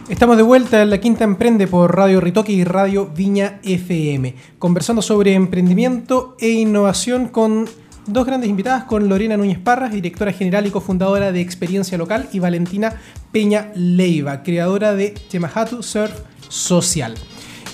Estamos 0.07 0.37
de 0.37 0.43
vuelta 0.43 0.81
en 0.83 0.89
la 0.89 1.01
Quinta 1.01 1.25
Emprende 1.25 1.67
por 1.67 1.93
Radio 1.93 2.21
Ritoque 2.21 2.53
y 2.53 2.63
Radio 2.63 3.07
Viña 3.07 3.59
FM, 3.63 4.35
conversando 4.57 5.01
sobre 5.01 5.33
emprendimiento 5.33 6.37
e 6.39 6.47
innovación 6.47 7.27
con 7.27 7.67
dos 8.11 8.25
grandes 8.25 8.49
invitadas, 8.49 8.83
con 8.83 9.07
Lorena 9.07 9.37
Núñez 9.37 9.59
Parras, 9.59 9.91
directora 9.91 10.33
general 10.33 10.67
y 10.67 10.71
cofundadora 10.71 11.31
de 11.31 11.41
Experiencia 11.41 11.97
Local, 11.97 12.29
y 12.31 12.39
Valentina 12.39 12.93
Peña 13.31 13.71
Leiva, 13.75 14.43
creadora 14.43 14.95
de 14.95 15.15
Temajatu 15.29 15.83
Surf 15.83 16.13
Social. 16.47 17.15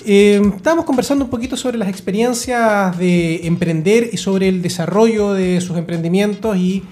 Eh, 0.04 0.40
estábamos 0.54 0.84
conversando 0.84 1.24
un 1.24 1.30
poquito 1.30 1.56
sobre 1.56 1.78
las 1.78 1.88
experiencias 1.88 2.96
de 2.96 3.46
emprender 3.46 4.10
y 4.12 4.16
sobre 4.18 4.48
el 4.48 4.62
desarrollo 4.62 5.32
de 5.34 5.60
sus 5.60 5.76
emprendimientos 5.76 6.56
y 6.56 6.84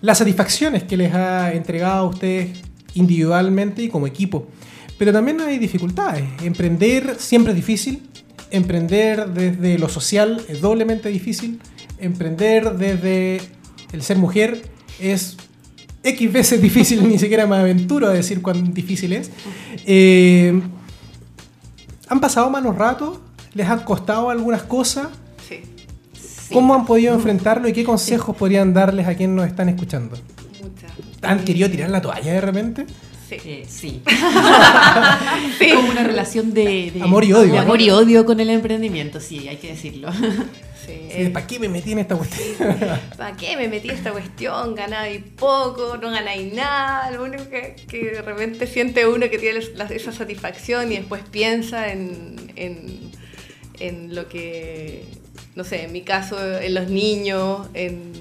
las 0.00 0.18
satisfacciones 0.18 0.84
que 0.84 0.96
les 0.96 1.12
ha 1.12 1.52
entregado 1.52 2.06
a 2.06 2.08
ustedes 2.08 2.58
individualmente 2.94 3.82
y 3.82 3.88
como 3.88 4.06
equipo. 4.06 4.48
Pero 4.98 5.12
también 5.12 5.40
hay 5.40 5.58
dificultades. 5.58 6.24
Emprender 6.42 7.16
siempre 7.18 7.52
es 7.52 7.56
difícil. 7.56 8.02
Emprender 8.50 9.28
desde 9.28 9.78
lo 9.78 9.88
social 9.88 10.42
es 10.48 10.60
doblemente 10.60 11.08
difícil. 11.08 11.60
Emprender 12.02 12.76
desde 12.76 13.40
el 13.92 14.02
ser 14.02 14.18
mujer 14.18 14.60
es 15.00 15.36
X 16.02 16.32
veces 16.32 16.60
difícil, 16.68 17.08
ni 17.08 17.18
siquiera 17.18 17.46
me 17.46 17.56
aventuro 17.56 18.08
a 18.08 18.10
decir 18.10 18.42
cuán 18.42 18.74
difícil 18.74 19.12
es. 19.12 19.30
Eh, 19.86 20.60
¿Han 22.08 22.20
pasado 22.20 22.50
malos 22.50 22.76
ratos? 22.76 23.20
¿Les 23.54 23.68
han 23.68 23.80
costado 23.80 24.30
algunas 24.30 24.62
cosas? 24.64 25.08
Sí. 25.48 25.62
¿Cómo 26.52 26.74
han 26.74 26.84
podido 26.84 27.14
enfrentarlo 27.14 27.68
y 27.68 27.72
qué 27.72 27.84
consejos 27.84 28.36
podrían 28.36 28.74
darles 28.74 29.06
a 29.06 29.14
quienes 29.14 29.36
nos 29.36 29.46
están 29.46 29.68
escuchando? 29.68 30.16
Muchas. 30.62 30.92
¿Han 31.22 31.44
querido 31.44 31.70
tirar 31.70 31.88
la 31.88 32.02
toalla 32.02 32.32
de 32.32 32.40
repente? 32.40 32.86
Sí. 33.40 33.50
Eh, 33.50 33.66
sí. 33.68 34.02
Sí. 35.58 35.70
Como 35.74 35.90
una 35.90 36.04
relación 36.04 36.52
de, 36.54 36.90
de- 36.92 37.02
Amor 37.02 37.24
y 37.24 37.32
odio. 37.32 37.52
de 37.52 37.58
amor 37.58 37.80
y 37.80 37.90
odio 37.90 38.24
con 38.24 38.40
el 38.40 38.50
emprendimiento, 38.50 39.20
sí, 39.20 39.48
hay 39.48 39.56
que 39.56 39.68
decirlo. 39.68 40.10
Sí. 40.12 41.08
Sí, 41.14 41.28
¿Para 41.28 41.46
qué 41.46 41.58
me 41.60 41.68
metí 41.68 41.92
en 41.92 42.00
esta 42.00 42.16
cuestión? 42.16 42.46
¿Para 43.16 43.36
qué 43.36 43.56
me 43.56 43.68
metí 43.68 43.90
a 43.90 43.92
esta 43.94 44.10
cuestión? 44.10 44.74
Ganáis 44.74 45.22
poco, 45.38 45.96
no 46.00 46.10
ganáis 46.10 46.52
nada. 46.52 47.10
Lo 47.12 47.22
único 47.22 47.48
que, 47.48 47.76
que 47.88 48.10
de 48.10 48.22
repente 48.22 48.66
siente 48.66 49.06
uno 49.06 49.28
que 49.30 49.38
tiene 49.38 49.60
la- 49.76 49.84
esa 49.84 50.10
satisfacción 50.12 50.90
y 50.90 50.96
después 50.96 51.22
piensa 51.30 51.92
en, 51.92 52.52
en, 52.56 53.10
en 53.78 54.14
lo 54.14 54.28
que, 54.28 55.04
no 55.54 55.62
sé, 55.64 55.84
en 55.84 55.92
mi 55.92 56.02
caso, 56.02 56.36
en 56.60 56.74
los 56.74 56.88
niños, 56.90 57.68
en 57.74 58.12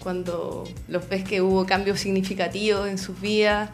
cuando 0.00 0.64
los 0.88 1.08
ves 1.08 1.22
que 1.24 1.40
hubo 1.42 1.66
cambios 1.66 2.00
significativos 2.00 2.88
en 2.88 2.98
sus 2.98 3.20
vidas 3.20 3.70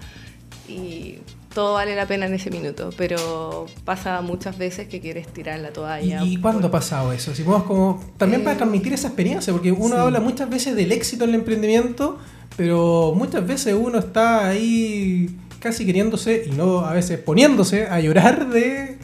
y 0.68 1.18
todo 1.54 1.74
vale 1.74 1.94
la 1.96 2.06
pena 2.06 2.26
en 2.26 2.34
ese 2.34 2.50
minuto, 2.50 2.90
pero 2.98 3.66
pasa 3.84 4.20
muchas 4.20 4.58
veces 4.58 4.88
que 4.88 5.00
quieres 5.00 5.26
tirar 5.28 5.58
la 5.60 5.70
toalla. 5.72 6.22
¿Y 6.22 6.36
cuándo 6.38 6.66
ha 6.68 6.70
por- 6.70 6.80
pasado 6.80 7.12
eso? 7.12 7.34
Si 7.34 7.42
podemos 7.42 7.66
como, 7.66 8.04
también 8.18 8.42
para 8.44 8.54
Eh, 8.54 8.58
transmitir 8.58 8.92
esa 8.92 9.08
experiencia, 9.08 9.52
porque 9.52 9.72
uno 9.72 9.96
habla 9.96 10.20
muchas 10.20 10.50
veces 10.50 10.76
del 10.76 10.92
éxito 10.92 11.24
en 11.24 11.30
el 11.30 11.36
emprendimiento, 11.36 12.18
pero 12.56 13.12
muchas 13.16 13.46
veces 13.46 13.74
uno 13.78 13.98
está 13.98 14.48
ahí 14.48 15.34
casi 15.60 15.86
queriéndose, 15.86 16.44
y 16.46 16.50
no 16.50 16.80
a 16.80 16.92
veces 16.92 17.18
poniéndose 17.18 17.86
a 17.86 18.00
llorar 18.00 18.48
de 18.50 18.98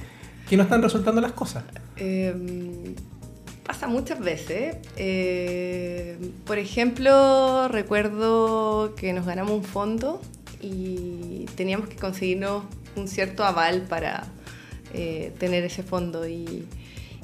que 0.49 0.57
no 0.59 0.65
están 0.65 0.83
resultando 0.83 1.21
las 1.23 1.33
cosas. 1.33 1.65
Eh, 1.97 2.95
pasa 3.67 3.89
muchas 3.89 4.21
veces. 4.21 4.77
Eh, 4.97 6.19
por 6.47 6.59
ejemplo, 6.59 7.69
recuerdo 7.69 8.95
que 8.97 9.13
nos 9.15 9.25
ganamos 9.25 9.53
un 9.53 9.65
fondo 9.65 10.21
y 10.63 11.47
teníamos 11.57 11.89
que 11.89 11.97
conseguirnos 11.97 12.65
un 12.97 13.09
cierto 13.09 13.45
aval 13.45 13.83
para 13.83 14.25
eh, 14.95 15.33
tener 15.39 15.65
ese 15.65 15.83
fondo. 15.83 16.27
Y, 16.29 16.67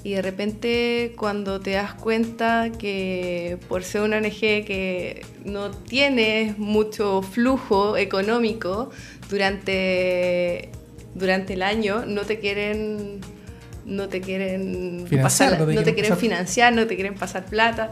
y 0.05 0.13
de 0.13 0.23
repente 0.23 1.13
cuando 1.17 1.61
te 1.61 1.73
das 1.73 1.95
cuenta 1.95 2.71
que 2.79 3.59
por 3.69 3.83
ser 3.85 4.03
una 4.03 4.19
ONG 4.19 4.39
que 4.41 5.23
no 5.45 5.71
tienes 5.71 6.59
mucho 6.59 7.23
flujo 7.23 7.97
económico 7.97 8.91
durante, 9.29 10.71
durante 11.15 11.55
el 11.55 11.63
año, 11.63 12.05
no 12.07 12.23
te 12.23 12.39
quieren 12.39 13.21
no 13.85 14.09
te 14.11 14.21
quieren 14.21 15.07
Financiar, 15.09 15.23
pasar- 15.23 15.59
no 15.61 15.67
te 15.67 15.75
no 15.75 15.83
te 15.83 15.85
quieren 15.85 15.95
quieren 15.95 16.11
pasar- 16.11 16.19
financiar, 16.21 16.73
no 16.75 16.87
te 16.87 16.95
quieren 16.95 17.15
pasar 17.15 17.45
plata. 17.47 17.91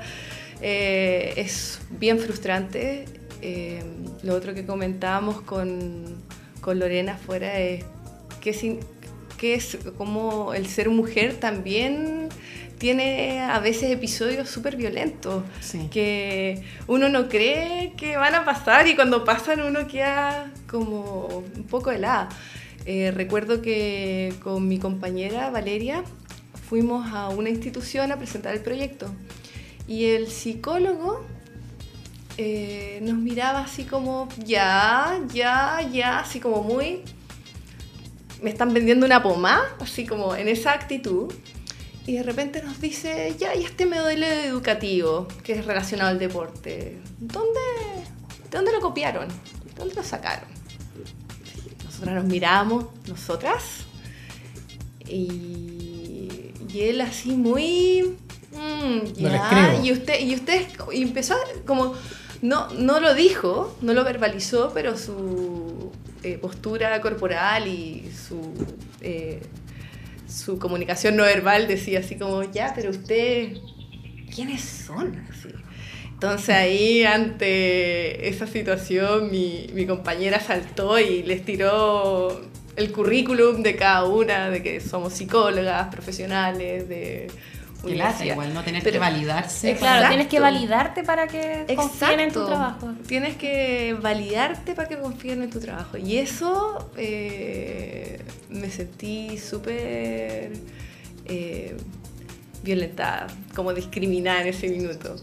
Eh, 0.60 1.32
es 1.36 1.80
bien 1.98 2.18
frustrante. 2.18 3.06
Eh, 3.48 3.80
lo 4.24 4.34
otro 4.34 4.54
que 4.54 4.66
comentábamos 4.66 5.40
con, 5.40 6.04
con 6.60 6.80
Lorena 6.80 7.12
afuera 7.12 7.60
es 7.60 7.84
que, 8.40 8.52
sin, 8.52 8.80
que 9.38 9.54
es 9.54 9.78
como 9.96 10.52
el 10.52 10.66
ser 10.66 10.88
mujer 10.90 11.34
también 11.34 12.28
tiene 12.78 13.40
a 13.40 13.60
veces 13.60 13.92
episodios 13.92 14.48
súper 14.50 14.74
violentos 14.76 15.44
Sí. 15.60 15.86
que 15.92 16.60
uno 16.88 17.08
no 17.08 17.28
cree 17.28 17.92
que 17.96 18.16
van 18.16 18.34
a 18.34 18.44
pasar 18.44 18.88
y 18.88 18.96
cuando 18.96 19.24
pasan 19.24 19.60
uno 19.62 19.86
queda 19.86 20.52
como 20.68 21.44
un 21.56 21.64
poco 21.70 21.92
helada. 21.92 22.28
Eh, 22.84 23.12
recuerdo 23.14 23.62
que 23.62 24.34
con 24.42 24.66
mi 24.66 24.78
compañera 24.80 25.50
Valeria 25.50 26.02
fuimos 26.68 27.12
a 27.12 27.28
una 27.28 27.48
institución 27.50 28.10
a 28.10 28.16
presentar 28.16 28.54
el 28.54 28.60
proyecto 28.60 29.06
y 29.86 30.06
el 30.06 30.26
psicólogo 30.26 31.24
eh, 32.38 32.98
nos 33.02 33.16
miraba 33.16 33.60
así 33.60 33.84
como, 33.84 34.28
ya, 34.44 35.18
ya, 35.32 35.80
ya, 35.92 36.18
así 36.20 36.38
como 36.40 36.62
muy, 36.62 37.02
me 38.42 38.50
están 38.50 38.72
vendiendo 38.74 39.06
una 39.06 39.22
pomada, 39.22 39.64
así 39.80 40.06
como 40.06 40.34
en 40.34 40.48
esa 40.48 40.72
actitud. 40.72 41.32
Y 42.06 42.12
de 42.18 42.22
repente 42.22 42.62
nos 42.62 42.80
dice, 42.80 43.34
ya, 43.38 43.54
y 43.56 43.64
este 43.64 43.84
modelo 43.86 44.26
educativo, 44.26 45.26
que 45.42 45.54
es 45.54 45.64
relacionado 45.66 46.10
al 46.10 46.18
deporte, 46.20 47.00
¿dónde, 47.18 47.60
¿de 48.50 48.56
dónde 48.56 48.70
lo 48.72 48.80
copiaron? 48.80 49.26
¿De 49.28 49.72
dónde 49.76 49.94
lo 49.96 50.04
sacaron? 50.04 50.48
Nosotras 51.84 52.14
nos 52.14 52.24
miramos, 52.26 52.84
nosotras, 53.08 53.62
y, 55.08 56.52
y 56.72 56.80
él 56.80 57.00
así 57.00 57.30
muy... 57.32 58.16
"Mm, 58.52 59.20
No 59.22 59.28
les 59.28 59.32
ya", 59.32 59.48
creo. 59.50 59.84
y 59.84 59.92
usted, 59.92 60.20
y 60.20 60.34
usted 60.34 60.66
empezó 60.92 61.34
a- 61.34 61.66
como, 61.66 61.94
no, 62.46 62.68
no 62.70 63.00
lo 63.00 63.14
dijo, 63.14 63.76
no 63.82 63.92
lo 63.92 64.04
verbalizó, 64.04 64.70
pero 64.72 64.96
su 64.96 65.90
eh, 66.22 66.38
postura 66.38 67.00
corporal 67.00 67.66
y 67.66 68.10
su, 68.12 68.52
eh, 69.00 69.40
su 70.28 70.58
comunicación 70.58 71.16
no 71.16 71.24
verbal 71.24 71.66
decía 71.66 72.00
así 72.00 72.16
como, 72.16 72.44
ya, 72.44 72.72
pero 72.74 72.90
usted, 72.90 73.56
¿quiénes 74.34 74.62
son? 74.62 75.26
Entonces 76.12 76.48
ahí 76.50 77.04
ante 77.04 78.28
esa 78.28 78.46
situación 78.46 79.30
mi, 79.30 79.66
mi 79.74 79.84
compañera 79.84 80.40
saltó 80.40 80.98
y 80.98 81.22
les 81.24 81.44
tiró 81.44 82.40
el 82.76 82.92
currículum 82.92 83.62
de 83.62 83.76
cada 83.76 84.04
una, 84.04 84.50
de 84.50 84.62
que 84.62 84.80
somos 84.80 85.12
psicólogas, 85.14 85.88
profesionales, 85.88 86.88
de 86.88 87.26
Igual, 87.88 88.54
no 88.54 88.62
tener 88.62 88.82
que 88.82 88.98
validarse. 88.98 89.70
Exacto. 89.70 89.86
Claro, 89.86 90.08
tienes 90.08 90.26
que 90.28 90.40
validarte 90.40 91.02
para 91.02 91.26
que 91.26 91.66
confíen 91.74 92.20
en 92.20 92.32
tu 92.32 92.46
trabajo. 92.46 92.92
Tienes 93.06 93.36
que 93.36 93.96
validarte 94.00 94.74
para 94.74 94.88
que 94.88 94.98
confíen 94.98 95.42
en 95.42 95.50
tu 95.50 95.60
trabajo. 95.60 95.96
Y 95.96 96.18
eso 96.18 96.90
eh, 96.96 98.20
me 98.50 98.70
sentí 98.70 99.38
súper 99.38 100.52
eh, 101.26 101.76
violentada, 102.62 103.26
como 103.54 103.72
discriminada 103.72 104.42
en 104.42 104.48
ese 104.48 104.68
minuto. 104.68 105.16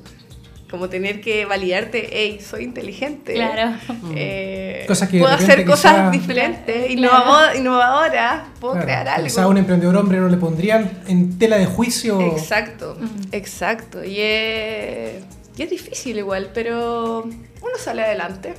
Como 0.73 0.89
tener 0.89 1.21
que 1.21 1.45
validarte, 1.45 2.09
hey, 2.11 2.39
soy 2.43 2.63
inteligente. 2.63 3.35
Claro. 3.35 3.75
Eh, 4.15 4.85
Cosas 4.87 5.07
que 5.07 5.19
puedo 5.19 5.31
hacer 5.31 5.65
cosas 5.65 5.93
quizá- 5.93 6.09
diferentes, 6.09 6.89
innovadoras, 6.89 8.47
puedo 8.59 8.73
Claro, 8.73 8.85
crear 8.87 9.07
algo. 9.07 9.27
Quizá 9.27 9.43
a 9.43 9.47
un 9.49 9.57
emprendedor 9.59 9.95
hombre 9.97 10.19
no 10.19 10.29
le 10.29 10.37
pondrían 10.37 10.89
en 11.07 11.37
tela 11.37 11.59
de 11.59 11.67
juicio. 11.67 12.19
Exacto, 12.21 12.97
exacto. 13.31 14.03
Y 14.03 14.17
es, 14.19 15.23
y 15.55 15.61
es 15.61 15.69
difícil 15.69 16.17
igual, 16.17 16.49
pero 16.55 17.21
uno 17.21 17.75
sale 17.77 18.01
adelante. 18.01 18.55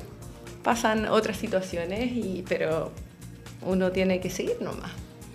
Pasan 0.62 1.06
otras 1.06 1.36
situaciones, 1.36 2.12
y, 2.12 2.44
pero 2.48 2.92
uno 3.62 3.90
tiene 3.90 4.20
que 4.20 4.30
seguir 4.30 4.58
nomás. 4.60 4.92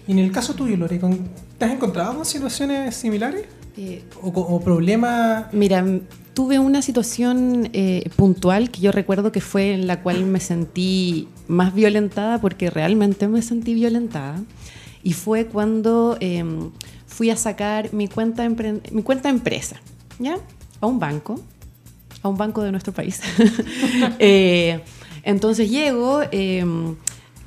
Y 0.08 0.14
en 0.14 0.20
el 0.20 0.32
caso 0.32 0.54
tuyo, 0.54 0.78
Lore, 0.78 0.98
¿con- 0.98 1.28
¿te 1.58 1.66
has 1.66 1.72
encontrado 1.72 2.16
con 2.16 2.26
situaciones 2.26 2.96
similares? 2.96 3.44
Eh, 3.78 4.02
¿O, 4.22 4.60
problemas? 4.62 5.54
Mira, 5.54 5.86
tuve 6.34 6.60
una 6.60 6.82
situación 6.82 7.70
eh, 7.74 8.10
puntual 8.16 8.72
que 8.72 8.82
yo 8.82 8.92
recuerdo 8.92 9.32
que 9.32 9.42
fue 9.42 9.74
en 9.74 9.88
la 9.88 10.02
cual 10.02 10.26
me 10.26 10.40
sentí 10.40 11.28
más 11.48 11.74
violentada 11.74 12.40
porque 12.40 12.70
realmente 12.70 13.28
me 13.28 13.42
sentí 13.42 13.74
violentada. 13.74 14.42
Y 15.04 15.14
fue 15.14 15.46
cuando 15.48 16.18
eh, 16.20 16.44
fui 17.08 17.30
a 17.30 17.36
sacar 17.38 17.94
mi 17.94 18.08
cuenta, 18.08 18.48
mi 18.48 19.02
cuenta 19.04 19.30
empresa, 19.30 19.78
¿ya? 20.20 20.38
A 20.82 20.88
un 20.88 21.00
banco, 21.00 21.42
a 22.22 22.28
un 22.30 22.38
banco 22.38 22.62
de 22.64 22.72
nuestro 22.72 22.94
país. 22.94 23.22
Eh, 24.20 24.82
entonces 25.24 25.70
llego, 25.70 26.22
eh, 26.32 26.66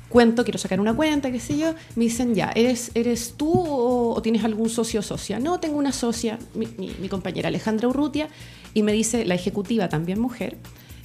cuento, 0.09 0.43
quiero 0.43 0.59
sacar 0.59 0.79
una 0.79 0.95
cuenta, 0.95 1.31
qué 1.31 1.39
sé 1.39 1.57
yo, 1.57 1.73
me 1.95 2.03
dicen, 2.05 2.35
ya, 2.35 2.51
¿eres, 2.55 2.91
eres 2.93 3.33
tú 3.37 3.51
o, 3.51 4.13
o 4.15 4.21
tienes 4.21 4.43
algún 4.43 4.69
socio 4.69 4.99
o 4.99 5.03
socia? 5.03 5.39
No, 5.39 5.59
tengo 5.59 5.77
una 5.77 5.91
socia, 5.91 6.37
mi, 6.53 6.67
mi- 6.77 6.95
mi 6.99 7.09
compañera 7.09 7.47
Alejandra 7.49 7.87
Urrutia, 7.87 8.27
y 8.73 8.83
me 8.83 8.91
dice, 8.91 9.25
la 9.25 9.35
ejecutiva, 9.35 9.89
también 9.89 10.19
mujer, 10.19 10.57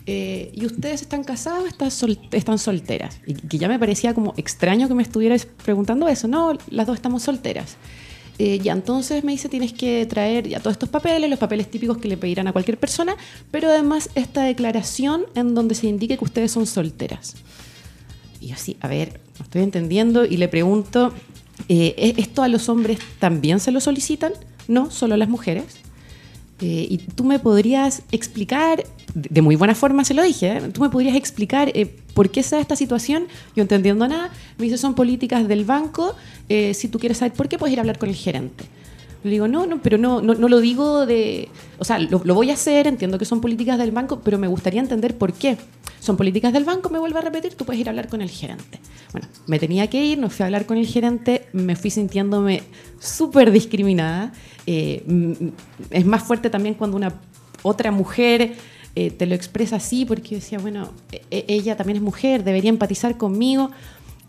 eh, 0.07 0.51
¿y 0.55 0.65
ustedes 0.65 1.03
están 1.03 1.23
casados 1.25 1.65
o 1.65 1.67
están, 1.67 1.91
sol- 1.91 2.19
están 2.33 2.59
solteras? 2.59 3.21
Y 3.27 3.35
que 3.35 3.59
ya 3.59 3.69
me 3.69 3.79
parecía 3.79 4.15
como 4.15 4.33
extraño 4.37 4.89
que 4.89 4.95
me 4.95 5.03
estuvieras 5.03 5.47
preguntando 5.65 6.09
eso, 6.09 6.29
no, 6.29 6.57
las 6.71 6.87
dos 6.87 6.97
estamos 6.97 7.23
solteras. 7.23 7.77
Eh, 8.41 8.61
entonces 8.67 9.25
me 9.25 9.33
dice 9.33 9.49
tienes 9.49 9.73
que 9.73 10.07
traer 10.07 10.49
ya 10.49 10.61
todos 10.61 10.73
estos 10.75 10.89
papeles, 10.89 11.29
los 11.29 11.41
papeles 11.41 11.69
típicos 11.71 11.99
que 11.99 12.07
le 12.09 12.17
pedirán 12.17 12.47
a 12.47 12.53
cualquier 12.53 12.79
persona, 12.79 13.17
pero 13.51 13.69
además 13.69 14.11
esta 14.15 14.45
declaración 14.45 15.25
en 15.35 15.55
donde 15.57 15.75
se 15.75 15.89
indique 15.89 16.17
que 16.17 16.25
ustedes 16.25 16.53
son 16.53 16.65
solteras. 16.67 17.35
Y 18.41 18.47
yo 18.47 18.55
así, 18.55 18.77
a 18.81 18.87
ver, 18.87 19.21
no 19.39 19.45
estoy 19.45 19.63
entendiendo 19.63 20.25
y 20.25 20.37
le 20.37 20.47
pregunto, 20.47 21.13
eh, 21.69 21.95
¿e- 21.99 22.15
¿esto 22.21 22.43
a 22.45 22.49
los 22.49 22.69
hombres 22.69 23.01
también 23.19 23.59
se 23.59 23.73
lo 23.73 23.81
solicitan? 23.81 24.33
No, 24.69 24.91
solo 24.93 25.15
a 25.15 25.17
las 25.17 25.29
mujeres. 25.29 25.65
Y 26.61 26.99
tú 27.15 27.25
me 27.25 27.39
podrías 27.39 28.03
explicar, 28.11 28.85
de 29.15 29.43
muy 29.43 29.57
buena 29.57 29.75
forma 29.75 30.05
se 30.05 30.15
lo 30.15 30.23
dije, 30.23 30.57
¿eh? 30.57 30.61
tú 30.73 30.81
me 30.81 30.91
podrías 30.91 31.15
explicar 31.15 31.71
eh, 31.75 31.87
por 32.15 32.31
qué 32.31 32.43
se 32.43 32.57
da 32.57 32.61
esta 32.61 32.75
situación. 32.75 33.27
Yo 33.55 33.63
entendiendo 33.63 34.09
nada, 34.09 34.31
me 34.57 34.65
dice, 34.65 34.77
son 34.77 34.95
políticas 34.95 35.47
del 35.47 35.65
banco, 35.65 36.17
eh, 36.49 36.75
si 36.75 36.89
tú 36.89 36.99
quieres 36.99 37.19
saber 37.19 37.33
por 37.35 37.49
qué, 37.49 37.59
puedes 37.59 37.73
ir 37.73 37.79
a 37.79 37.83
hablar 37.83 37.99
con 37.99 38.09
el 38.09 38.17
gerente. 38.17 38.65
Le 39.25 39.31
digo, 39.31 39.49
no, 39.49 39.67
no, 39.67 39.83
pero 39.83 39.99
no, 39.99 40.23
no, 40.23 40.35
no 40.35 40.49
lo 40.49 40.61
digo 40.61 41.05
de... 41.05 41.49
O 41.79 41.85
sea, 41.85 41.99
lo, 41.99 42.19
voy 42.21 42.51
a 42.51 42.55
hacer, 42.55 42.87
entiendo 42.87 43.19
que 43.19 43.25
son 43.25 43.41
políticas 43.41 43.79
del 43.79 43.91
banco, 43.91 44.21
pero 44.21 44.39
me 44.39 44.47
gustaría 44.47 44.81
entender 44.81 45.17
por 45.17 45.33
qué. 45.33 45.57
Son 45.99 46.17
políticas 46.17 46.53
del 46.53 46.65
banco, 46.65 46.89
me 46.91 46.99
vuelvo 46.99 47.19
a 47.19 47.23
repetir, 47.23 47.55
tú 47.55 47.65
puedes 47.65 47.81
ir 47.81 47.89
a 47.89 47.91
hablar 47.91 48.09
con 48.09 48.23
el 48.23 48.31
gerente. 48.31 48.79
Bueno, 49.13 49.27
me 49.47 49.59
tenía 49.59 49.89
que 49.89 50.05
ir, 50.05 50.19
no 50.19 50.31
fui 50.31 50.45
a 50.45 50.47
hablar 50.47 50.67
con 50.67 50.79
el 50.79 50.87
gerente, 50.87 51.47
me 51.53 51.75
fui 51.75 51.91
sintiéndome 51.91 52.63
súper 53.01 53.51
discriminada. 53.51 54.33
Eh, 54.67 55.03
mm, 55.07 55.33
es 55.91 56.07
más 56.07 56.23
fuerte 56.23 56.51
también 56.51 56.75
cuando 56.75 56.97
una 56.97 57.15
otra 57.63 57.91
mujer 57.91 58.55
eh, 58.95 59.11
te 59.11 59.27
lo 59.27 59.35
expresa 59.35 59.77
así, 59.77 60.05
porque 60.05 60.31
yo 60.31 60.37
decía, 60.37 60.59
bueno, 60.59 60.93
e- 61.31 61.45
ella 61.49 61.77
también 61.77 61.97
es 61.97 62.03
mujer, 62.03 62.45
debería 62.45 62.71
empatizar 62.71 63.17
conmigo. 63.17 63.71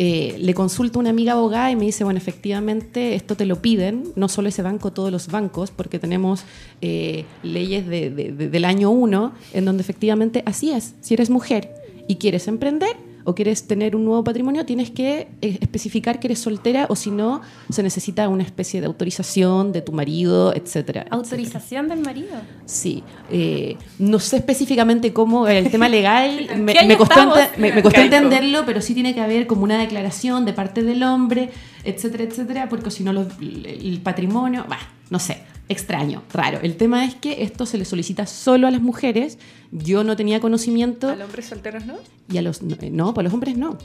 Eh, 0.01 0.37
le 0.39 0.53
consulto 0.53 0.97
a 0.97 1.01
una 1.01 1.09
amiga 1.09 1.33
abogada 1.33 1.69
y 1.71 1.75
me 1.75 1.83
dice, 1.85 2.05
bueno, 2.05 2.17
efectivamente 2.19 3.15
esto 3.15 3.35
te 3.35 3.45
lo 3.45 3.61
piden, 3.61 4.05
no 4.15 4.29
solo 4.29 4.47
ese 4.47 4.61
banco, 4.61 4.93
todos 4.93 5.11
los 5.11 5.27
bancos, 5.27 5.71
porque 5.71 5.99
tenemos 5.99 6.43
eh, 6.81 7.25
leyes 7.43 7.85
de- 7.85 8.09
de- 8.09 8.31
de- 8.31 8.47
del 8.49 8.63
año 8.63 8.91
1 8.91 9.33
en 9.53 9.65
donde 9.65 9.81
efectivamente 9.81 10.41
así 10.45 10.71
es, 10.71 10.95
si 11.01 11.15
eres 11.15 11.29
mujer 11.29 11.69
y 12.07 12.15
quieres 12.15 12.47
emprender 12.47 12.95
o 13.25 13.35
quieres 13.35 13.67
tener 13.67 13.95
un 13.95 14.05
nuevo 14.05 14.23
patrimonio, 14.23 14.65
tienes 14.65 14.89
que 14.91 15.27
eh, 15.41 15.57
especificar 15.61 16.19
que 16.19 16.27
eres 16.27 16.39
soltera 16.39 16.85
o 16.89 16.95
si 16.95 17.11
no, 17.11 17.41
se 17.69 17.83
necesita 17.83 18.27
una 18.29 18.43
especie 18.43 18.79
de 18.81 18.87
autorización 18.87 19.71
de 19.71 19.81
tu 19.81 19.91
marido, 19.91 20.51
etcétera. 20.55 21.01
etcétera. 21.01 21.07
Autorización 21.11 21.87
del 21.89 21.99
marido. 21.99 22.29
Sí, 22.65 23.03
eh, 23.31 23.77
no 23.99 24.19
sé 24.19 24.37
específicamente 24.37 25.13
cómo 25.13 25.47
el 25.47 25.69
tema 25.69 25.89
legal, 25.89 26.47
me, 26.57 26.97
costó, 26.97 27.21
ente- 27.21 27.57
me- 27.57 27.73
me 27.73 27.81
costó 27.83 28.01
entenderlo, 28.01 28.63
pero 28.65 28.81
sí 28.81 28.93
tiene 28.93 29.13
que 29.13 29.21
haber 29.21 29.47
como 29.47 29.63
una 29.63 29.77
declaración 29.77 30.45
de 30.45 30.53
parte 30.53 30.83
del 30.83 31.03
hombre, 31.03 31.49
etcétera, 31.83 32.23
etcétera, 32.23 32.69
porque 32.69 32.91
si 32.91 33.03
no 33.03 33.11
el 33.11 33.99
patrimonio, 34.03 34.65
bah, 34.69 34.79
no 35.09 35.19
sé, 35.19 35.41
extraño, 35.69 36.23
raro. 36.33 36.59
El 36.61 36.75
tema 36.75 37.05
es 37.05 37.15
que 37.15 37.43
esto 37.43 37.65
se 37.65 37.77
le 37.77 37.85
solicita 37.85 38.25
solo 38.25 38.67
a 38.67 38.71
las 38.71 38.81
mujeres, 38.81 39.37
yo 39.71 40.03
no 40.03 40.15
tenía 40.15 40.39
conocimiento 40.39 41.09
¿A 41.09 41.15
los 41.15 41.25
hombres 41.25 41.45
solteros 41.45 41.85
no? 41.85 41.95
y 42.29 42.37
a 42.37 42.41
los, 42.41 42.61
no, 42.61 42.75
no, 42.91 43.13
para 43.13 43.23
los 43.25 43.33
hombres 43.33 43.55
no. 43.57 43.77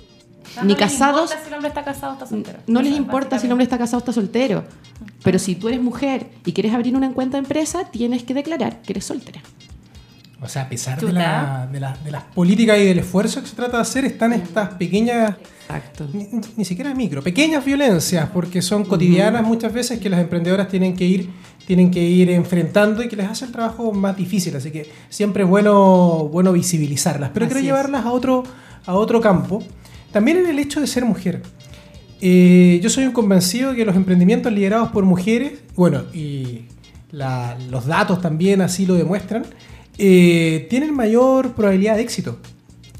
Ah, 0.56 0.60
Ni 0.64 0.74
no 0.74 0.78
les 0.80 0.90
casados, 0.90 1.30
importa 1.30 1.42
si 1.42 1.48
el 1.48 1.54
hombre 1.54 1.68
está 1.68 1.84
casado 1.84 2.10
o 2.12 2.14
está 2.14 2.26
soltero. 2.26 2.58
no 2.66 2.82
les 2.82 2.96
importa 2.96 3.38
si 3.38 3.46
el 3.46 3.52
hombre 3.52 3.64
está 3.64 3.78
casado 3.78 3.96
o 3.98 4.00
está 4.00 4.12
soltero. 4.12 4.64
Pero 5.22 5.38
si 5.38 5.54
tú 5.54 5.68
eres 5.68 5.80
mujer 5.80 6.26
y 6.44 6.52
quieres 6.52 6.74
abrir 6.74 6.94
una 6.96 7.12
cuenta 7.12 7.36
de 7.38 7.44
empresa, 7.44 7.90
tienes 7.90 8.24
que 8.24 8.34
declarar 8.34 8.82
que 8.82 8.92
eres 8.92 9.04
soltera. 9.06 9.40
O 10.42 10.48
sea, 10.48 10.62
a 10.62 10.68
pesar 10.68 11.00
de, 11.00 11.10
la- 11.12 11.66
de 11.72 11.80
la- 11.80 11.96
de 12.04 12.10
las 12.10 12.24
políticas 12.24 12.78
y 12.78 12.84
del 12.84 12.98
esfuerzo 12.98 13.40
que 13.40 13.48
se 13.48 13.56
trata 13.56 13.78
de 13.78 13.82
hacer, 13.82 14.04
están 14.04 14.34
estas 14.34 14.74
pequeñas, 14.74 15.36
Exacto. 15.62 16.06
ni, 16.12 16.28
ni 16.58 16.64
siquiera 16.66 16.94
micro, 16.94 17.22
pequeñas 17.22 17.64
violencias, 17.64 18.28
porque 18.28 18.60
son 18.60 18.84
cotidianas 18.84 19.42
muchas 19.42 19.72
veces 19.72 19.98
que 19.98 20.10
las 20.10 20.20
emprendedoras 20.20 20.68
tienen 20.68 20.94
que 20.94 21.06
ir 21.06 21.30
tienen 21.66 21.90
que 21.90 22.02
ir 22.02 22.30
enfrentando 22.30 23.02
y 23.02 23.08
que 23.08 23.16
les 23.16 23.26
hace 23.28 23.44
el 23.46 23.52
trabajo 23.52 23.92
más 23.92 24.16
difícil. 24.16 24.54
Así 24.56 24.70
que 24.70 24.88
siempre 25.08 25.44
es 25.44 25.48
bueno, 25.48 26.28
bueno 26.30 26.52
visibilizarlas. 26.52 27.30
Pero 27.32 27.46
Así 27.46 27.54
quiero 27.54 27.66
llevarlas 27.66 28.04
a 28.04 28.10
otro, 28.12 28.42
a 28.86 28.94
otro 28.94 29.20
campo. 29.20 29.62
También 30.12 30.38
en 30.38 30.46
el 30.46 30.58
hecho 30.58 30.80
de 30.80 30.86
ser 30.86 31.04
mujer. 31.04 31.42
Eh, 32.20 32.78
yo 32.82 32.88
soy 32.90 33.04
un 33.04 33.12
convencido 33.12 33.70
de 33.70 33.76
que 33.76 33.84
los 33.84 33.96
emprendimientos 33.96 34.52
liderados 34.52 34.90
por 34.90 35.04
mujeres, 35.04 35.52
bueno, 35.74 36.02
y 36.14 36.62
la- 37.10 37.56
los 37.70 37.86
datos 37.86 38.20
también 38.20 38.60
así 38.62 38.86
lo 38.86 38.94
demuestran, 38.94 39.44
eh, 39.98 40.66
tienen 40.70 40.94
mayor 40.94 41.54
probabilidad 41.54 41.96
de 41.96 42.02
éxito. 42.02 42.38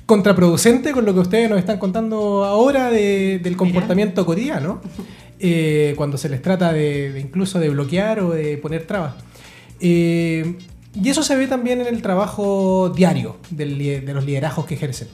Contraproducente 0.06 0.92
con 0.92 1.06
lo 1.06 1.14
que 1.14 1.20
ustedes 1.20 1.48
nos 1.48 1.58
están 1.58 1.78
contando 1.78 2.44
ahora 2.44 2.90
de- 2.90 3.40
del 3.42 3.56
comportamiento 3.56 4.26
cotidiano, 4.26 4.80
eh, 5.40 5.94
cuando 5.96 6.18
se 6.18 6.28
les 6.28 6.42
trata 6.42 6.72
de, 6.72 7.12
de 7.12 7.20
incluso 7.20 7.58
de 7.58 7.70
bloquear 7.70 8.20
o 8.20 8.30
de 8.30 8.58
poner 8.58 8.86
trabas. 8.86 9.14
Eh, 9.80 10.56
y 11.02 11.08
eso 11.08 11.22
se 11.22 11.34
ve 11.36 11.46
también 11.46 11.80
en 11.80 11.86
el 11.86 12.02
trabajo 12.02 12.92
diario 12.94 13.36
del 13.50 13.78
de 13.78 14.14
los 14.14 14.24
liderazgos 14.26 14.66
que 14.66 14.74
ejercen. 14.74 15.08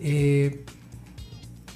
Eh, 0.00 0.62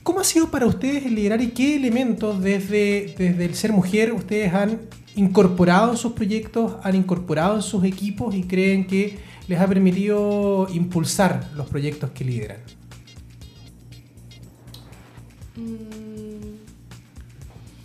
¿Cómo 0.02 0.20
ha 0.20 0.24
sido 0.24 0.50
para 0.50 0.66
ustedes 0.66 1.06
el 1.06 1.14
liderar 1.14 1.40
y 1.40 1.48
qué 1.48 1.76
elementos 1.76 2.40
desde, 2.42 3.14
desde 3.16 3.44
el 3.46 3.54
ser 3.54 3.72
mujer 3.72 4.12
ustedes 4.12 4.52
han 4.52 4.80
incorporado 5.16 5.92
en 5.92 5.96
sus 5.96 6.12
proyectos, 6.12 6.74
han 6.82 6.96
incorporado 6.96 7.56
en 7.56 7.62
sus 7.62 7.84
equipos 7.84 8.34
y 8.34 8.42
creen 8.42 8.86
que 8.86 9.18
les 9.52 9.60
ha 9.60 9.66
permitido 9.68 10.66
impulsar 10.72 11.48
los 11.54 11.68
proyectos 11.68 12.10
que 12.10 12.24
lideran? 12.24 12.58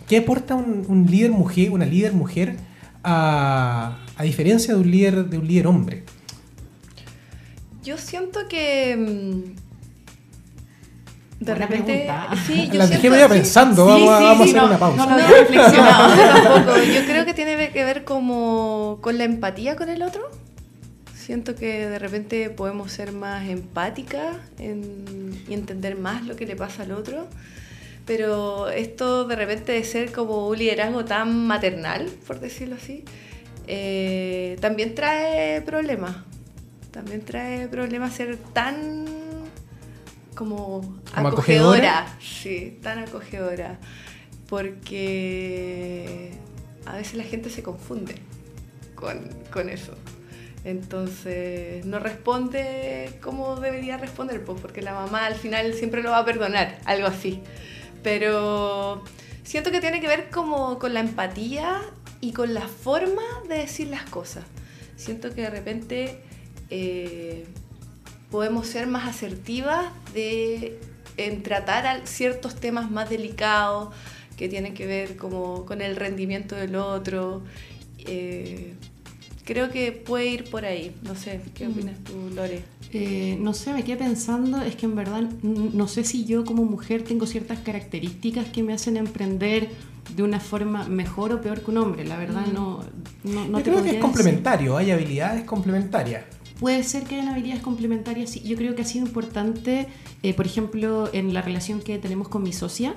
¿Qué 0.08 0.16
aporta 0.18 0.54
un, 0.54 0.84
un 0.88 1.06
líder 1.06 1.30
mujer, 1.32 1.70
una 1.70 1.84
líder 1.84 2.14
mujer, 2.14 2.56
a, 3.04 3.98
a 4.16 4.22
diferencia 4.22 4.74
de 4.74 4.80
un 4.80 4.90
líder, 4.90 5.26
de 5.26 5.38
un 5.38 5.46
líder 5.46 5.66
hombre? 5.66 6.04
Yo 7.84 7.98
siento 7.98 8.48
que. 8.48 8.96
mm, 8.96 9.54
De 11.44 11.52
Buena 11.52 11.66
repente. 11.66 11.92
pregunta. 12.06 12.28
Sí, 12.46 12.68
yo 12.72 12.78
La 12.78 12.86
siento- 12.86 13.10
dejé 13.10 13.22
sí. 13.26 13.32
pensando, 13.34 13.84
Sí, 13.84 13.90
vamos, 13.90 14.08
a- 14.10 14.18
sí, 14.18 14.24
vamos 14.24 14.40
a 14.40 14.44
sí, 14.44 14.50
hacer 14.50 14.62
no, 14.62 14.66
una 14.68 14.78
pausa. 14.78 15.06
no 15.06 15.18
No, 15.18 15.28
reflexionado. 15.28 16.16
yo 16.16 16.42
tampoco. 16.54 16.78
Yo 16.78 17.04
creo 17.04 17.24
que 17.26 17.34
tiene 17.34 17.70
que 17.70 17.84
ver 17.84 18.04
como 18.04 18.98
con 19.02 19.18
la 19.18 19.24
empatía 19.24 19.76
con 19.76 19.90
el 19.90 20.02
otro. 20.02 20.22
Siento 21.28 21.54
que 21.54 21.86
de 21.86 21.98
repente 21.98 22.48
podemos 22.48 22.90
ser 22.90 23.12
más 23.12 23.46
empáticas 23.50 24.38
en- 24.58 25.38
y 25.46 25.52
entender 25.52 25.94
más 25.94 26.24
lo 26.24 26.36
que 26.36 26.46
le 26.46 26.56
pasa 26.56 26.84
al 26.84 26.92
otro. 26.92 27.28
Pero 28.06 28.70
esto 28.70 29.26
de 29.26 29.36
repente 29.36 29.72
de 29.72 29.84
ser 29.84 30.10
como 30.10 30.48
un 30.48 30.56
liderazgo 30.56 31.04
tan 31.04 31.46
maternal, 31.46 32.06
por 32.26 32.40
decirlo 32.40 32.76
así, 32.76 33.04
eh, 33.66 34.56
también 34.62 34.94
trae 34.94 35.60
problemas. 35.60 36.16
También 36.92 37.20
trae 37.20 37.68
problemas 37.68 38.14
ser 38.14 38.38
tan 38.54 39.04
como, 40.34 40.80
¿Como 41.14 41.28
acogedora. 41.28 41.98
acogedora? 42.04 42.18
Sí, 42.22 42.78
tan 42.82 43.00
acogedora. 43.00 43.78
Porque 44.48 46.30
a 46.86 46.96
veces 46.96 47.16
la 47.16 47.24
gente 47.24 47.50
se 47.50 47.62
confunde 47.62 48.14
con, 48.94 49.28
con 49.52 49.68
eso. 49.68 49.92
Entonces 50.68 51.86
no 51.86 51.98
responde 51.98 53.18
como 53.22 53.56
debería 53.56 53.96
responder, 53.96 54.44
pues 54.44 54.60
porque 54.60 54.82
la 54.82 54.92
mamá 54.92 55.24
al 55.24 55.34
final 55.34 55.72
siempre 55.72 56.02
lo 56.02 56.10
va 56.10 56.18
a 56.18 56.24
perdonar, 56.26 56.78
algo 56.84 57.06
así. 57.06 57.40
Pero 58.02 59.02
siento 59.44 59.70
que 59.70 59.80
tiene 59.80 60.02
que 60.02 60.08
ver 60.08 60.28
como 60.28 60.78
con 60.78 60.92
la 60.92 61.00
empatía 61.00 61.80
y 62.20 62.32
con 62.32 62.52
la 62.52 62.68
forma 62.68 63.22
de 63.48 63.60
decir 63.60 63.88
las 63.88 64.02
cosas. 64.10 64.44
Siento 64.96 65.34
que 65.34 65.40
de 65.40 65.50
repente 65.50 66.20
eh, 66.68 67.46
podemos 68.30 68.66
ser 68.66 68.88
más 68.88 69.08
asertivas 69.08 69.86
de, 70.12 70.78
en 71.16 71.42
tratar 71.42 72.06
ciertos 72.06 72.56
temas 72.56 72.90
más 72.90 73.08
delicados 73.08 73.94
que 74.36 74.50
tienen 74.50 74.74
que 74.74 74.86
ver 74.86 75.16
como 75.16 75.64
con 75.64 75.80
el 75.80 75.96
rendimiento 75.96 76.56
del 76.56 76.76
otro. 76.76 77.42
Eh, 78.00 78.74
creo 79.48 79.70
que 79.70 79.90
puede 79.92 80.26
ir 80.26 80.44
por 80.44 80.64
ahí. 80.66 80.94
No 81.02 81.14
sé, 81.14 81.40
¿qué 81.54 81.66
opinas 81.66 81.96
tú, 82.04 82.12
Lore? 82.36 82.62
Eh, 82.92 83.36
no 83.40 83.54
sé, 83.54 83.72
me 83.72 83.82
quedé 83.82 83.96
pensando, 83.96 84.60
es 84.62 84.76
que 84.76 84.84
en 84.86 84.94
verdad 84.94 85.20
n- 85.42 85.70
no 85.72 85.88
sé 85.88 86.04
si 86.04 86.24
yo 86.26 86.44
como 86.44 86.64
mujer 86.64 87.02
tengo 87.02 87.26
ciertas 87.26 87.58
características 87.60 88.46
que 88.48 88.62
me 88.62 88.72
hacen 88.74 88.96
emprender 88.98 89.68
de 90.14 90.22
una 90.22 90.38
forma 90.40 90.84
mejor 90.88 91.32
o 91.32 91.40
peor 91.40 91.62
que 91.62 91.70
un 91.70 91.78
hombre. 91.78 92.04
La 92.04 92.16
verdad 92.18 92.46
no, 92.46 92.80
no, 93.24 93.44
no 93.48 93.58
Yo 93.58 93.64
te 93.64 93.70
creo 93.70 93.74
que 93.76 93.78
es 93.80 93.84
decir. 93.86 94.00
complementario, 94.00 94.76
hay 94.76 94.90
habilidades 94.90 95.44
complementarias. 95.44 96.24
Puede 96.60 96.82
ser 96.82 97.04
que 97.04 97.14
hayan 97.16 97.28
habilidades 97.28 97.62
complementarias. 97.62 98.30
sí. 98.30 98.40
Yo 98.40 98.56
creo 98.56 98.74
que 98.74 98.82
ha 98.82 98.84
sido 98.84 99.06
importante, 99.06 99.86
eh, 100.22 100.34
por 100.34 100.44
ejemplo, 100.46 101.08
en 101.12 101.32
la 101.32 101.40
relación 101.42 101.80
que 101.80 101.98
tenemos 101.98 102.28
con 102.28 102.42
mi 102.42 102.52
socia, 102.52 102.94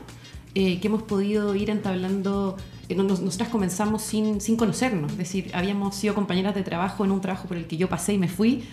eh, 0.56 0.80
que 0.82 0.88
hemos 0.88 1.04
podido 1.04 1.54
ir 1.56 1.70
entablando. 1.70 2.58
Nos- 2.96 3.22
nosotras 3.22 3.50
comenzamos 3.50 4.02
sin, 4.02 4.40
sin 4.42 4.56
conocernos, 4.58 5.12
es 5.14 5.18
decir, 5.18 5.52
habíamos 5.54 5.96
sido 5.96 6.14
compañeras 6.16 6.56
de 6.56 6.64
trabajo 6.64 7.04
en 7.06 7.12
un 7.12 7.22
trabajo 7.22 7.48
por 7.48 7.58
el 7.58 7.66
que 7.66 7.78
yo 7.78 7.88
pasé 7.90 8.14
y 8.14 8.18
me 8.18 8.28
fui. 8.28 8.64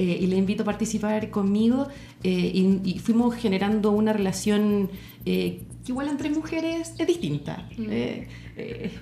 eh, 0.00 0.16
y 0.22 0.26
le 0.28 0.36
invito 0.36 0.62
a 0.62 0.64
participar 0.64 1.28
conmigo 1.30 1.88
eh, 2.22 2.30
y, 2.54 2.80
y 2.84 2.98
fuimos 3.00 3.34
generando 3.34 3.90
una 3.90 4.12
relación 4.12 4.90
eh, 5.26 5.62
que 5.84 5.90
igual 5.90 6.06
entre 6.08 6.30
mujeres 6.30 6.92
es 6.98 7.06
distinta. 7.06 7.66
Eh, 7.76 8.28
eh, 8.56 8.92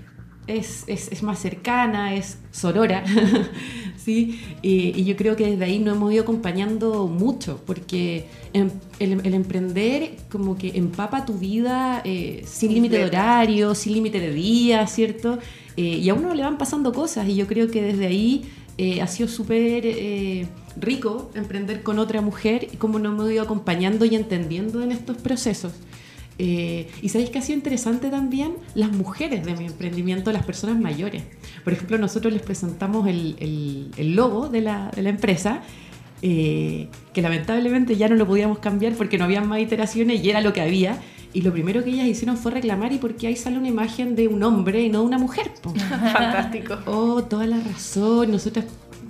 es, 0.47 0.85
es- 0.87 1.11
es 1.13 1.23
más 1.23 1.39
cercana, 1.41 2.15
es 2.15 2.39
sorora, 2.53 3.05
¿sí? 3.97 4.41
Y, 4.63 4.99
y 5.01 5.05
yo 5.05 5.17
creo 5.17 5.37
que 5.37 5.47
desde 5.51 5.65
ahí 5.65 5.79
nos 5.79 5.97
hemos 5.97 6.13
ido 6.13 6.23
acompañando 6.23 7.07
mucho, 7.09 7.61
porque 7.67 8.27
em- 8.53 8.71
el, 8.99 9.21
el 9.27 9.35
emprender 9.35 10.17
como 10.31 10.57
que 10.57 10.73
empapa 10.77 11.25
tu 11.25 11.35
vida 11.35 12.03
eh, 12.05 12.43
sin 12.47 12.73
límite 12.75 12.99
de 12.99 13.05
horario, 13.07 13.75
sin 13.75 13.95
límite 13.95 14.21
de 14.21 14.33
día, 14.33 14.87
¿cierto? 14.87 15.39
Eh, 15.77 15.83
y 16.03 16.09
a 16.09 16.15
uno 16.15 16.35
le 16.35 16.43
van 16.43 16.59
pasando 16.59 16.93
cosas 16.93 17.29
y 17.29 17.35
yo 17.37 17.47
creo 17.47 17.71
que 17.71 17.83
desde 17.83 18.07
ahí 18.07 18.45
eh, 18.79 19.01
ha 19.03 19.07
sido 19.07 19.29
súper 19.29 19.85
rico 20.79 21.31
emprender 21.35 21.83
con 21.83 21.99
otra 21.99 22.21
mujer 22.21 22.69
y 22.73 22.77
cómo 22.77 22.99
nos 22.99 23.13
hemos 23.15 23.31
ido 23.31 23.43
acompañando 23.43 24.05
y 24.05 24.15
entendiendo 24.15 24.83
en 24.83 24.93
estos 24.93 25.17
procesos. 25.19 25.73
Eh, 26.39 26.89
y 27.01 27.09
sabéis 27.09 27.31
que 27.31 27.39
ha 27.39 27.43
sido 27.43 27.57
interesante 27.57 28.11
también 28.11 28.53
las 28.75 28.93
mujeres 28.93 29.45
de 29.45 29.57
mi 29.57 29.65
emprendimiento, 29.67 30.33
las 30.33 30.45
personas 30.45 30.79
mayores. 30.79 31.23
Por 31.65 31.73
ejemplo, 31.73 31.97
nosotros 31.99 32.33
les 32.33 32.43
presentamos 32.43 33.09
el, 33.09 33.37
el- 33.41 33.91
el 33.97 34.15
logo 34.17 34.49
de 34.49 34.61
la, 34.61 34.91
de 34.95 35.03
la 35.03 35.09
empresa, 35.11 35.63
eh, 36.23 36.89
que 37.13 37.23
lamentablemente 37.23 37.97
ya 37.97 38.09
no 38.09 38.17
lo 38.17 38.27
podíamos 38.27 38.59
cambiar 38.59 38.95
porque 38.95 39.19
no 39.19 39.25
había 39.25 39.41
más 39.43 39.61
iteraciones 39.61 40.23
y 40.25 40.31
era 40.31 40.41
lo 40.41 40.53
que 40.53 40.61
había. 40.61 40.99
Y 41.33 41.43
lo 41.43 41.53
primero 41.53 41.85
que 41.85 41.91
ellas 41.91 42.07
hicieron 42.07 42.37
fue 42.39 42.51
reclamar, 42.53 42.93
¿y 42.93 42.99
por 42.99 43.15
qué 43.17 43.27
ahí 43.27 43.37
sale 43.37 43.59
una 43.59 43.69
imagen 43.69 44.17
de 44.17 44.27
un 44.29 44.43
hombre 44.43 44.83
y 44.83 44.89
no 44.89 45.01
de 45.01 45.07
una 45.07 45.19
mujer? 45.19 45.51
po?". 45.63 45.71
Fantástico. 46.13 46.79
Oh, 46.87 47.23
toda 47.25 47.47
la 47.47 47.59
razón. 47.61 48.31
Nosotros 48.31 48.65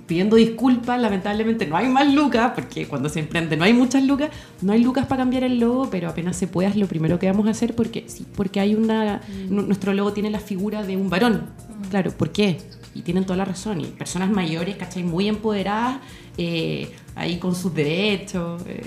pidiendo 0.07 0.35
disculpas, 0.37 0.99
lamentablemente 0.99 1.67
no 1.67 1.75
hay 1.77 1.87
más 1.89 2.11
lucas, 2.13 2.53
porque 2.55 2.87
cuando 2.87 3.09
se 3.09 3.19
emprende 3.19 3.57
no 3.57 3.65
hay 3.65 3.73
muchas 3.73 4.03
lucas, 4.03 4.29
no 4.61 4.71
hay 4.73 4.81
lucas 4.81 5.05
para 5.05 5.21
cambiar 5.21 5.43
el 5.43 5.59
logo, 5.59 5.89
pero 5.89 6.09
apenas 6.09 6.35
se 6.37 6.47
pueda 6.47 6.69
es 6.69 6.75
lo 6.77 6.87
primero 6.87 7.19
que 7.19 7.27
vamos 7.27 7.45
a 7.47 7.51
hacer 7.51 7.75
porque 7.75 8.05
sí, 8.07 8.25
porque 8.35 8.59
hay 8.59 8.73
una 8.75 9.21
nu- 9.49 9.63
nuestro 9.63 9.93
logo 9.93 10.13
tiene 10.13 10.29
la 10.31 10.39
figura 10.39 10.83
de 10.83 10.95
un 10.97 11.09
varón. 11.09 11.47
Claro, 11.89 12.11
¿por 12.11 12.31
qué? 12.31 12.57
Y 12.95 13.01
tienen 13.01 13.25
toda 13.25 13.37
la 13.37 13.45
razón. 13.45 13.81
Y 13.81 13.85
personas 13.85 14.31
mayores, 14.31 14.75
¿cachai? 14.77 15.03
Muy 15.03 15.27
empoderadas, 15.27 15.97
eh, 16.37 16.89
ahí 17.15 17.37
con 17.37 17.53
sus 17.53 17.73
derechos. 17.73 18.61
eh, 18.67 18.81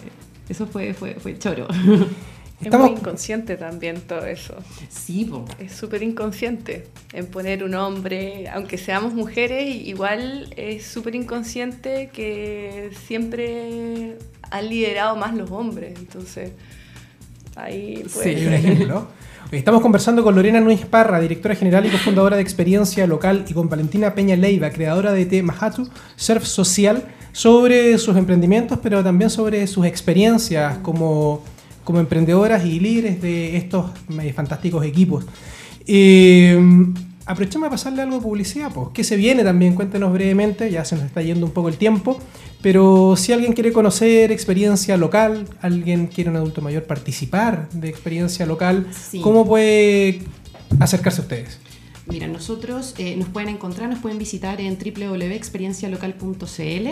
eso 0.49 0.67
fue, 0.67 0.95
fue, 0.95 1.15
fue 1.15 1.39
choro. 1.39 1.69
Estamos- 2.63 2.87
Es 2.87 2.91
muy 2.93 3.01
inconsciente 3.01 3.57
también 3.57 4.01
todo 4.03 4.27
eso. 4.27 4.55
sí, 4.89 5.25
po. 5.25 5.45
Es 5.59 5.73
súper 5.73 6.03
inconsciente 6.03 6.87
en 7.13 7.27
poner 7.27 7.65
un 7.65 7.75
hombre, 7.75 8.49
aunque 8.53 8.77
seamos 8.79 9.15
mujeres, 9.15 9.75
igual 9.87 10.53
es 10.57 10.85
súper 10.87 11.15
inconsciente 11.15 12.11
que 12.13 12.91
siempre 13.07 14.17
han 14.51 14.69
liderado 14.69 15.17
más 15.17 15.35
los 15.35 15.51
hombres. 15.51 15.95
Entonces, 15.99 16.53
ahí 17.57 18.03
Sí, 18.07 18.11
puede 18.15 18.37
hay 18.37 18.47
un 18.47 18.53
ejemplo. 18.53 19.07
Estamos 19.53 19.81
conversando 19.83 20.23
con 20.23 20.37
Lorena 20.37 20.61
Núñez 20.61 20.87
Parra, 20.87 21.19
directora 21.19 21.57
general 21.57 21.85
y 21.85 21.89
cofundadora 21.91 22.37
de 22.37 22.43
Experiencia 22.43 23.05
Local, 23.09 23.45
y 23.49 23.53
con 23.55 23.69
Valentina 23.69 24.15
Peña 24.15 24.37
Leiva, 24.37 24.71
creadora 24.71 25.13
de 25.13 25.27
Te 25.27 25.43
Mahatu, 25.43 25.89
Surf 26.15 26.45
Social, 26.45 27.03
sobre 27.33 27.99
sus 27.99 28.17
emprendimientos, 28.17 28.79
pero 28.81 29.03
también 29.03 29.29
sobre 29.31 29.67
sus 29.67 29.87
experiencias 29.87 30.79
como, 30.79 31.43
como 31.91 32.01
emprendedoras 32.01 32.65
y 32.65 32.79
líderes 32.79 33.21
de 33.21 33.57
estos 33.57 33.91
eh, 34.23 34.33
fantásticos 34.33 34.85
equipos. 34.85 35.25
Eh, 35.89 36.57
aprovechemos 37.27 37.67
de 37.67 37.71
pasarle 37.71 38.03
algo 38.03 38.15
de 38.17 38.23
publicidad, 38.23 38.71
pues. 38.73 38.89
¿Qué 38.95 39.03
se 39.03 39.17
viene 39.17 39.43
también? 39.43 39.75
Cuéntenos 39.75 40.13
brevemente, 40.13 40.71
ya 40.71 40.85
se 40.85 40.95
nos 40.95 41.07
está 41.07 41.21
yendo 41.21 41.47
un 41.47 41.53
poco 41.53 41.69
el 41.69 41.79
tiempo. 41.79 42.17
Pero 42.63 43.17
si 43.17 43.33
alguien 43.33 43.55
quiere 43.55 43.73
conocer 43.73 44.31
experiencia 44.31 44.97
local, 44.97 45.49
alguien 45.63 46.07
quiere 46.07 46.31
un 46.31 46.37
adulto 46.37 46.61
mayor 46.63 46.85
participar 46.85 47.69
de 47.73 47.89
experiencia 47.89 48.47
local, 48.47 48.87
Sí. 48.93 49.21
¿cómo 49.21 49.45
puede 49.45 50.23
acercarse 50.79 51.23
a 51.23 51.25
ustedes? 51.25 51.59
Mira, 52.07 52.29
nosotros 52.29 52.95
eh, 52.99 53.17
nos 53.17 53.29
pueden 53.31 53.49
encontrar, 53.49 53.89
nos 53.89 53.99
pueden 53.99 54.19
visitar 54.19 54.61
en 54.61 54.79
www.experiencialocal.cl. 54.79 56.89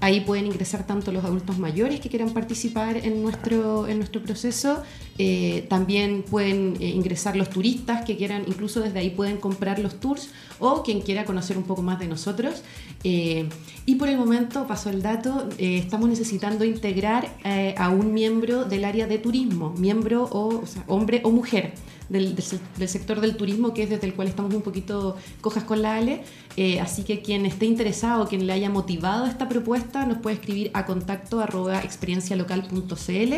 Ahí 0.00 0.20
pueden 0.20 0.46
ingresar 0.46 0.86
tanto 0.86 1.10
los 1.10 1.24
adultos 1.24 1.58
mayores 1.58 2.00
que 2.00 2.08
quieran 2.08 2.30
participar 2.30 2.98
en 2.98 3.22
nuestro, 3.22 3.88
en 3.88 3.98
nuestro 3.98 4.22
proceso. 4.22 4.82
eh, 5.18 5.66
también 5.70 6.22
pueden 6.22 6.76
eh, 6.80 6.88
ingresar 6.88 7.36
los 7.36 7.48
turistas 7.48 8.04
que 8.04 8.16
quieran, 8.16 8.44
incluso 8.46 8.80
desde 8.80 8.98
ahí 8.98 9.10
pueden 9.10 9.38
comprar 9.38 9.78
los 9.78 9.98
tours 9.98 10.28
o 10.58 10.82
quien 10.82 11.00
quiera 11.00 11.24
conocer 11.24 11.56
un 11.56 11.64
poco 11.64 11.82
más 11.82 11.98
de 11.98 12.08
nosotros. 12.08 12.62
Eh, 13.04 13.48
y 13.86 13.94
por 13.94 14.08
el 14.08 14.18
momento, 14.18 14.66
paso 14.66 14.90
el 14.90 15.00
dato, 15.00 15.48
estamos 15.58 16.08
necesitando 16.08 16.64
integrar 16.64 17.34
a 17.76 17.88
un 17.88 18.12
miembro 18.12 18.64
del 18.64 18.84
área 18.84 19.06
de 19.06 19.18
turismo, 19.18 19.70
miembro 19.78 20.24
o, 20.24 20.62
hombre 20.88 21.20
o 21.24 21.30
mujer 21.30 21.72
del, 22.08 22.34
del 22.34 22.88
sector 22.88 23.20
del 23.20 23.36
turismo, 23.36 23.72
que 23.74 23.84
es 23.84 23.90
desde 23.90 24.06
el 24.06 24.14
cual 24.14 24.28
estamos 24.28 24.54
un 24.54 24.62
poquito 24.62 25.16
cojas 25.40 25.64
con 25.64 25.82
la 25.82 25.96
Ale. 25.96 26.22
Eh, 26.56 26.80
así 26.80 27.02
que 27.02 27.20
quien 27.20 27.44
esté 27.44 27.66
interesado, 27.66 28.26
quien 28.26 28.46
le 28.46 28.52
haya 28.52 28.70
motivado 28.70 29.26
esta 29.26 29.48
propuesta, 29.48 30.06
nos 30.06 30.18
puede 30.18 30.36
escribir 30.36 30.70
a 30.72 30.86
contacto 30.86 31.40
arroba 31.40 31.80
experiencialocal.cl. 31.80 33.32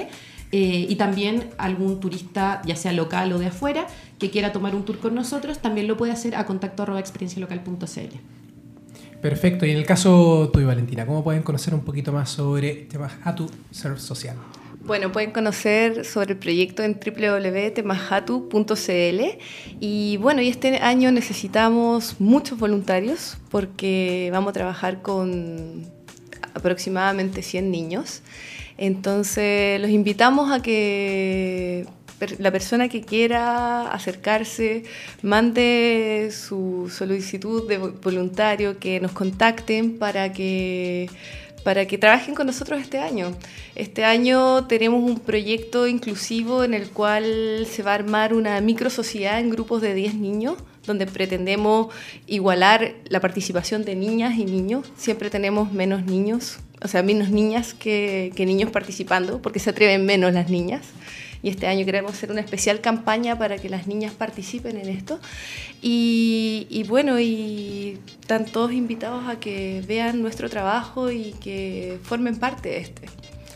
eh, 0.51 0.87
y 0.89 0.95
también 0.97 1.51
algún 1.59 2.01
turista, 2.01 2.63
ya 2.65 2.75
sea 2.77 2.93
local 2.93 3.33
o 3.33 3.39
de 3.39 3.47
afuera, 3.47 3.87
que 4.19 4.31
quiera 4.31 4.53
tomar 4.53 4.75
un 4.75 4.85
tour 4.85 4.99
con 4.99 5.15
nosotros, 5.15 5.59
también 5.59 5.89
lo 5.89 5.97
puede 5.97 6.13
hacer 6.13 6.37
a 6.37 6.47
contacto 6.47 6.85
arroba 6.85 7.01
experiencialocal.cl. 7.01 8.17
Perfecto. 9.21 9.67
Y 9.67 9.73
en 9.73 9.79
el 9.79 9.85
caso 9.85 10.49
tuyo, 10.53 10.69
Valentina, 10.69 11.05
¿cómo 11.05 11.25
pueden 11.25 11.43
conocer 11.43 11.75
un 11.75 11.81
poquito 11.81 12.13
más 12.13 12.31
sobre 12.31 12.87
temas 12.89 13.13
a 13.25 13.35
tu 13.35 13.51
Surf 13.73 14.01
Social? 14.01 14.37
Bueno, 14.89 15.13
pueden 15.13 15.31
conocer 15.33 16.07
sobre 16.07 16.33
el 16.33 16.39
proyecto 16.39 16.83
en 16.83 16.95
www.temahatu.cl 16.99 19.21
y 19.81 20.17
bueno, 20.17 20.41
y 20.41 20.49
este 20.49 20.79
año 20.79 21.13
necesitamos 21.13 22.17
muchos 22.19 22.59
voluntarios 22.59 23.37
porque 23.51 24.31
vamos 24.33 24.49
a 24.51 24.53
trabajar 24.55 25.03
con 25.03 25.85
aproximadamente 26.55 27.43
100 27.43 27.71
niños. 27.71 28.23
Entonces, 28.79 29.79
los 29.79 29.91
invitamos 29.91 30.51
a 30.51 30.63
que 30.63 31.85
la 32.39 32.51
persona 32.51 32.89
que 32.89 33.03
quiera 33.03 33.93
acercarse 33.93 34.85
mande 35.23 36.31
su 36.33 36.91
solicitud 36.91 37.69
de 37.69 37.79
vo- 37.79 37.93
voluntario, 38.01 38.79
que 38.79 39.01
nos 39.01 39.13
contacten 39.13 39.99
para 39.99 40.33
que 40.33 41.11
para 41.65 41.87
que 41.87 41.99
trabajen 41.99 42.35
con 42.35 42.47
nosotros 42.47 42.81
este 42.81 42.99
año. 42.99 43.35
Este 43.75 44.05
año 44.05 44.67
tenemos 44.67 45.03
un 45.03 45.21
proyecto 45.21 45.87
inclusivo 45.87 46.65
en 46.65 46.75
el 46.75 46.91
cual 46.91 47.67
se 47.71 47.83
va 47.83 47.93
a 47.93 47.95
armar 47.95 48.35
una 48.35 48.61
micro 48.61 48.91
sociedad 48.91 49.41
en 49.41 49.51
grupos 49.51 49.83
de 49.83 49.95
10 49.95 50.15
niños, 50.15 50.57
donde 50.87 51.07
pretendemos 51.07 51.95
igualar 52.27 52.95
la 53.09 53.21
participación 53.21 53.85
de 53.85 53.95
niñas 53.95 54.37
y 54.37 54.45
niños. 54.45 54.91
Siempre 54.97 55.31
tenemos 55.31 55.73
menos 55.73 56.05
niños, 56.05 56.59
o 56.83 56.89
sea, 56.89 57.03
menos 57.03 57.31
niñas 57.31 57.75
que, 57.75 58.33
que 58.35 58.47
niños 58.47 58.71
participando, 58.71 59.41
porque 59.43 59.59
se 59.59 59.71
atreven 59.71 60.07
menos 60.07 60.33
las 60.33 60.49
niñas. 60.49 60.83
Y 61.43 61.51
este 61.51 61.67
año 61.67 61.85
queremos 61.87 62.13
hacer 62.13 62.31
una 62.33 62.41
especial 62.41 62.81
campaña 62.81 63.39
para 63.39 63.59
que 63.59 63.69
las 63.69 63.87
niñas 63.87 64.13
participen 64.13 64.77
en 64.77 64.89
esto. 64.89 65.21
Y, 65.83 66.67
y 66.71 66.83
bueno, 66.85 67.21
y 67.21 67.99
están 68.21 68.45
todos 68.47 68.73
invitados 68.73 69.29
a 69.29 69.39
que 69.39 69.83
vean 69.87 70.21
nuestro 70.23 70.49
trabajo 70.51 71.11
y 71.11 71.33
que 71.41 71.99
formen 72.03 72.37
parte 72.37 72.71
de 72.71 72.79
este. 72.79 73.07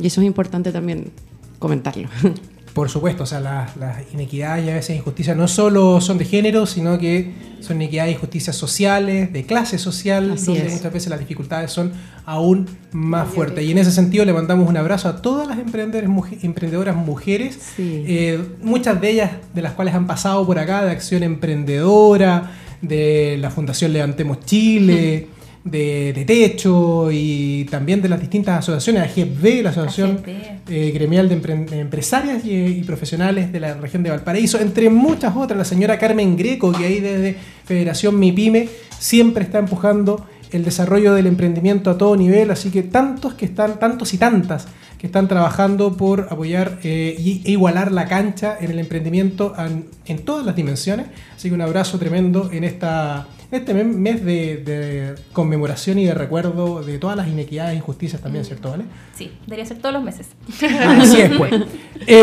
Y 0.00 0.06
eso 0.06 0.20
es 0.20 0.26
importante 0.26 0.72
también 0.72 1.10
comentarlo. 1.58 2.08
Por 2.74 2.88
supuesto, 2.88 3.24
o 3.24 3.26
sea, 3.26 3.40
las, 3.40 3.76
las 3.76 3.96
inequidades 4.14 4.64
y 4.64 4.70
a 4.70 4.74
veces 4.74 4.96
injusticias 4.96 5.36
no 5.36 5.48
solo 5.48 6.00
son 6.00 6.18
de 6.18 6.24
género, 6.24 6.66
sino 6.66 6.98
que 7.00 7.32
son 7.58 7.76
inequidades 7.82 8.12
e 8.12 8.14
injusticias 8.14 8.54
sociales, 8.54 9.32
de 9.32 9.44
clase 9.44 9.76
social, 9.76 10.30
Así 10.30 10.46
donde 10.46 10.66
es. 10.68 10.74
muchas 10.74 10.92
veces 10.92 11.10
las 11.10 11.18
dificultades 11.18 11.72
son 11.72 11.90
aún 12.24 12.68
más 12.92 13.28
fuertes. 13.28 13.64
Y 13.64 13.72
en 13.72 13.78
ese 13.78 13.90
sentido 13.90 14.24
le 14.24 14.32
mandamos 14.32 14.68
un 14.68 14.76
abrazo 14.76 15.08
a 15.08 15.20
todas 15.20 15.48
las 15.48 15.58
emprendedoras 15.58 16.94
mujeres, 16.94 17.58
Sí. 17.74 18.04
eh, 18.06 18.40
muchas 18.62 19.00
de 19.00 19.10
ellas 19.10 19.30
de 19.52 19.62
las 19.62 19.72
cuales 19.72 19.92
han 19.96 20.06
pasado 20.06 20.46
por 20.46 20.60
acá, 20.60 20.84
de 20.84 20.92
Acción 20.92 21.24
Emprendedora, 21.24 22.52
de 22.82 23.36
la 23.40 23.50
Fundación 23.50 23.92
Levantemos 23.92 24.38
Chile. 24.46 25.26
De, 25.62 26.14
de 26.14 26.24
Techo 26.24 27.10
y 27.12 27.66
también 27.70 28.00
de 28.00 28.08
las 28.08 28.18
distintas 28.18 28.60
asociaciones, 28.60 29.10
AGB, 29.10 29.62
la 29.62 29.68
Asociación 29.70 30.22
eh, 30.26 30.90
gremial 30.94 31.28
de, 31.28 31.38
empre- 31.38 31.68
de 31.68 31.80
empresarias 31.80 32.46
y, 32.46 32.54
y 32.54 32.82
profesionales 32.84 33.52
de 33.52 33.60
la 33.60 33.74
región 33.74 34.02
de 34.02 34.08
Valparaíso, 34.08 34.58
entre 34.58 34.88
muchas 34.88 35.36
otras. 35.36 35.58
La 35.58 35.66
señora 35.66 35.98
Carmen 35.98 36.34
Greco, 36.34 36.72
que 36.72 36.86
ahí 36.86 37.00
desde 37.00 37.36
Federación 37.66 38.18
MIPYME 38.18 38.70
siempre 38.98 39.44
está 39.44 39.58
empujando 39.58 40.26
el 40.50 40.64
desarrollo 40.64 41.12
del 41.12 41.26
emprendimiento 41.26 41.90
a 41.90 41.98
todo 41.98 42.16
nivel, 42.16 42.50
así 42.50 42.70
que 42.70 42.82
tantos 42.82 43.34
que 43.34 43.44
están, 43.44 43.78
tantos 43.78 44.14
y 44.14 44.18
tantas 44.18 44.66
que 44.98 45.06
están 45.08 45.28
trabajando 45.28 45.94
por 45.96 46.26
apoyar 46.30 46.78
eh, 46.82 47.14
y, 47.18 47.42
e 47.44 47.50
igualar 47.52 47.92
la 47.92 48.06
cancha 48.08 48.56
en 48.60 48.70
el 48.70 48.78
emprendimiento 48.78 49.54
en, 49.58 49.84
en 50.06 50.18
todas 50.24 50.44
las 50.46 50.56
dimensiones. 50.56 51.06
Así 51.36 51.48
que 51.50 51.54
un 51.54 51.60
abrazo 51.60 51.98
tremendo 51.98 52.48
en 52.50 52.64
esta 52.64 53.26
este 53.50 53.74
me- 53.74 53.84
mes 53.84 54.24
de, 54.24 54.56
de 54.58 55.14
conmemoración 55.32 55.98
y 55.98 56.04
de 56.04 56.14
recuerdo 56.14 56.82
de 56.82 56.98
todas 56.98 57.16
las 57.16 57.28
inequidades 57.28 57.72
e 57.72 57.76
injusticias 57.76 58.20
también, 58.22 58.44
¿cierto? 58.44 58.70
¿Vale? 58.70 58.84
Sí, 59.14 59.32
debería 59.46 59.66
ser 59.66 59.78
todos 59.78 59.92
los 59.94 60.02
meses. 60.04 60.28
Así 60.98 61.20
es, 61.20 61.30
pues. 61.36 61.52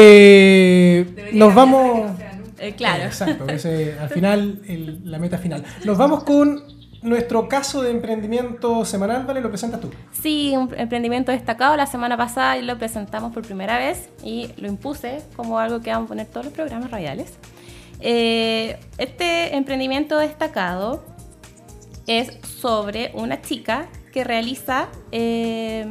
Eh, 0.10 1.30
nos 1.34 1.54
vamos. 1.54 2.12
Eh, 2.60 2.74
claro. 2.76 3.04
Exacto, 3.04 3.48
ese, 3.48 3.96
al 4.00 4.10
final, 4.10 4.62
el- 4.68 5.02
la 5.10 5.20
meta 5.20 5.38
final. 5.38 5.64
Nos 5.86 5.98
vamos 5.98 6.24
con 6.24 6.64
nuestro 7.04 7.48
caso 7.48 7.84
de 7.84 7.92
emprendimiento 7.92 8.84
semanal, 8.84 9.26
¿vale? 9.28 9.42
Lo 9.42 9.50
presentas 9.50 9.80
tú. 9.80 9.92
Sí, 10.12 10.54
un 10.58 10.74
emprendimiento 10.76 11.32
destacado. 11.32 11.78
La 11.78 11.86
semana 11.86 12.18
pasada 12.18 12.56
lo 12.58 12.78
presentamos 12.80 13.32
por 13.34 13.44
primera 13.46 13.78
vez 13.78 14.10
y 14.24 14.50
lo 14.58 14.68
impuse 14.68 15.22
como 15.36 15.60
algo 15.60 15.82
que 15.82 15.92
vamos 15.92 16.06
a 16.06 16.10
poner 16.10 16.26
todos 16.28 16.46
los 16.48 16.54
programas 16.56 16.90
radiales. 16.90 17.34
Eh, 18.00 18.78
este 18.98 19.56
emprendimiento 19.56 20.18
destacado 20.18 21.04
es 22.08 22.32
sobre 22.48 23.12
una 23.14 23.42
chica 23.42 23.90
que 24.14 24.24
realiza 24.24 24.88
eh, 25.12 25.86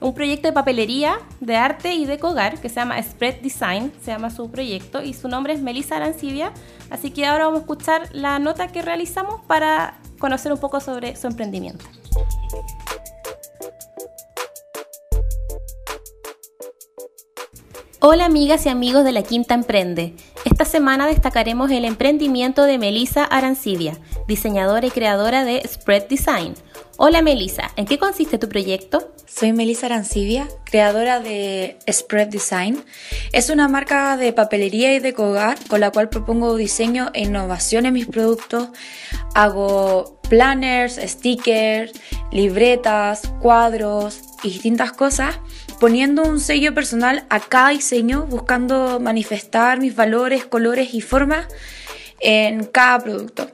un 0.00 0.14
proyecto 0.14 0.48
de 0.48 0.52
papelería, 0.52 1.18
de 1.40 1.56
arte 1.56 1.94
y 1.94 2.06
de 2.06 2.18
hogar 2.20 2.60
que 2.60 2.68
se 2.68 2.76
llama 2.76 3.00
Spread 3.00 3.40
Design, 3.40 3.92
se 4.02 4.10
llama 4.10 4.30
su 4.30 4.50
proyecto, 4.50 5.02
y 5.02 5.14
su 5.14 5.28
nombre 5.28 5.52
es 5.52 5.60
Melissa 5.60 5.96
Arancibia. 5.96 6.52
Así 6.90 7.10
que 7.10 7.26
ahora 7.26 7.44
vamos 7.44 7.60
a 7.60 7.62
escuchar 7.62 8.08
la 8.12 8.38
nota 8.38 8.68
que 8.68 8.82
realizamos 8.82 9.42
para 9.46 9.98
conocer 10.18 10.52
un 10.52 10.58
poco 10.58 10.80
sobre 10.80 11.14
su 11.16 11.26
emprendimiento. 11.26 11.84
Hola 18.00 18.26
amigas 18.26 18.66
y 18.66 18.68
amigos 18.68 19.04
de 19.04 19.12
la 19.12 19.22
Quinta 19.22 19.54
Emprende. 19.54 20.14
Esta 20.54 20.66
semana 20.66 21.08
destacaremos 21.08 21.68
el 21.72 21.84
emprendimiento 21.84 22.62
de 22.62 22.78
Melissa 22.78 23.24
Arancibia, 23.24 23.98
diseñadora 24.28 24.86
y 24.86 24.90
creadora 24.92 25.44
de 25.44 25.60
Spread 25.66 26.06
Design. 26.06 26.54
Hola 26.96 27.22
Melissa, 27.22 27.72
¿en 27.74 27.86
qué 27.86 27.98
consiste 27.98 28.38
tu 28.38 28.48
proyecto? 28.48 29.12
Soy 29.26 29.52
Melissa 29.52 29.86
Arancibia, 29.86 30.46
creadora 30.64 31.18
de 31.18 31.76
Spread 31.90 32.28
Design. 32.28 32.84
Es 33.32 33.50
una 33.50 33.66
marca 33.66 34.16
de 34.16 34.32
papelería 34.32 34.94
y 34.94 35.00
de 35.00 35.12
hogar 35.18 35.58
con 35.66 35.80
la 35.80 35.90
cual 35.90 36.08
propongo 36.08 36.54
diseño 36.54 37.10
e 37.14 37.22
innovación 37.22 37.84
en 37.84 37.94
mis 37.94 38.06
productos. 38.06 38.68
Hago 39.34 40.20
planners, 40.28 41.00
stickers, 41.02 41.90
libretas, 42.30 43.22
cuadros 43.42 44.20
y 44.44 44.50
distintas 44.50 44.92
cosas, 44.92 45.40
poniendo 45.80 46.22
un 46.22 46.40
sello 46.40 46.74
personal 46.74 47.26
a 47.30 47.40
cada 47.40 47.70
diseño, 47.70 48.26
buscando 48.26 49.00
manifestar 49.00 49.80
mis 49.80 49.94
valores, 49.94 50.44
colores 50.44 50.94
y 50.94 51.00
formas 51.00 51.46
en 52.20 52.64
cada 52.64 52.98
producto. 53.00 53.50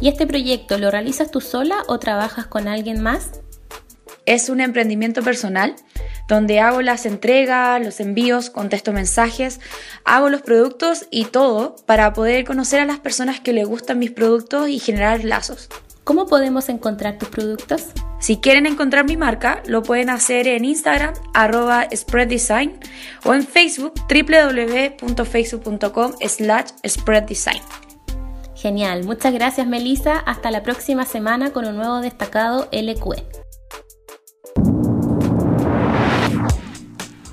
¿Y 0.00 0.08
este 0.08 0.26
proyecto 0.26 0.78
lo 0.78 0.90
realizas 0.90 1.30
tú 1.30 1.40
sola 1.40 1.82
o 1.88 1.98
trabajas 1.98 2.46
con 2.46 2.68
alguien 2.68 3.02
más? 3.02 3.40
Es 4.26 4.48
un 4.48 4.60
emprendimiento 4.60 5.22
personal 5.22 5.74
donde 6.28 6.60
hago 6.60 6.82
las 6.82 7.06
entregas, 7.06 7.82
los 7.82 8.00
envíos, 8.00 8.50
contesto 8.50 8.92
mensajes, 8.92 9.60
hago 10.04 10.28
los 10.28 10.42
productos 10.42 11.06
y 11.10 11.24
todo 11.24 11.74
para 11.86 12.12
poder 12.12 12.44
conocer 12.44 12.80
a 12.80 12.84
las 12.84 13.00
personas 13.00 13.40
que 13.40 13.54
les 13.54 13.66
gustan 13.66 13.98
mis 13.98 14.10
productos 14.10 14.68
y 14.68 14.78
generar 14.78 15.24
lazos. 15.24 15.68
¿Cómo 16.08 16.24
podemos 16.24 16.70
encontrar 16.70 17.18
tus 17.18 17.28
productos? 17.28 17.88
Si 18.18 18.38
quieren 18.38 18.64
encontrar 18.64 19.04
mi 19.04 19.18
marca, 19.18 19.62
lo 19.66 19.82
pueden 19.82 20.08
hacer 20.08 20.48
en 20.48 20.64
Instagram, 20.64 21.12
arroba 21.34 21.86
spreaddesign, 21.94 22.80
o 23.26 23.34
en 23.34 23.46
Facebook, 23.46 23.92
www.facebook.com 24.08 26.12
slash 26.26 26.70
spreaddesign. 26.88 27.60
Genial, 28.54 29.04
muchas 29.04 29.34
gracias 29.34 29.66
Melissa. 29.66 30.20
Hasta 30.20 30.50
la 30.50 30.62
próxima 30.62 31.04
semana 31.04 31.52
con 31.52 31.66
un 31.66 31.76
nuevo 31.76 32.00
destacado 32.00 32.68
E. 32.72 32.82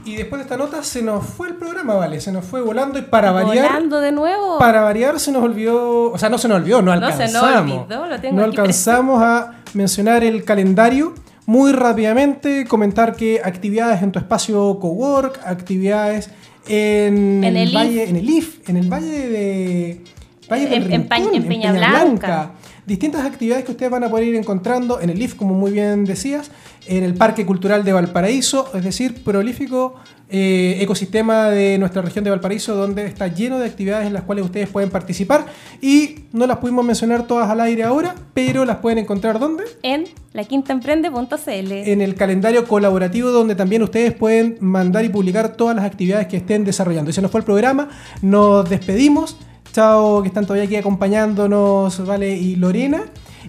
Y 0.06 0.16
después 0.16 0.40
de 0.40 0.44
esta 0.44 0.56
nota 0.58 0.84
se 0.84 1.02
nos 1.02 1.26
fue 1.26 1.48
el 1.50 1.56
programa, 1.56 1.96
¿vale? 1.96 2.22
Se 2.22 2.32
nos 2.32 2.46
fue 2.46 2.62
volando 2.62 3.00
y 3.00 3.02
para 3.02 3.32
variar. 3.32 3.68
Volando 3.68 4.00
de 4.00 4.12
nuevo. 4.12 4.60
Para 4.60 4.82
variar 4.82 5.20
se 5.20 5.32
nos 5.32 5.44
olvidó, 5.44 6.12
o 6.12 6.18
sea, 6.18 6.30
no 6.30 6.38
se 6.38 6.48
nos 6.48 6.58
olvidó, 6.58 6.82
no 6.82 6.96
No 6.96 7.08
se 7.12 7.24
nos 7.24 7.36
alcanzamos. 7.36 7.78
olvidó, 7.88 8.06
lo 8.08 8.20
tengo 8.22 8.36
no 8.38 8.44
aquí 8.46 8.58
alcanzamos 8.58 9.22
a 9.24 9.56
mencionar 9.74 10.24
el 10.24 10.44
calendario. 10.44 11.14
Muy 11.48 11.72
rápidamente 11.74 12.66
comentar 12.68 13.16
que 13.16 13.42
actividades 13.44 14.02
en 14.02 14.12
tu 14.12 14.20
espacio 14.20 14.80
cowork, 14.80 15.40
actividades 15.46 16.30
en, 16.68 17.44
En 17.44 17.56
el 17.58 17.76
valle, 17.76 18.04
IF. 18.04 18.10
en 18.10 18.16
el 18.16 18.30
IF, 18.30 18.70
en 18.70 18.78
el 18.78 18.90
valle 18.92 19.30
de 19.30 20.02
Valle 20.50 20.76
En- 20.76 20.84
Rincón, 21.10 21.34
en 21.36 21.48
Peña 21.48 21.72
Blanca. 21.72 22.52
Distintas 22.86 23.26
actividades 23.26 23.66
que 23.66 23.72
ustedes 23.72 23.92
van 23.92 24.04
a 24.04 24.10
poder 24.10 24.28
ir 24.28 24.36
encontrando 24.36 25.02
en 25.02 25.10
el 25.10 25.22
IF, 25.22 25.36
como 25.36 25.56
muy 25.56 25.72
bien 25.72 26.06
decías, 26.06 26.52
en 26.88 27.04
el 27.04 27.16
Parque 27.16 27.46
Cultural 27.46 27.84
de 27.84 27.94
Valparaíso, 27.94 28.70
es 28.76 28.84
decir, 28.84 29.24
prolífico 29.24 29.96
eh, 30.28 30.78
ecosistema 30.82 31.50
de 31.50 31.78
nuestra 31.78 32.02
región 32.02 32.24
de 32.24 32.32
Valparaíso, 32.32 32.76
donde 32.76 33.06
está 33.06 33.28
lleno 33.28 33.60
de 33.60 33.68
actividades 33.68 34.08
en 34.08 34.14
las 34.14 34.24
cuales 34.24 34.46
ustedes 34.46 34.70
pueden 34.70 34.90
participar. 34.90 35.46
Y 35.82 36.26
no 36.32 36.48
las 36.48 36.58
pudimos 36.58 36.84
mencionar 36.84 37.28
todas 37.28 37.50
al 37.50 37.62
aire 37.62 37.84
ahora, 37.84 38.16
pero 38.34 38.66
las 38.66 38.78
pueden 38.78 39.00
encontrar 39.00 39.40
¿dónde? 39.40 39.64
En 39.84 40.06
laquintaemprende.cl. 40.34 41.72
En 41.72 42.02
el 42.02 42.16
calendario 42.16 42.68
colaborativo, 42.68 43.30
donde 43.30 43.56
también 43.56 43.84
ustedes 43.84 44.14
pueden 44.14 44.58
mandar 44.62 45.06
y 45.06 45.10
publicar 45.10 45.56
todas 45.56 45.76
las 45.76 45.86
actividades 45.86 46.28
que 46.28 46.38
estén 46.38 46.66
desarrollando. 46.66 47.12
Ese 47.12 47.22
nos 47.22 47.30
fue 47.30 47.42
el 47.42 47.46
programa, 47.46 47.90
nos 48.22 48.68
despedimos. 48.70 49.38
Chao, 49.76 50.22
que 50.22 50.30
están 50.30 50.46
todavía 50.46 50.64
aquí 50.64 50.78
acompañándonos, 50.78 52.06
Vale 52.06 52.34
y 52.34 52.56
Lorena. 52.56 53.04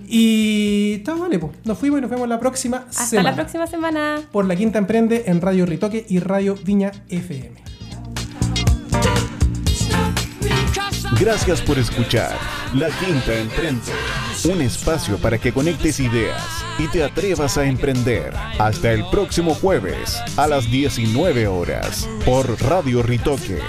Y 0.09 1.01
chao, 1.05 1.18
Vale, 1.18 1.39
pues. 1.39 1.53
Nos 1.64 1.79
fuimos 1.79 1.99
y 1.99 2.03
nos 2.03 2.11
vemos 2.11 2.29
la 2.29 2.41
próxima 2.41 2.79
Hasta 2.79 3.07
semana. 3.07 3.31
la 3.31 3.37
próxima 3.37 3.66
semana. 3.68 4.20
Por 4.33 4.45
la 4.45 4.57
Quinta 4.57 4.81
Emprende 4.81 5.22
en 5.29 5.41
Radio 5.41 5.66
Ritoque 5.66 6.05
y 6.09 6.18
Radio 6.18 6.57
Viña 6.64 6.91
FM. 7.11 7.62
Gracias 11.20 11.62
por 11.62 11.79
escuchar 11.79 12.37
La 12.74 12.89
Quinta 12.89 13.33
Emprende, 13.33 13.93
un 14.53 14.61
espacio 14.62 15.18
para 15.18 15.39
que 15.39 15.53
conectes 15.53 16.01
ideas 16.01 16.43
y 16.81 16.89
te 16.89 17.05
atrevas 17.05 17.57
a 17.57 17.66
emprender. 17.66 18.35
Hasta 18.59 18.91
el 18.91 19.05
próximo 19.12 19.55
jueves 19.55 20.20
a 20.37 20.49
las 20.49 20.68
19 20.72 21.47
horas 21.47 22.09
por 22.24 22.61
Radio 22.62 23.05
Ritoque. 23.05 23.61